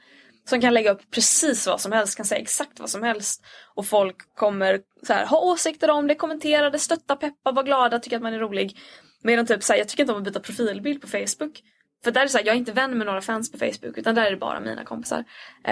[0.50, 3.46] som kan lägga upp precis vad som helst, kan säga exakt vad som helst.
[3.76, 8.00] Och folk kommer så här, ha åsikter om det, kommentera det, stötta, peppa, vara glada,
[8.00, 8.78] tycka att man är rolig.
[9.24, 11.62] Medan typ så här, jag tycker inte om att byta profilbild på Facebook.
[12.04, 13.98] För där är det så här, jag är inte vän med några fans på Facebook
[13.98, 15.24] utan där är det bara mina kompisar.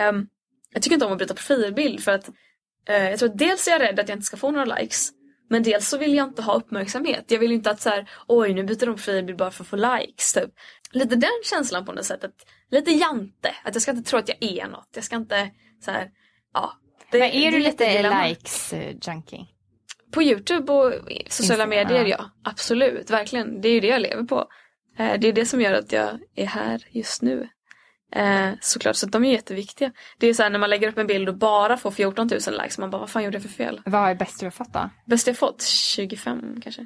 [0.09, 0.27] Um,
[0.73, 2.29] jag tycker inte om att byta profilbild för att
[2.85, 5.11] jag tror att dels är jag rädd att jag inte ska få några likes.
[5.49, 7.25] Men dels så vill jag inte ha uppmärksamhet.
[7.27, 9.75] Jag vill inte att så här, oj nu byter de profilbild bara för att få
[9.75, 10.33] likes.
[10.33, 10.49] Typ.
[10.91, 12.23] Lite den känslan på något sätt.
[12.23, 12.35] Att,
[12.71, 13.55] lite jante.
[13.63, 14.89] Att jag ska inte tro att jag är något.
[14.95, 15.49] Jag ska inte
[15.85, 16.09] så här,
[16.53, 16.73] ja.
[17.11, 19.45] Det, Men är du lite likes uh, junkie?
[20.11, 20.93] På Youtube och
[21.29, 22.25] sociala medier ja.
[22.43, 23.61] Absolut, verkligen.
[23.61, 24.47] Det är ju det jag lever på.
[24.97, 27.49] Eh, det är det som gör att jag är här just nu.
[28.15, 29.91] Eh, såklart, så de är jätteviktiga.
[30.17, 32.39] Det är så här när man lägger upp en bild och bara får 14 000
[32.61, 33.81] likes, man bara vad fan gjorde jag för fel?
[33.85, 34.89] Vad är bäst du har fått då?
[35.05, 35.63] Bäst jag fått?
[35.63, 36.85] 25 kanske.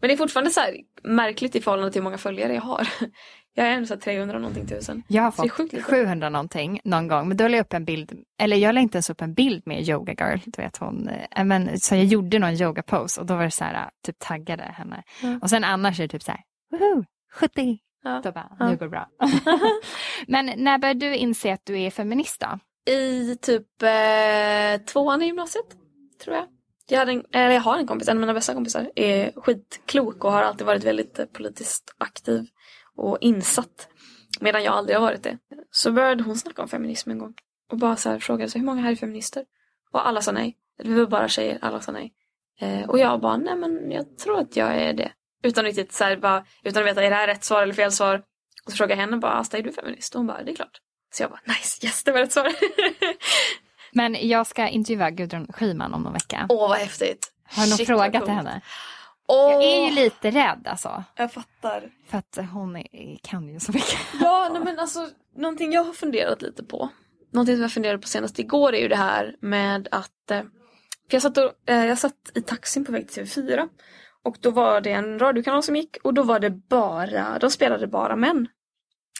[0.00, 2.88] Men det är fortfarande så här märkligt i förhållande till hur många följare jag har.
[3.54, 5.02] Jag är ändå så här 300 någonting tusen.
[5.08, 5.84] Jag har fått sjukt lite.
[5.84, 8.96] 700 någonting någon gång, men då la jag upp en bild, eller jag la inte
[8.96, 12.38] ens upp en bild med Yoga Girl, du vet hon, eh, men, så jag gjorde
[12.38, 15.02] någon yoga pose och då var det så här, typ taggade henne.
[15.22, 15.38] Ja.
[15.42, 17.78] Och sen annars är det typ så här, woho, 70.
[18.02, 18.20] Ja.
[18.24, 19.08] Då bara, nu går det bra.
[20.26, 22.58] men när började du inse att du är feminist då?
[22.92, 25.76] I typ eh, tvåan i gymnasiet,
[26.24, 26.46] tror jag.
[26.88, 30.24] Jag, hade en, eller jag har en kompis, en av mina bästa kompisar, är skitklok
[30.24, 32.46] och har alltid varit väldigt eh, politiskt aktiv
[32.96, 33.88] och insatt.
[34.40, 35.38] Medan jag aldrig har varit det.
[35.70, 37.34] Så började hon snacka om feminism en gång.
[37.70, 39.44] Och bara så här frågade sig, hur många här är feminister?
[39.92, 40.56] Och alla sa nej.
[40.82, 42.12] Vi var bara tjejer, alla sa nej.
[42.60, 45.12] Eh, och jag bara, nej men jag tror att jag är det.
[45.42, 47.92] Utan riktigt så här, bara, utan att veta, är det här rätt svar eller fel
[47.92, 48.22] svar?
[48.64, 50.14] Och så frågade jag henne bara, Asta är du feminist?
[50.14, 50.80] Och hon bara, det är klart.
[51.12, 52.52] Så jag bara, nice, yes det var rätt svar.
[53.92, 56.46] Men jag ska intervjua Gudrun Schyman om någon vecka.
[56.48, 57.32] Åh vad häftigt.
[57.44, 58.60] har du någon shit, fråga till henne?
[59.28, 61.04] Åh, Jag är ju lite rädd alltså.
[61.16, 61.90] Jag fattar.
[62.08, 63.98] För att hon är, kan ju så mycket.
[64.20, 66.88] Ja, nej, men alltså någonting jag har funderat lite på.
[67.32, 70.42] Någonting som jag funderade på senast igår är ju det här med att eh,
[71.10, 73.68] jag, satt och, eh, jag satt i taxin på väg till TV4
[74.24, 77.86] och då var det en radiokanal som gick och då var det bara, de spelade
[77.86, 78.48] bara män.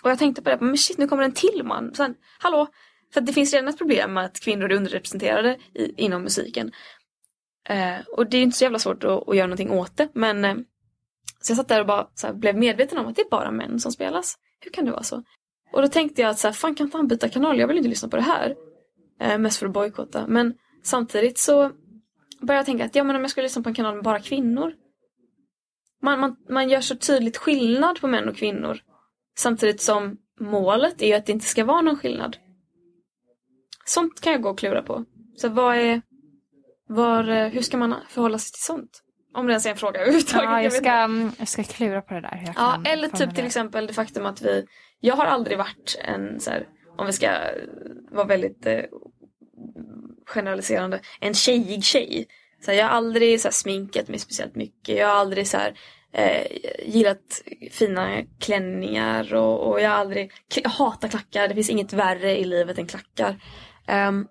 [0.03, 1.95] Och jag tänkte på det, men shit nu kommer en till man.
[1.95, 2.67] Sen, hallå,
[3.13, 6.73] för att det finns redan ett problem med att kvinnor är underrepresenterade i, inom musiken.
[7.69, 10.45] Eh, och det är inte så jävla svårt att, att göra någonting åt det men
[10.45, 10.55] eh,
[11.41, 13.51] så jag satt där och bara så här, blev medveten om att det är bara
[13.51, 14.39] män som spelas.
[14.61, 15.23] Hur kan det vara så?
[15.73, 17.59] Och då tänkte jag att så här, fan kan inte han byta kanal?
[17.59, 18.55] Jag vill inte lyssna på det här.
[19.21, 20.27] Eh, mest för att bojkotta.
[20.27, 21.71] Men samtidigt så
[22.41, 24.21] började jag tänka att ja men om jag skulle lyssna på en kanal med bara
[24.21, 24.75] kvinnor.
[26.03, 28.79] Man, man, man gör så tydligt skillnad på män och kvinnor.
[29.39, 32.37] Samtidigt som målet är ju att det inte ska vara någon skillnad.
[33.85, 35.05] Sånt kan jag gå och klura på.
[35.37, 36.03] Så vad är,
[36.89, 39.03] var, hur ska man förhålla sig till sånt?
[39.35, 40.45] Om det ens är en fråga överhuvudtaget.
[40.45, 41.09] Ja, jag ska,
[41.39, 42.43] jag ska klura på det där.
[42.47, 44.67] jag Ja, eller typ till exempel det faktum att vi...
[45.01, 47.31] Jag har aldrig varit en så här, om vi ska
[48.11, 48.81] vara väldigt eh,
[50.27, 52.27] generaliserande, en tjejig tjej.
[52.65, 54.99] Så här, jag har aldrig så här, sminkat mig speciellt mycket.
[54.99, 55.75] Jag har aldrig så här,
[56.13, 56.47] eh,
[56.87, 60.33] gillat fina klänningar och, och jag har aldrig...
[60.55, 63.43] Jag hatar klackar, det finns inget värre i livet än klackar.
[64.09, 64.29] Um,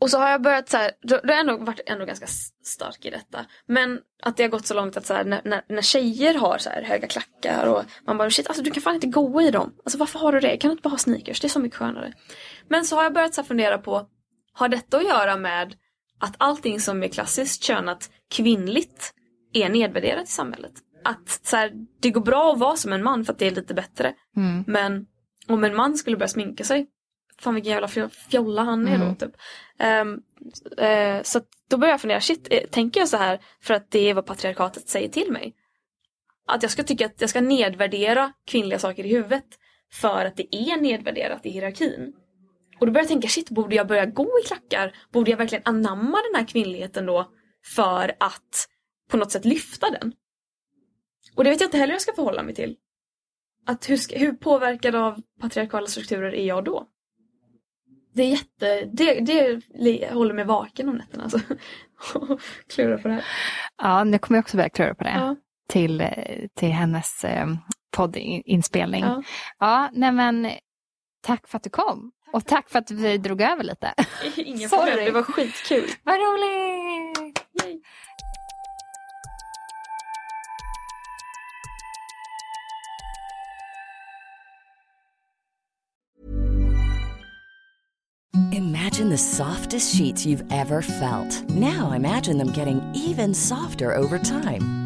[0.00, 2.26] och så har jag börjat så här, då, då har jag ändå varit ändå ganska
[2.64, 3.46] stark i detta.
[3.66, 6.58] Men att det har gått så långt att så här, när, när, när tjejer har
[6.58, 9.50] så här höga klackar och man bara shit alltså du kan fan inte gå i
[9.50, 9.74] dem.
[9.84, 10.56] Alltså varför har du det?
[10.56, 11.40] Kan du inte bara ha sneakers?
[11.40, 12.12] Det är så mycket skönare.
[12.68, 14.06] Men så har jag börjat så här fundera på,
[14.52, 15.74] har detta att göra med
[16.20, 19.14] att allting som är klassiskt könat kvinnligt
[19.52, 20.72] är nedvärderat i samhället?
[21.04, 23.50] Att så här, det går bra att vara som en man för att det är
[23.50, 24.14] lite bättre.
[24.36, 24.64] Mm.
[24.66, 25.06] Men
[25.48, 26.86] om en man skulle börja sminka sig,
[27.40, 29.08] fan vilken jävla fjo- fjolla han är Mm.
[29.08, 29.36] då typ.
[29.78, 30.20] Ehm,
[30.78, 31.40] eh, så
[31.70, 34.26] då börjar jag fundera, shit, eh, tänker jag så här för att det är vad
[34.26, 35.54] patriarkatet säger till mig?
[36.46, 39.44] Att jag ska tycka att jag ska nedvärdera kvinnliga saker i huvudet
[39.92, 42.12] för att det är nedvärderat i hierarkin.
[42.80, 44.96] Och då börjar jag tänka, shit, borde jag börja gå i klackar?
[45.12, 47.30] Borde jag verkligen anamma den här kvinnligheten då
[47.74, 48.68] för att
[49.10, 50.12] på något sätt lyfta den?
[51.34, 52.76] Och det vet jag inte heller hur jag ska förhålla mig till.
[53.66, 56.86] Att hur, ska, hur påverkad av patriarkala strukturer är jag då?
[58.14, 61.40] Det är jätte, det, det håller mig vaken om nätterna alltså.
[62.74, 63.24] Klura på det här.
[63.78, 65.10] Ja, nu kommer jag också börja klura på det.
[65.10, 65.36] Ja.
[65.68, 66.04] Till,
[66.54, 67.46] till hennes eh,
[67.96, 69.04] poddinspelning.
[69.04, 69.22] Ja.
[69.58, 69.90] Ja.
[69.92, 70.50] nej men
[71.20, 72.12] tack för att du kom.
[72.36, 73.94] Och tack för att vi drog över lite.
[74.36, 74.90] Ingen Sorry.
[74.90, 75.90] problem, det var skitkul.
[76.04, 77.44] Vad roligt!
[77.62, 77.80] Yay.
[88.52, 91.48] Imagine the softest sheets you've ever felt.
[91.48, 94.85] Now imagine them getting even softer over time.